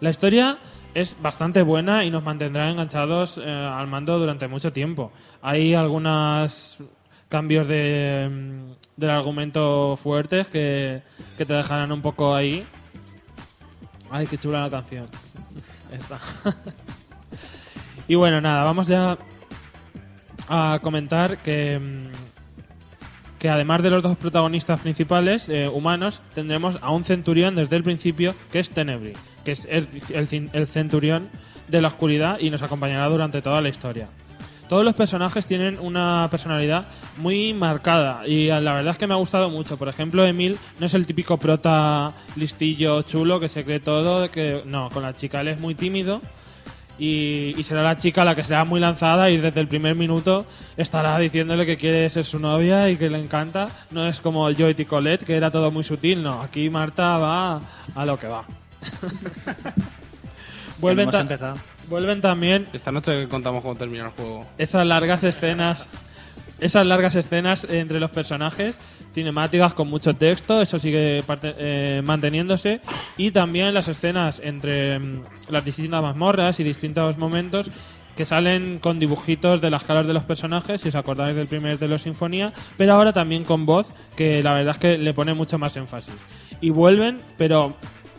La 0.00 0.10
historia 0.10 0.58
es 0.94 1.16
bastante 1.20 1.62
buena 1.62 2.04
y 2.04 2.10
nos 2.10 2.22
mantendrá 2.22 2.70
enganchados 2.70 3.38
eh, 3.38 3.50
al 3.50 3.86
mando 3.86 4.18
durante 4.18 4.48
mucho 4.48 4.72
tiempo. 4.72 5.12
Hay 5.42 5.74
algunos 5.74 6.78
cambios 7.28 7.68
de, 7.68 8.28
mm, 8.30 9.00
del 9.00 9.10
argumento 9.10 9.96
fuertes 9.96 10.48
que, 10.48 11.02
que 11.36 11.44
te 11.44 11.52
dejarán 11.52 11.92
un 11.92 12.02
poco 12.02 12.34
ahí. 12.34 12.64
Ay, 14.10 14.26
qué 14.26 14.38
chula 14.38 14.62
la 14.62 14.70
canción. 14.70 15.06
Esta. 15.92 16.20
y 18.08 18.14
bueno, 18.14 18.40
nada, 18.40 18.64
vamos 18.64 18.86
ya 18.86 19.18
a 20.48 20.78
comentar 20.82 21.38
que, 21.38 21.78
mm, 21.78 23.38
que 23.38 23.48
además 23.48 23.82
de 23.82 23.90
los 23.90 24.02
dos 24.02 24.16
protagonistas 24.16 24.80
principales 24.80 25.48
eh, 25.48 25.68
humanos, 25.68 26.20
tendremos 26.34 26.78
a 26.82 26.90
un 26.90 27.04
centurión 27.04 27.54
desde 27.54 27.76
el 27.76 27.82
principio 27.82 28.34
que 28.52 28.60
es 28.60 28.70
Tenebri, 28.70 29.12
que 29.44 29.52
es 29.52 29.66
el, 29.68 29.88
el 30.14 30.50
el 30.52 30.66
centurión 30.66 31.28
de 31.68 31.80
la 31.80 31.88
oscuridad 31.88 32.38
y 32.40 32.50
nos 32.50 32.62
acompañará 32.62 33.08
durante 33.08 33.42
toda 33.42 33.60
la 33.60 33.68
historia. 33.68 34.08
Todos 34.68 34.84
los 34.84 34.94
personajes 34.94 35.46
tienen 35.46 35.78
una 35.78 36.26
personalidad 36.28 36.86
muy 37.18 37.54
marcada 37.54 38.26
y 38.26 38.48
eh, 38.48 38.60
la 38.60 38.72
verdad 38.72 38.92
es 38.92 38.98
que 38.98 39.06
me 39.06 39.14
ha 39.14 39.18
gustado 39.18 39.48
mucho. 39.48 39.76
Por 39.76 39.88
ejemplo, 39.88 40.26
Emil 40.26 40.58
no 40.80 40.86
es 40.86 40.94
el 40.94 41.06
típico 41.06 41.36
prota 41.36 42.12
listillo 42.34 43.02
chulo 43.02 43.38
que 43.38 43.48
se 43.48 43.64
cree 43.64 43.78
todo, 43.78 44.28
que 44.30 44.62
no, 44.64 44.90
con 44.90 45.04
la 45.04 45.14
chica 45.14 45.40
él 45.40 45.48
es 45.48 45.60
muy 45.60 45.74
tímido 45.76 46.20
y, 46.98 47.58
y 47.58 47.62
será 47.62 47.82
la 47.82 47.98
chica 47.98 48.24
la 48.24 48.34
que 48.34 48.42
será 48.42 48.64
muy 48.64 48.80
lanzada 48.80 49.28
y 49.30 49.36
desde 49.36 49.60
el 49.60 49.68
primer 49.68 49.94
minuto 49.94 50.46
estará 50.76 51.18
diciéndole 51.18 51.66
que 51.66 51.76
quiere 51.76 52.08
ser 52.10 52.24
su 52.24 52.38
novia 52.38 52.88
y 52.90 52.96
que 52.96 53.10
le 53.10 53.18
encanta. 53.20 53.68
No 53.90 54.06
es 54.06 54.20
como 54.20 54.48
el 54.48 54.56
Joy 54.56 54.74
y 54.78 54.84
Colette, 54.84 55.24
que 55.24 55.36
era 55.36 55.50
todo 55.50 55.70
muy 55.70 55.84
sutil, 55.84 56.22
no. 56.22 56.40
Aquí 56.42 56.70
Marta 56.70 57.16
va 57.18 57.60
a 57.94 58.04
lo 58.06 58.18
que 58.18 58.26
va. 58.28 58.44
vuelven, 60.80 61.10
ta- 61.10 61.20
empezado. 61.20 61.56
vuelven 61.88 62.20
también 62.20 62.66
Esta 62.72 62.92
noche 62.92 63.28
contamos 63.28 63.62
cómo 63.62 63.74
termina 63.76 64.04
el 64.06 64.10
juego. 64.10 64.46
esas 64.58 64.86
largas 64.86 65.24
escenas 65.24 65.88
esas 66.60 66.86
largas 66.86 67.14
escenas 67.14 67.64
entre 67.64 68.00
los 68.00 68.10
personajes 68.10 68.76
cinemáticas 69.14 69.74
con 69.74 69.88
mucho 69.88 70.14
texto 70.14 70.60
eso 70.62 70.78
sigue 70.78 71.22
parte- 71.22 71.54
eh, 71.58 72.02
manteniéndose 72.04 72.80
y 73.16 73.30
también 73.30 73.72
las 73.74 73.88
escenas 73.88 74.40
entre 74.44 74.98
mm, 74.98 75.22
las 75.50 75.64
distintas 75.64 76.02
mazmorras 76.02 76.58
y 76.60 76.64
distintos 76.64 77.16
momentos 77.18 77.70
que 78.16 78.24
salen 78.24 78.78
con 78.78 78.98
dibujitos 78.98 79.60
de 79.60 79.68
las 79.68 79.84
caras 79.84 80.06
de 80.06 80.14
los 80.14 80.22
personajes, 80.22 80.80
si 80.80 80.88
os 80.88 80.94
acordáis 80.94 81.36
del 81.36 81.46
primer 81.48 81.78
de 81.78 81.86
los 81.86 82.00
Sinfonía, 82.00 82.50
pero 82.78 82.94
ahora 82.94 83.12
también 83.12 83.44
con 83.44 83.66
voz, 83.66 83.88
que 84.16 84.42
la 84.42 84.54
verdad 84.54 84.74
es 84.76 84.80
que 84.80 84.96
le 84.96 85.12
pone 85.12 85.34
mucho 85.34 85.58
más 85.58 85.76
énfasis. 85.76 86.14
Y 86.62 86.70
vuelven, 86.70 87.18
pero 87.36 87.76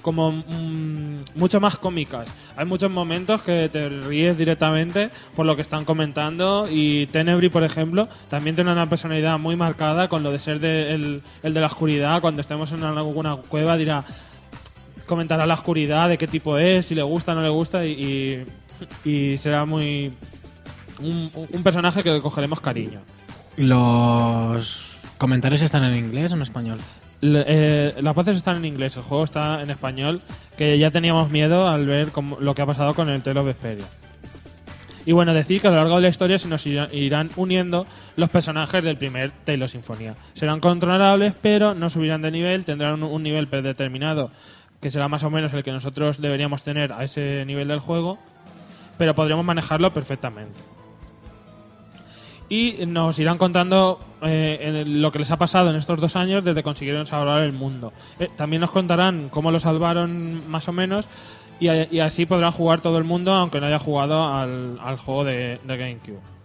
como 0.08 0.32
mm, 0.32 1.36
mucho 1.36 1.60
más 1.60 1.76
cómicas. 1.76 2.30
Hay 2.56 2.66
muchos 2.66 2.90
momentos 2.90 3.42
que 3.42 3.68
te 3.68 3.90
ríes 3.90 4.38
directamente 4.38 5.10
por 5.36 5.46
lo 5.46 5.54
que 5.54 5.62
están 5.62 5.84
comentando 5.84 6.66
y 6.72 7.08
Tenebri, 7.08 7.50
por 7.50 7.66
ejemplo, 7.66 8.08
también 8.30 8.56
tiene 8.56 8.72
una 8.72 8.88
personalidad 8.88 9.38
muy 9.38 9.58
marcada 9.58 10.08
con 10.08 10.24
lo 10.24 10.32
de 10.32 10.40
ser 10.40 10.62
de- 10.62 10.94
el, 10.94 11.22
el 11.44 11.54
de 11.54 11.60
la 11.60 11.66
oscuridad. 11.66 12.22
Cuando 12.22 12.40
estemos 12.40 12.72
en 12.72 12.86
alguna 12.86 13.36
cueva 13.36 13.76
dirá, 13.76 14.06
comentará 15.06 15.46
la 15.46 15.56
oscuridad, 15.56 16.08
de 16.08 16.18
qué 16.18 16.28
tipo 16.28 16.58
es, 16.58 16.86
si 16.86 16.96
le 16.96 17.04
gusta 17.04 17.36
no 17.36 17.42
le 17.42 17.50
gusta 17.50 17.86
y, 17.86 18.46
y, 19.04 19.38
será 19.38 19.66
muy... 19.66 20.14
Un, 21.02 21.64
personaje 21.66 22.02
que 22.02 22.22
cogeremos 22.22 22.62
cariño. 22.62 23.02
¿Los 23.58 25.02
comentarios 25.18 25.62
están 25.64 25.84
en 25.84 25.98
inglés 25.98 26.32
o 26.32 26.36
en 26.38 26.44
español? 26.44 26.80
Eh, 27.22 27.94
las 28.02 28.14
voces 28.16 28.38
están 28.38 28.58
en 28.58 28.66
inglés, 28.66 28.96
el 28.96 29.02
juego 29.04 29.24
está 29.24 29.62
en 29.62 29.70
español, 29.72 30.22
que 30.58 30.78
ya 30.78 30.92
teníamos 30.92 31.30
miedo 31.32 31.68
al 31.68 31.86
ver 31.86 32.12
cómo- 32.12 32.40
lo 32.40 32.54
que 32.54 32.62
ha 32.62 32.66
pasado 32.66 32.94
con 32.94 33.10
el 33.10 33.22
Tale 33.24 33.40
of 33.40 33.46
Vesperia. 33.48 33.86
Y 35.06 35.14
bueno, 35.14 35.34
decir 35.34 35.62
que 35.62 35.68
a 35.68 35.72
lo 35.72 35.78
largo 35.78 35.96
de 35.96 36.02
la 36.02 36.08
historia 36.10 36.38
se 36.38 36.48
nos 36.50 36.66
irá- 36.68 36.90
irán 36.94 37.30
uniendo 37.38 37.88
los 38.18 38.30
personajes 38.30 38.84
del 38.84 38.98
primer 38.98 39.32
Tale 39.46 39.64
of 39.64 39.72
Sinfonía. 39.72 40.16
Serán 40.34 40.60
controlables, 40.60 41.34
pero 41.42 41.74
no 41.74 41.90
subirán 41.90 42.22
de 42.22 42.30
nivel, 42.32 42.66
tendrán 42.66 43.02
un 43.02 43.24
nivel 43.24 43.48
predeterminado, 43.48 44.32
que 44.82 44.92
será 44.92 45.08
más 45.08 45.24
o 45.24 45.30
menos 45.30 45.54
el 45.54 45.64
que 45.64 45.72
nosotros 45.72 46.20
deberíamos 46.22 46.62
tener 46.64 46.92
a 46.94 47.04
ese 47.04 47.46
nivel 47.46 47.70
del 47.70 47.80
juego, 47.80 48.20
pero 48.98 49.16
podremos 49.16 49.46
manejarlo 49.46 49.92
perfectamente 49.92 50.60
y 52.50 52.86
nos 52.88 53.20
irán 53.20 53.38
contando 53.38 54.00
eh, 54.22 54.84
lo 54.88 55.12
que 55.12 55.20
les 55.20 55.32
ha 55.32 55.38
pasado 55.38 55.70
en 55.70 55.76
estos 55.76 56.00
dos 56.00 56.16
años 56.16 56.44
desde 56.44 56.60
que 56.60 56.64
consiguieron 56.64 57.06
salvar 57.06 57.44
el 57.44 57.54
mundo. 57.54 57.94
Eh, 58.20 58.30
también 58.36 58.62
nos 58.62 58.72
contarán 58.72 59.30
cómo 59.30 59.52
lo 59.52 59.60
salvaron 59.60 60.50
más 60.50 60.68
o 60.68 60.72
menos 60.72 61.08
y, 61.60 62.00
así 62.00 62.26
podrán 62.26 62.52
jugar 62.52 62.82
todo 62.82 62.98
el 62.98 63.04
mundo 63.04 63.34
aunque 63.34 63.60
no 63.60 63.68
haya 63.68 63.80
jugado 63.80 64.24
al, 64.24 64.80
al 64.82 64.98
juego 64.98 65.24
de 65.24 65.60
GameCube. 65.66 66.37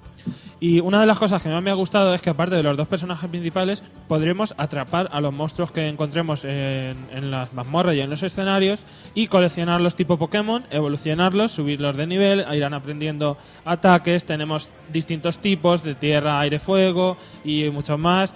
Y 0.62 0.78
una 0.78 1.00
de 1.00 1.08
las 1.08 1.18
cosas 1.18 1.42
que 1.42 1.48
más 1.48 1.60
me 1.60 1.72
ha 1.72 1.74
gustado 1.74 2.14
es 2.14 2.22
que 2.22 2.30
aparte 2.30 2.54
de 2.54 2.62
los 2.62 2.76
dos 2.76 2.86
personajes 2.86 3.28
principales 3.28 3.82
podremos 4.06 4.54
atrapar 4.58 5.08
a 5.10 5.20
los 5.20 5.34
monstruos 5.34 5.72
que 5.72 5.88
encontremos 5.88 6.44
en, 6.44 6.96
en 7.10 7.32
las 7.32 7.52
mazmorras 7.52 7.96
y 7.96 8.00
en 8.00 8.08
los 8.08 8.22
escenarios 8.22 8.78
y 9.12 9.26
coleccionarlos 9.26 9.96
tipo 9.96 10.18
Pokémon, 10.18 10.62
evolucionarlos, 10.70 11.50
subirlos 11.50 11.96
de 11.96 12.06
nivel, 12.06 12.46
irán 12.54 12.74
aprendiendo 12.74 13.36
ataques, 13.64 14.22
tenemos 14.22 14.68
distintos 14.92 15.38
tipos 15.38 15.82
de 15.82 15.96
tierra, 15.96 16.38
aire, 16.38 16.60
fuego 16.60 17.16
y 17.44 17.68
muchos 17.70 17.98
más. 17.98 18.32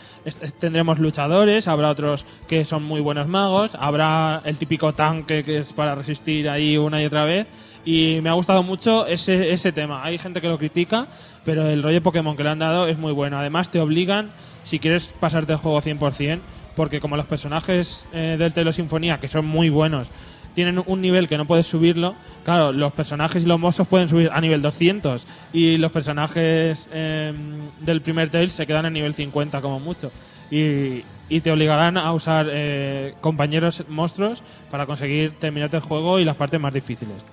Tendremos 0.58 0.98
luchadores, 0.98 1.68
habrá 1.68 1.90
otros 1.90 2.26
que 2.48 2.64
son 2.64 2.82
muy 2.82 3.00
buenos 3.00 3.28
magos, 3.28 3.76
habrá 3.78 4.42
el 4.44 4.58
típico 4.58 4.92
tanque 4.94 5.44
que 5.44 5.58
es 5.58 5.72
para 5.72 5.94
resistir 5.94 6.48
ahí 6.48 6.76
una 6.76 7.00
y 7.00 7.06
otra 7.06 7.24
vez. 7.24 7.46
Y 7.86 8.20
me 8.20 8.28
ha 8.28 8.32
gustado 8.32 8.64
mucho 8.64 9.06
ese, 9.06 9.52
ese 9.52 9.70
tema. 9.70 10.04
Hay 10.04 10.18
gente 10.18 10.40
que 10.40 10.48
lo 10.48 10.58
critica, 10.58 11.06
pero 11.44 11.68
el 11.68 11.84
rollo 11.84 12.02
Pokémon 12.02 12.36
que 12.36 12.42
le 12.42 12.50
han 12.50 12.58
dado 12.58 12.88
es 12.88 12.98
muy 12.98 13.12
bueno. 13.12 13.38
Además, 13.38 13.70
te 13.70 13.78
obligan, 13.78 14.30
si 14.64 14.80
quieres 14.80 15.06
pasarte 15.20 15.52
el 15.52 15.58
juego 15.58 15.80
100%, 15.80 16.40
porque 16.74 17.00
como 17.00 17.16
los 17.16 17.26
personajes 17.26 18.04
eh, 18.12 18.34
del 18.38 18.52
Telo 18.52 18.72
Sinfonía, 18.72 19.18
que 19.18 19.28
son 19.28 19.46
muy 19.46 19.70
buenos, 19.70 20.10
tienen 20.56 20.82
un 20.84 21.00
nivel 21.00 21.28
que 21.28 21.36
no 21.36 21.44
puedes 21.44 21.68
subirlo, 21.68 22.16
claro, 22.44 22.72
los 22.72 22.92
personajes 22.92 23.44
y 23.44 23.46
los 23.46 23.60
monstruos 23.60 23.86
pueden 23.86 24.08
subir 24.08 24.30
a 24.32 24.40
nivel 24.40 24.62
200 24.62 25.24
y 25.52 25.76
los 25.76 25.92
personajes 25.92 26.88
eh, 26.92 27.32
del 27.80 28.00
primer 28.00 28.30
Tale 28.30 28.48
se 28.50 28.66
quedan 28.66 28.86
en 28.86 28.94
nivel 28.94 29.14
50 29.14 29.60
como 29.60 29.78
mucho. 29.78 30.10
Y, 30.50 31.04
y 31.28 31.40
te 31.40 31.52
obligarán 31.52 31.96
a 31.96 32.12
usar 32.12 32.48
eh, 32.50 33.14
compañeros 33.20 33.84
monstruos 33.88 34.42
para 34.70 34.86
conseguir 34.86 35.32
terminarte 35.32 35.76
el 35.76 35.82
juego 35.82 36.18
y 36.18 36.24
las 36.24 36.36
partes 36.36 36.58
más 36.58 36.74
difíciles. 36.74 37.24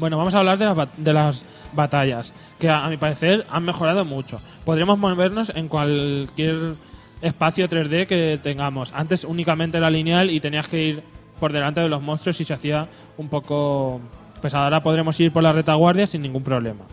Bueno, 0.00 0.16
vamos 0.16 0.34
a 0.34 0.38
hablar 0.38 0.56
de 0.56 0.64
las, 0.64 0.88
de 0.96 1.12
las 1.12 1.44
batallas, 1.74 2.32
que 2.58 2.70
a, 2.70 2.88
mi 2.88 2.96
parecer 2.96 3.44
han 3.50 3.66
mejorado 3.66 4.06
mucho. 4.06 4.40
Podremos 4.64 4.98
movernos 4.98 5.52
en 5.54 5.68
cualquier 5.68 6.72
espacio 7.20 7.68
3D 7.68 8.06
que 8.06 8.40
tengamos. 8.42 8.94
Antes 8.94 9.24
únicamente 9.24 9.76
era 9.76 9.90
lineal 9.90 10.30
y 10.30 10.40
tenías 10.40 10.68
que 10.68 10.82
ir 10.82 11.02
por 11.38 11.52
delante 11.52 11.82
de 11.82 11.90
los 11.90 12.00
monstruos 12.00 12.40
y 12.40 12.46
se 12.46 12.54
hacía 12.54 12.88
un 13.18 13.28
poco 13.28 14.00
pesado. 14.40 14.64
Ahora 14.64 14.80
podremos 14.80 15.20
ir 15.20 15.32
por 15.32 15.42
la 15.42 15.52
retaguardia 15.52 16.06
sin 16.06 16.22
ningún 16.22 16.44
problema. 16.44 16.86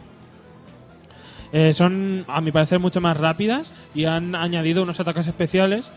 Eh, 1.54 1.72
son, 1.72 2.26
a 2.28 2.42
mi 2.42 2.52
parecer, 2.52 2.78
mucho 2.80 3.00
más 3.00 3.16
rápidas 3.16 3.72
y 3.96 4.04
han 4.04 4.36
añadido 4.36 4.84
unos 4.84 5.00
ataques 5.00 5.28
especiales 5.28 5.90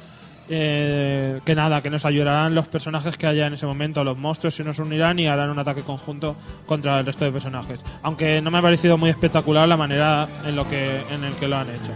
eh, 0.52 1.40
que 1.44 1.54
nada, 1.54 1.80
que 1.80 1.90
nos 1.90 2.04
ayudarán 2.04 2.56
los 2.56 2.66
personajes 2.66 3.16
que 3.16 3.28
haya 3.28 3.46
en 3.46 3.54
ese 3.54 3.66
momento. 3.66 4.02
Los 4.02 4.18
monstruos 4.18 4.52
se 4.52 4.64
nos 4.64 4.80
unirán 4.80 5.20
y 5.20 5.28
harán 5.28 5.48
un 5.48 5.58
ataque 5.60 5.82
conjunto 5.82 6.34
contra 6.66 6.98
el 6.98 7.06
resto 7.06 7.24
de 7.24 7.30
personajes. 7.30 7.78
Aunque 8.02 8.42
no 8.42 8.50
me 8.50 8.58
ha 8.58 8.62
parecido 8.62 8.98
muy 8.98 9.10
espectacular 9.10 9.68
la 9.68 9.76
manera 9.76 10.26
en, 10.44 10.56
lo 10.56 10.68
que, 10.68 11.02
en 11.10 11.22
el 11.22 11.34
que 11.34 11.46
lo 11.46 11.56
han 11.56 11.70
hecho. 11.70 11.92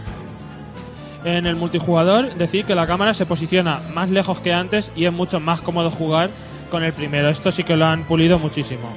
En 1.25 1.45
el 1.47 1.57
multijugador, 1.57 2.33
decir 2.35 2.63
que 2.63 2.75
la 2.75 2.87
cámara 2.87 3.13
se 3.13 3.25
posiciona 3.25 3.81
más 3.93 4.09
lejos 4.09 4.39
que 4.39 4.53
antes 4.53 4.89
y 4.95 5.03
es 5.03 5.11
mucho 5.11 5.41
más 5.41 5.59
cómodo 5.59 5.91
jugar 5.91 6.29
con 6.71 6.81
el 6.81 6.93
primero. 6.93 7.27
Esto 7.27 7.51
sí 7.51 7.65
que 7.65 7.75
lo 7.75 7.85
han 7.85 8.03
pulido 8.03 8.39
muchísimo. 8.39 8.87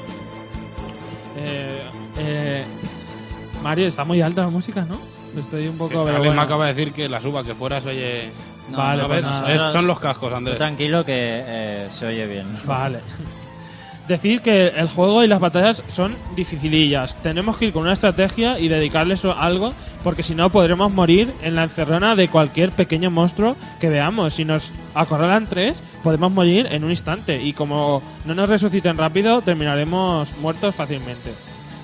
Eh, 1.36 1.82
eh, 2.18 2.64
Mario, 3.64 3.88
está 3.88 4.04
muy 4.04 4.20
alta 4.20 4.42
la 4.42 4.50
música, 4.50 4.84
¿no? 4.84 4.96
Estoy 5.36 5.66
un 5.66 5.78
poco... 5.78 6.02
Alex 6.02 6.18
bueno. 6.18 6.34
me 6.34 6.42
acaba 6.42 6.66
de 6.66 6.74
decir 6.74 6.92
que 6.92 7.09
la 7.09 7.20
suba, 7.20 7.42
que 7.42 7.56
fuera 7.56 7.80
se 7.80 7.88
oye... 7.88 8.30
No, 8.70 8.78
Vale, 8.78 9.02
no, 9.02 9.08
pues. 9.08 9.26
Es- 9.48 9.72
son 9.72 9.86
los 9.86 9.98
cascos, 9.98 10.32
Andrés. 10.32 10.58
tranquilo 10.58 11.04
que 11.04 11.12
eh, 11.16 11.88
se 11.90 12.06
oye 12.06 12.26
bien. 12.26 12.46
Vale. 12.64 12.98
Decir 14.06 14.40
que 14.40 14.68
el 14.68 14.88
juego 14.88 15.22
y 15.22 15.26
las 15.28 15.38
batallas 15.38 15.82
son 15.92 16.16
dificilillas. 16.34 17.14
Tenemos 17.22 17.58
que 17.58 17.66
ir 17.66 17.72
con 17.74 17.82
una 17.82 17.92
estrategia 17.92 18.58
y 18.58 18.68
dedicarles 18.68 19.22
algo, 19.26 19.74
porque 20.02 20.22
si 20.22 20.34
no 20.34 20.48
podremos 20.48 20.90
morir 20.92 21.30
en 21.42 21.54
la 21.54 21.64
encerrona 21.64 22.16
de 22.16 22.28
cualquier 22.28 22.70
pequeño 22.72 23.10
monstruo 23.10 23.54
que 23.80 23.90
veamos. 23.90 24.32
Si 24.32 24.46
nos 24.46 24.72
acorralan 24.94 25.46
tres, 25.46 25.82
podemos 26.02 26.32
morir 26.32 26.68
en 26.70 26.84
un 26.84 26.90
instante. 26.90 27.42
Y 27.42 27.52
como 27.52 28.02
no 28.24 28.34
nos 28.34 28.48
resuciten 28.48 28.96
rápido, 28.96 29.42
terminaremos 29.42 30.34
muertos 30.38 30.74
fácilmente. 30.74 31.34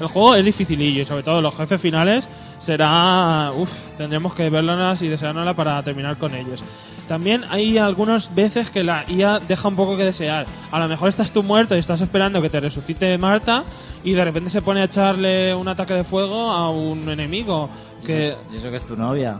El 0.00 0.06
juego 0.06 0.34
es 0.34 0.44
dificilillo 0.46 1.02
y 1.02 1.04
sobre 1.04 1.22
todo 1.24 1.42
los 1.42 1.54
jefes 1.54 1.78
finales 1.80 2.26
será... 2.58 3.50
Uf, 3.54 3.70
tendremos 3.98 4.34
que 4.34 4.48
verlas 4.50 5.02
y 5.02 5.08
deseárnosla 5.08 5.54
para 5.54 5.82
terminar 5.82 6.16
con 6.18 6.34
ellos. 6.34 6.62
También 7.08 7.44
hay 7.50 7.76
algunas 7.76 8.34
veces 8.34 8.70
que 8.70 8.82
la 8.82 9.04
IA 9.08 9.38
deja 9.40 9.68
un 9.68 9.76
poco 9.76 9.96
que 9.96 10.04
desear. 10.04 10.46
A 10.72 10.78
lo 10.78 10.88
mejor 10.88 11.10
estás 11.10 11.30
tú 11.30 11.42
muerto 11.42 11.76
y 11.76 11.78
estás 11.78 12.00
esperando 12.00 12.40
que 12.40 12.48
te 12.48 12.60
resucite 12.60 13.18
Marta 13.18 13.62
y 14.02 14.12
de 14.12 14.24
repente 14.24 14.48
se 14.48 14.62
pone 14.62 14.80
a 14.80 14.84
echarle 14.84 15.54
un 15.54 15.68
ataque 15.68 15.92
de 15.94 16.04
fuego 16.04 16.50
a 16.50 16.70
un 16.70 17.08
enemigo. 17.10 17.68
Que, 18.06 18.34
¿Y 18.52 18.56
eso 18.56 18.70
que 18.70 18.76
es 18.76 18.86
tu 18.86 18.96
novia? 18.96 19.38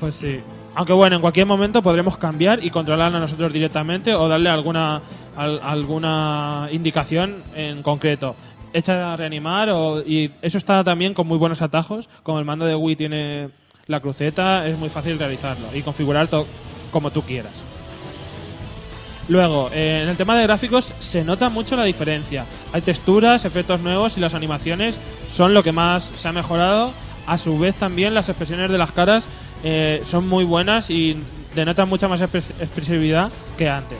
pues 0.00 0.14
sí. 0.16 0.40
Aunque 0.74 0.94
bueno, 0.94 1.16
en 1.16 1.20
cualquier 1.22 1.44
momento 1.46 1.82
podremos 1.82 2.16
cambiar 2.16 2.64
y 2.64 2.70
controlarla 2.70 3.20
nosotros 3.20 3.52
directamente 3.52 4.14
o 4.14 4.26
darle 4.26 4.48
alguna 4.48 5.02
al- 5.36 5.60
alguna 5.62 6.68
indicación 6.72 7.42
en 7.54 7.82
concreto. 7.82 8.34
Echa 8.72 9.12
a 9.12 9.16
reanimar 9.16 9.68
o, 9.70 10.00
y 10.00 10.30
eso 10.40 10.58
está 10.58 10.82
también 10.82 11.14
con 11.14 11.26
muy 11.26 11.38
buenos 11.38 11.60
atajos. 11.62 12.08
Como 12.22 12.38
el 12.38 12.44
mando 12.44 12.64
de 12.64 12.74
Wii 12.74 12.96
tiene 12.96 13.50
la 13.86 14.00
cruceta, 14.00 14.66
es 14.66 14.78
muy 14.78 14.88
fácil 14.88 15.18
realizarlo 15.18 15.66
y 15.74 15.82
configurar 15.82 16.28
todo 16.28 16.46
como 16.90 17.10
tú 17.10 17.22
quieras. 17.22 17.52
Luego, 19.28 19.70
eh, 19.72 20.00
en 20.02 20.08
el 20.08 20.16
tema 20.16 20.36
de 20.36 20.42
gráficos 20.42 20.92
se 21.00 21.22
nota 21.24 21.48
mucho 21.48 21.76
la 21.76 21.84
diferencia. 21.84 22.44
Hay 22.72 22.82
texturas, 22.82 23.44
efectos 23.44 23.80
nuevos 23.80 24.16
y 24.16 24.20
las 24.20 24.34
animaciones 24.34 24.98
son 25.32 25.54
lo 25.54 25.62
que 25.62 25.72
más 25.72 26.10
se 26.16 26.28
ha 26.28 26.32
mejorado. 26.32 26.92
A 27.26 27.38
su 27.38 27.58
vez 27.58 27.74
también 27.76 28.14
las 28.14 28.28
expresiones 28.28 28.70
de 28.70 28.78
las 28.78 28.90
caras 28.90 29.26
eh, 29.62 30.02
son 30.06 30.28
muy 30.28 30.44
buenas 30.44 30.90
y 30.90 31.16
denotan 31.54 31.88
mucha 31.88 32.08
más 32.08 32.20
expres- 32.20 32.50
expresividad 32.60 33.30
que 33.56 33.68
antes. 33.68 33.98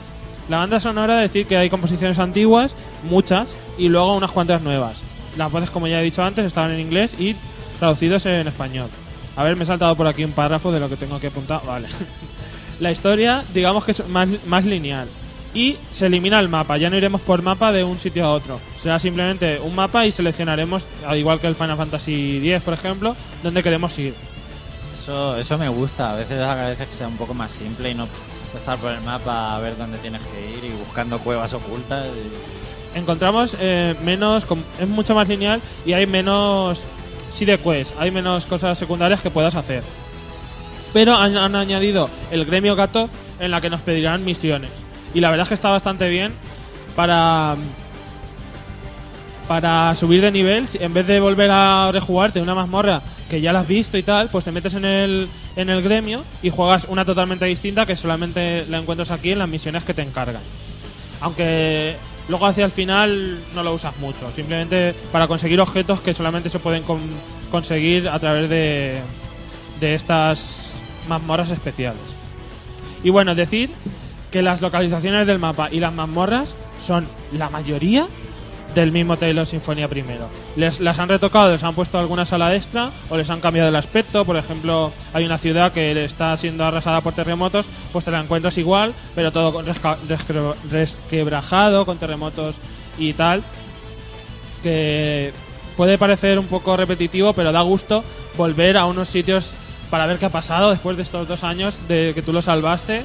La 0.49 0.57
banda 0.57 0.81
sonora 0.81 1.17
decir 1.17 1.45
que 1.47 1.55
hay 1.55 1.69
composiciones 1.69 2.19
antiguas, 2.19 2.75
muchas, 3.09 3.47
y 3.77 3.89
luego 3.89 4.15
unas 4.15 4.31
cuantas 4.31 4.61
nuevas. 4.61 4.99
Las 5.37 5.51
voces, 5.51 5.69
como 5.69 5.87
ya 5.87 5.99
he 5.99 6.03
dicho 6.03 6.23
antes, 6.23 6.45
estaban 6.45 6.71
en 6.71 6.79
inglés 6.79 7.11
y 7.19 7.35
traducidos 7.79 8.25
en 8.25 8.47
español. 8.47 8.89
A 9.35 9.43
ver, 9.43 9.55
me 9.55 9.63
he 9.63 9.67
saltado 9.67 9.95
por 9.95 10.05
aquí 10.07 10.23
un 10.23 10.31
párrafo 10.31 10.71
de 10.71 10.79
lo 10.79 10.89
que 10.89 10.95
tengo 10.95 11.19
que 11.19 11.27
apuntar. 11.27 11.61
Vale. 11.65 11.87
La 12.79 12.91
historia, 12.91 13.43
digamos 13.53 13.83
que 13.85 13.91
es 13.91 14.07
más, 14.07 14.29
más 14.45 14.65
lineal. 14.65 15.07
Y 15.55 15.77
se 15.91 16.07
elimina 16.07 16.39
el 16.39 16.49
mapa. 16.49 16.77
Ya 16.77 16.89
no 16.89 16.97
iremos 16.97 17.21
por 17.21 17.41
mapa 17.43 17.71
de 17.71 17.83
un 17.83 17.99
sitio 17.99 18.25
a 18.25 18.31
otro. 18.31 18.59
Será 18.81 18.97
simplemente 18.99 19.59
un 19.59 19.75
mapa 19.75 20.05
y 20.05 20.11
seleccionaremos, 20.11 20.83
al 21.07 21.17
igual 21.19 21.39
que 21.39 21.45
el 21.47 21.53
Final 21.55 21.77
Fantasy 21.77 22.37
X, 22.49 22.61
por 22.63 22.73
ejemplo, 22.73 23.15
dónde 23.43 23.61
queremos 23.61 23.97
ir. 23.99 24.15
Eso, 24.99 25.37
eso 25.37 25.57
me 25.59 25.69
gusta. 25.69 26.11
A 26.13 26.15
veces 26.15 26.39
agradece 26.39 26.87
que 26.87 26.93
sea 26.93 27.07
un 27.07 27.17
poco 27.17 27.33
más 27.35 27.51
simple 27.51 27.91
y 27.91 27.93
no 27.93 28.07
estar 28.55 28.77
por 28.79 28.91
el 28.91 29.01
mapa 29.01 29.55
a 29.55 29.59
ver 29.59 29.77
dónde 29.77 29.97
tienes 29.99 30.21
que 30.21 30.57
ir 30.57 30.63
y 30.63 30.71
buscando 30.83 31.19
cuevas 31.19 31.53
ocultas. 31.53 32.07
y- 32.07 32.62
Encontramos 32.95 33.55
eh, 33.59 33.95
menos. 34.03 34.45
Es 34.79 34.87
mucho 34.87 35.15
más 35.15 35.27
lineal 35.27 35.61
y 35.85 35.93
hay 35.93 36.05
menos. 36.05 36.81
Sí, 37.33 37.45
de 37.45 37.57
quest. 37.57 37.91
Hay 37.99 38.11
menos 38.11 38.45
cosas 38.45 38.77
secundarias 38.77 39.21
que 39.21 39.31
puedas 39.31 39.55
hacer. 39.55 39.83
Pero 40.93 41.15
han, 41.15 41.35
han 41.35 41.55
añadido 41.55 42.09
el 42.31 42.45
gremio 42.45 42.75
Gato 42.75 43.09
en 43.39 43.51
la 43.51 43.61
que 43.61 43.69
nos 43.69 43.81
pedirán 43.81 44.23
misiones. 44.23 44.69
Y 45.13 45.21
la 45.21 45.31
verdad 45.31 45.43
es 45.43 45.49
que 45.49 45.55
está 45.55 45.69
bastante 45.69 46.09
bien 46.09 46.33
para. 46.95 47.55
Para 49.47 49.93
subir 49.95 50.21
de 50.21 50.31
nivel, 50.31 50.69
en 50.73 50.93
vez 50.93 51.05
de 51.05 51.19
volver 51.19 51.51
a 51.51 51.91
rejugarte 51.91 52.41
una 52.41 52.55
mazmorra 52.55 53.01
que 53.29 53.41
ya 53.41 53.51
la 53.51 53.59
has 53.59 53.67
visto 53.67 53.97
y 53.97 54.03
tal, 54.03 54.29
pues 54.29 54.45
te 54.45 54.51
metes 54.51 54.73
en 54.73 54.85
el, 54.85 55.27
en 55.55 55.69
el 55.69 55.81
gremio 55.81 56.23
y 56.41 56.49
juegas 56.49 56.85
una 56.87 57.03
totalmente 57.03 57.45
distinta 57.45 57.85
que 57.85 57.97
solamente 57.97 58.65
la 58.69 58.77
encuentras 58.77 59.11
aquí 59.11 59.31
en 59.31 59.39
las 59.39 59.49
misiones 59.49 59.83
que 59.83 59.93
te 59.93 60.01
encargan. 60.01 60.41
Aunque 61.19 61.97
luego 62.29 62.45
hacia 62.45 62.65
el 62.65 62.71
final 62.71 63.39
no 63.53 63.63
lo 63.63 63.73
usas 63.73 63.97
mucho, 63.97 64.31
simplemente 64.35 64.93
para 65.11 65.27
conseguir 65.27 65.59
objetos 65.61 65.99
que 66.01 66.13
solamente 66.13 66.49
se 66.49 66.59
pueden 66.59 66.83
con- 66.83 67.01
conseguir 67.51 68.09
a 68.09 68.19
través 68.19 68.49
de, 68.49 68.99
de 69.79 69.95
estas 69.95 70.71
mazmorras 71.07 71.49
especiales. 71.51 72.01
Y 73.03 73.09
bueno, 73.09 73.35
decir 73.35 73.71
que 74.31 74.41
las 74.41 74.61
localizaciones 74.61 75.27
del 75.27 75.39
mapa 75.39 75.69
y 75.71 75.79
las 75.79 75.93
mazmorras 75.93 76.55
son 76.85 77.05
la 77.33 77.49
mayoría 77.49 78.07
del 78.73 78.91
mismo 78.91 79.17
Taylor 79.17 79.45
Sinfonía 79.45 79.87
primero. 79.87 80.27
Les, 80.55 80.79
las 80.79 80.99
han 80.99 81.09
retocado, 81.09 81.51
les 81.51 81.63
han 81.63 81.75
puesto 81.75 81.99
alguna 81.99 82.25
sala 82.25 82.55
extra 82.55 82.91
o 83.09 83.17
les 83.17 83.29
han 83.29 83.41
cambiado 83.41 83.69
el 83.69 83.75
aspecto. 83.75 84.25
Por 84.25 84.37
ejemplo, 84.37 84.91
hay 85.13 85.25
una 85.25 85.37
ciudad 85.37 85.71
que 85.71 86.03
está 86.03 86.35
siendo 86.37 86.65
arrasada 86.65 87.01
por 87.01 87.13
terremotos, 87.13 87.65
pues 87.91 88.05
te 88.05 88.11
la 88.11 88.19
encuentras 88.19 88.57
igual, 88.57 88.93
pero 89.15 89.31
todo 89.31 89.63
resquebrajado, 90.71 91.85
con 91.85 91.97
terremotos 91.97 92.55
y 92.97 93.13
tal. 93.13 93.43
Que 94.61 95.33
puede 95.75 95.97
parecer 95.97 96.39
un 96.39 96.47
poco 96.47 96.77
repetitivo, 96.77 97.33
pero 97.33 97.51
da 97.51 97.61
gusto 97.61 98.03
volver 98.37 98.77
a 98.77 98.85
unos 98.85 99.09
sitios 99.09 99.51
para 99.89 100.05
ver 100.05 100.17
qué 100.17 100.25
ha 100.25 100.29
pasado 100.29 100.71
después 100.71 100.97
de 100.97 101.03
estos 101.03 101.27
dos 101.27 101.43
años 101.43 101.77
de 101.87 102.13
que 102.15 102.21
tú 102.21 102.33
lo 102.33 102.41
salvaste. 102.41 103.03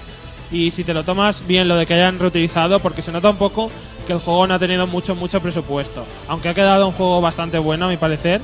Y 0.50 0.70
si 0.70 0.82
te 0.82 0.94
lo 0.94 1.04
tomas 1.04 1.46
bien 1.46 1.68
lo 1.68 1.76
de 1.76 1.84
que 1.84 1.92
hayan 1.92 2.18
reutilizado, 2.18 2.78
porque 2.78 3.02
se 3.02 3.12
nota 3.12 3.28
un 3.28 3.36
poco 3.36 3.70
que 4.08 4.14
el 4.14 4.20
juego 4.20 4.46
no 4.46 4.54
ha 4.54 4.58
tenido 4.58 4.86
mucho, 4.86 5.14
mucho 5.14 5.40
presupuesto. 5.40 6.04
Aunque 6.28 6.48
ha 6.48 6.54
quedado 6.54 6.88
un 6.88 6.94
juego 6.94 7.20
bastante 7.20 7.58
bueno, 7.58 7.84
a 7.84 7.88
mi 7.88 7.98
parecer, 7.98 8.40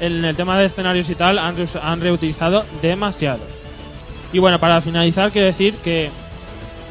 en 0.00 0.24
el 0.24 0.36
tema 0.36 0.56
de 0.56 0.66
escenarios 0.66 1.10
y 1.10 1.16
tal 1.16 1.38
han, 1.38 1.56
han 1.82 2.00
reutilizado 2.00 2.64
demasiado. 2.80 3.40
Y 4.32 4.38
bueno, 4.38 4.60
para 4.60 4.80
finalizar, 4.80 5.32
quiero 5.32 5.48
decir 5.48 5.74
que 5.78 6.10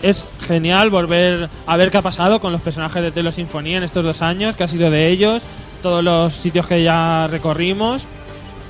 es 0.01 0.27
genial 0.41 0.89
volver 0.89 1.49
a 1.65 1.77
ver 1.77 1.89
qué 1.89 1.97
ha 1.97 2.01
pasado 2.01 2.41
con 2.41 2.51
los 2.51 2.61
personajes 2.61 3.01
de 3.01 3.11
Telo 3.11 3.31
Sinfonía 3.31 3.77
en 3.77 3.83
estos 3.83 4.03
dos 4.03 4.21
años, 4.21 4.57
que 4.57 4.65
ha 4.65 4.67
sido 4.67 4.91
de 4.91 5.07
ellos, 5.07 5.41
todos 5.81 6.03
los 6.03 6.33
sitios 6.33 6.67
que 6.67 6.83
ya 6.83 7.27
recorrimos. 7.27 8.03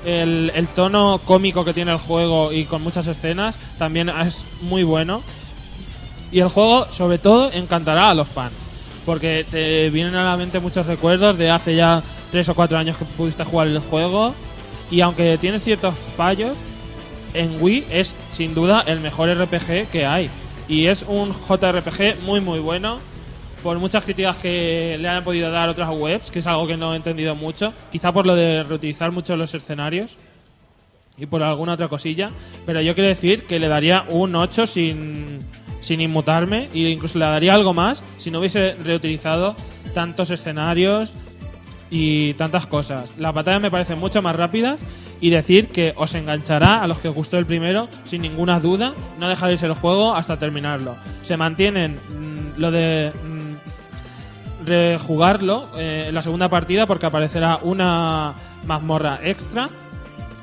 El, 0.05 0.51
el 0.53 0.67
tono 0.67 1.19
cómico 1.25 1.65
que 1.65 1.73
tiene 1.73 1.91
el 1.91 1.97
juego 1.97 2.53
y 2.53 2.65
con 2.65 2.83
muchas 2.83 3.07
escenas 3.07 3.57
también 3.79 4.09
es 4.09 4.37
muy 4.61 4.83
bueno. 4.83 5.23
Y 6.31 6.41
el 6.41 6.49
juego, 6.49 6.85
sobre 6.91 7.17
todo, 7.17 7.51
encantará 7.51 8.11
a 8.11 8.13
los 8.13 8.27
fans. 8.27 8.66
Porque 9.07 9.45
te 9.49 9.89
vienen 9.89 10.15
a 10.15 10.25
la 10.25 10.35
mente 10.35 10.59
muchos 10.59 10.85
recuerdos 10.85 11.37
de 11.37 11.49
hace 11.49 11.77
ya 11.77 12.03
3 12.31 12.49
o 12.49 12.55
4 12.55 12.77
años 12.77 12.97
que 12.97 13.05
pudiste 13.05 13.45
jugar 13.45 13.69
el 13.69 13.79
juego. 13.79 14.35
Y 14.91 14.99
aunque 14.99 15.37
tiene 15.37 15.61
ciertos 15.61 15.95
fallos, 16.17 16.57
en 17.33 17.55
Wii 17.61 17.85
es 17.89 18.13
sin 18.31 18.53
duda 18.53 18.83
el 18.85 18.99
mejor 18.99 19.29
RPG 19.29 19.87
que 19.93 20.05
hay. 20.05 20.29
Y 20.67 20.87
es 20.87 21.05
un 21.07 21.31
JRPG 21.31 22.19
muy 22.21 22.41
muy 22.41 22.59
bueno. 22.59 22.99
Por 23.63 23.79
muchas 23.79 24.03
críticas 24.03 24.35
que 24.35 24.97
le 24.99 25.07
han 25.07 25.23
podido 25.23 25.51
dar 25.51 25.69
otras 25.69 25.89
webs, 25.89 26.29
que 26.29 26.39
es 26.39 26.47
algo 26.47 26.67
que 26.67 26.75
no 26.75 26.93
he 26.93 26.97
entendido 26.97 27.33
mucho. 27.33 27.71
Quizá 27.93 28.11
por 28.11 28.27
lo 28.27 28.35
de 28.35 28.63
reutilizar 28.63 29.13
mucho 29.13 29.37
los 29.37 29.53
escenarios. 29.53 30.17
Y 31.17 31.27
por 31.27 31.41
alguna 31.43 31.75
otra 31.75 31.87
cosilla. 31.87 32.29
Pero 32.65 32.81
yo 32.81 32.93
quiero 32.93 33.07
decir 33.07 33.43
que 33.43 33.57
le 33.57 33.69
daría 33.69 34.03
un 34.09 34.35
8 34.35 34.67
sin, 34.67 35.39
sin 35.87 36.01
inmutarme. 36.01 36.67
E 36.73 36.89
incluso 36.89 37.17
le 37.17 37.25
daría 37.25 37.53
algo 37.53 37.73
más 37.73 38.03
si 38.19 38.29
no 38.29 38.39
hubiese 38.39 38.75
reutilizado 38.83 39.55
tantos 39.93 40.29
escenarios 40.29 41.13
y 41.89 42.33
tantas 42.33 42.65
cosas. 42.65 43.13
Las 43.17 43.33
batallas 43.33 43.61
me 43.61 43.71
parecen 43.71 43.97
mucho 43.97 44.21
más 44.21 44.35
rápidas 44.35 44.79
y 45.21 45.29
decir 45.29 45.69
que 45.69 45.93
os 45.95 46.13
enganchará 46.13 46.83
a 46.83 46.87
los 46.87 46.99
que 46.99 47.07
os 47.07 47.15
gustó 47.15 47.37
el 47.37 47.45
primero 47.45 47.87
sin 48.03 48.21
ninguna 48.21 48.59
duda. 48.59 48.93
No 49.17 49.29
dejaréis 49.29 49.63
el 49.63 49.73
juego 49.73 50.13
hasta 50.13 50.37
terminarlo. 50.37 50.97
Se 51.23 51.37
mantienen 51.37 51.93
mm, 51.95 52.59
lo 52.59 52.69
de 52.69 53.11
mm, 53.11 54.65
rejugarlo 54.67 55.69
eh, 55.77 56.05
en 56.09 56.15
la 56.15 56.21
segunda 56.21 56.49
partida 56.49 56.85
porque 56.85 57.05
aparecerá 57.05 57.57
una 57.63 58.33
mazmorra 58.65 59.19
extra 59.23 59.67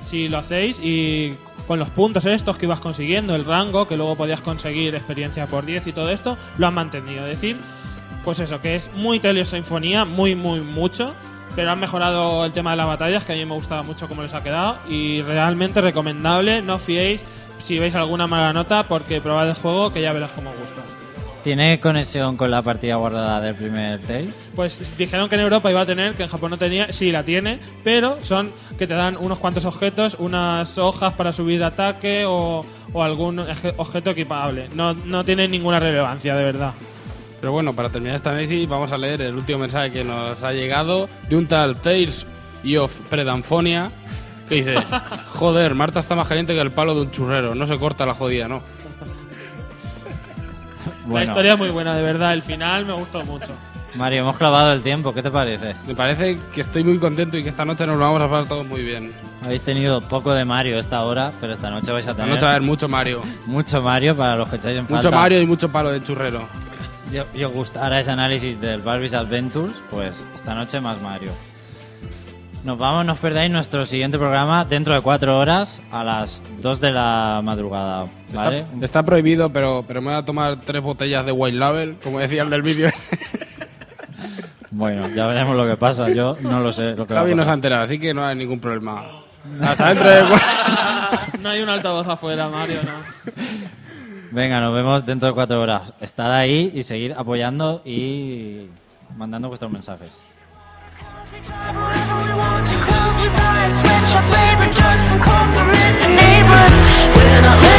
si 0.07 0.28
lo 0.28 0.38
hacéis 0.38 0.78
y 0.82 1.32
con 1.67 1.79
los 1.79 1.91
puntos 1.91 2.25
estos 2.27 2.57
que 2.57 2.67
ibas 2.67 2.81
consiguiendo, 2.81 3.35
el 3.35 3.45
rango, 3.45 3.87
que 3.89 3.97
luego 3.97 4.17
podías 4.17 4.41
conseguir 4.41 4.95
experiencia 4.95 5.47
por 5.47 5.65
10 5.65 5.87
y 5.87 5.93
todo 5.93 6.11
esto, 6.11 6.37
lo 6.59 6.67
han 6.67 6.75
mantenido. 6.75 7.27
Es 7.27 7.41
decir, 7.41 7.57
pues 8.25 8.39
eso, 8.39 8.61
que 8.61 8.77
es 8.77 8.91
muy 8.95 9.21
Telesinfonía, 9.21 10.05
muy, 10.05 10.35
muy, 10.35 10.61
mucho, 10.61 11.15
pero 11.55 11.71
han 11.71 11.81
mejorado 11.81 12.45
el 12.45 12.53
tema 12.53 12.73
de 12.73 12.77
las 12.77 12.87
batallas, 12.87 13.25
que 13.25 13.33
a 13.33 13.37
mí 13.37 13.45
me 13.45 13.55
gustaba 13.55 13.83
mucho 13.83 14.09
cómo 14.09 14.23
les 14.23 14.35
ha 14.35 14.43
quedado, 14.43 14.79
y 14.89 15.23
realmente 15.23 15.81
recomendable, 15.81 16.62
no 16.62 16.79
fiéis 16.79 17.21
si 17.65 17.79
veis 17.79 17.95
alguna 17.95 18.27
mala 18.27 18.53
nota, 18.53 18.85
porque 18.85 19.21
probad 19.21 19.49
el 19.49 19.55
juego, 19.55 19.93
que 19.93 20.03
ya 20.03 20.12
verás 20.12 20.31
cómo 20.33 20.51
gusta. 20.51 21.03
¿Tiene 21.45 21.78
conexión 21.78 22.38
con 22.38 22.51
la 22.51 22.62
partida 22.62 22.97
guardada 22.97 23.38
del 23.42 23.55
primer 23.55 24.01
Tales? 24.01 24.34
Pues 24.57 24.80
dijeron 24.97 25.28
que 25.28 25.34
en 25.34 25.42
Europa 25.42 25.70
iba 25.70 25.82
a 25.82 25.86
tener, 25.86 26.14
que 26.14 26.22
en 26.22 26.30
Japón 26.30 26.53
no 26.53 26.57
tenía, 26.57 26.90
sí 26.90 27.12
la 27.12 27.22
tiene, 27.22 27.61
pero 27.84 28.16
son 28.22 28.51
que 28.78 28.86
te 28.86 28.95
dan 28.95 29.18
unos 29.18 29.38
cuantos 29.38 29.66
objetos, 29.66 30.16
unas 30.18 30.78
hojas 30.78 31.12
para 31.12 31.34
subir 31.34 31.59
de 31.59 31.66
ataque 31.66 32.24
o, 32.24 32.64
o 32.95 33.03
algún 33.03 33.40
objeto 33.76 34.09
equipable. 34.09 34.68
No, 34.74 34.95
no 34.95 35.22
tiene 35.22 35.47
ninguna 35.47 35.78
relevancia, 35.78 36.34
de 36.34 36.45
verdad. 36.45 36.72
Pero 37.40 37.53
bueno, 37.53 37.74
para 37.74 37.90
terminar 37.90 38.16
esta 38.16 38.30
análisis 38.30 38.66
vamos 38.66 38.90
a 38.92 38.97
leer 38.97 39.20
el 39.20 39.34
último 39.34 39.59
mensaje 39.59 39.92
que 39.92 40.03
nos 40.03 40.42
ha 40.42 40.53
llegado 40.53 41.11
de 41.28 41.36
un 41.36 41.47
tal 41.47 41.76
Tales 41.76 42.26
y 42.62 42.78
of 42.78 42.99
Predanfonia 43.11 43.92
que 44.49 44.55
dice, 44.55 44.76
joder, 45.34 45.74
Marta 45.74 46.01
está 46.01 46.14
más 46.14 46.26
caliente 46.26 46.55
que 46.55 46.61
el 46.61 46.70
palo 46.70 46.95
de 46.95 47.03
un 47.03 47.11
churrero, 47.11 47.55
no 47.55 47.66
se 47.66 47.78
corta 47.78 48.07
la 48.07 48.14
jodida, 48.14 48.49
¿no? 48.49 48.62
La 51.09 51.24
historia 51.24 51.52
es 51.52 51.59
muy 51.59 51.70
buena, 51.70 51.94
de 51.94 52.02
verdad. 52.02 52.32
El 52.32 52.42
final 52.42 52.86
me 52.86 52.92
gustó 52.94 53.24
mucho. 53.24 53.48
Mario, 53.96 54.22
hemos 54.22 54.36
clavado 54.36 54.72
el 54.72 54.82
tiempo, 54.82 55.14
¿qué 55.14 55.22
te 55.22 55.30
parece? 55.30 55.76
Me 55.86 55.94
parece 55.94 56.38
que 56.52 56.62
estoy 56.62 56.82
muy 56.82 56.98
contento 56.98 57.38
y 57.38 57.44
que 57.44 57.48
esta 57.48 57.64
noche 57.64 57.86
nos 57.86 57.96
lo 57.96 58.05
vamos 58.05 58.20
a 58.22 58.28
pasar 58.28 58.48
todos 58.48 58.66
muy 58.66 58.82
bien. 58.82 59.12
Habéis 59.44 59.62
tenido 59.62 60.00
poco 60.00 60.34
de 60.34 60.44
Mario 60.44 60.80
esta 60.80 61.02
hora, 61.02 61.32
pero 61.40 61.52
esta 61.52 61.70
noche 61.70 61.92
vais 61.92 62.05
a 62.07 62.11
Esta 62.11 62.22
tener 62.22 62.34
noche 62.34 62.44
va 62.44 62.52
a 62.52 62.55
haber 62.57 62.66
mucho 62.66 62.88
Mario. 62.88 63.22
mucho 63.46 63.80
Mario 63.82 64.16
para 64.16 64.34
los 64.34 64.48
que 64.48 64.57
echáis 64.57 64.78
en 64.78 64.82
Mucho 64.84 64.94
falta. 64.94 65.11
Mario 65.16 65.40
y 65.40 65.46
mucho 65.46 65.70
palo 65.70 65.90
de 65.92 66.00
churrero. 66.00 66.48
Yo, 67.12 67.24
yo 67.34 67.50
gustara 67.50 68.00
ese 68.00 68.11
análisis 68.11 68.61
del 68.61 68.82
Barbie's 68.82 69.14
Adventures, 69.14 69.76
pues 69.90 70.26
esta 70.34 70.55
noche 70.55 70.80
más 70.80 71.00
Mario. 71.00 71.30
Nos 72.65 72.79
vamos, 72.79 73.05
no 73.05 73.12
os 73.12 73.19
perdáis 73.19 73.51
nuestro 73.51 73.85
siguiente 73.85 74.17
programa 74.17 74.65
dentro 74.65 74.95
de 74.95 75.03
cuatro 75.03 75.39
horas 75.39 75.83
a 75.93 76.03
las 76.03 76.43
2 76.62 76.81
de 76.81 76.93
la 76.93 77.43
madrugada, 77.45 78.07
¿vale? 78.33 78.61
Está, 78.61 78.85
está 78.85 79.03
prohibido, 79.03 79.51
pero, 79.51 79.85
pero 79.87 80.01
me 80.01 80.09
voy 80.09 80.17
a 80.17 80.25
tomar 80.25 80.59
tres 80.61 80.83
botellas 80.83 81.27
de 81.27 81.33
White 81.33 81.59
Label, 81.59 81.97
como 82.03 82.21
decía 82.21 82.43
el 82.43 82.51
del 82.51 82.62
vídeo. 82.62 82.89
Bueno, 84.77 85.07
ya 85.15 85.29
veremos 85.29 85.57
lo 85.57 85.69
que 85.69 85.77
pasa. 85.77 86.11
Yo 86.11 86.37
no 86.41 86.59
lo 86.59 86.73
sé. 86.73 86.97
Lo 86.97 87.07
que 87.07 87.15
va 87.15 87.21
a 87.21 87.23
Javi 87.23 87.37
no 87.37 87.45
se 87.45 87.51
ha 87.53 87.55
enterado, 87.55 87.85
así 87.85 88.01
que 88.01 88.12
no 88.12 88.25
hay 88.25 88.35
ningún 88.35 88.59
problema. 88.59 89.05
Hasta 89.62 89.91
dentro 89.91 90.11
de... 90.11 90.25
No 91.43 91.49
hay 91.51 91.61
un 91.62 91.69
altavoz 91.69 92.09
afuera, 92.09 92.49
Mario, 92.49 92.81
no. 92.83 93.33
Venga, 94.33 94.59
nos 94.59 94.75
vemos 94.75 95.07
dentro 95.07 95.29
de 95.29 95.35
cuatro 95.35 95.61
horas. 95.61 95.93
Estad 96.01 96.33
ahí 96.33 96.73
y 96.75 96.83
seguir 96.83 97.15
apoyando 97.17 97.83
y 97.85 98.67
mandando 99.17 99.47
vuestros 99.47 99.71
mensajes. 99.71 100.11
Switch, 103.73 104.15
up 104.15 104.27
labor 104.29 104.69
drugs 104.77 105.09
and 105.09 105.21
conquering 105.23 105.95
the 106.03 106.09
neighbors 106.21 106.75
When 107.17 107.45
I 107.45 107.74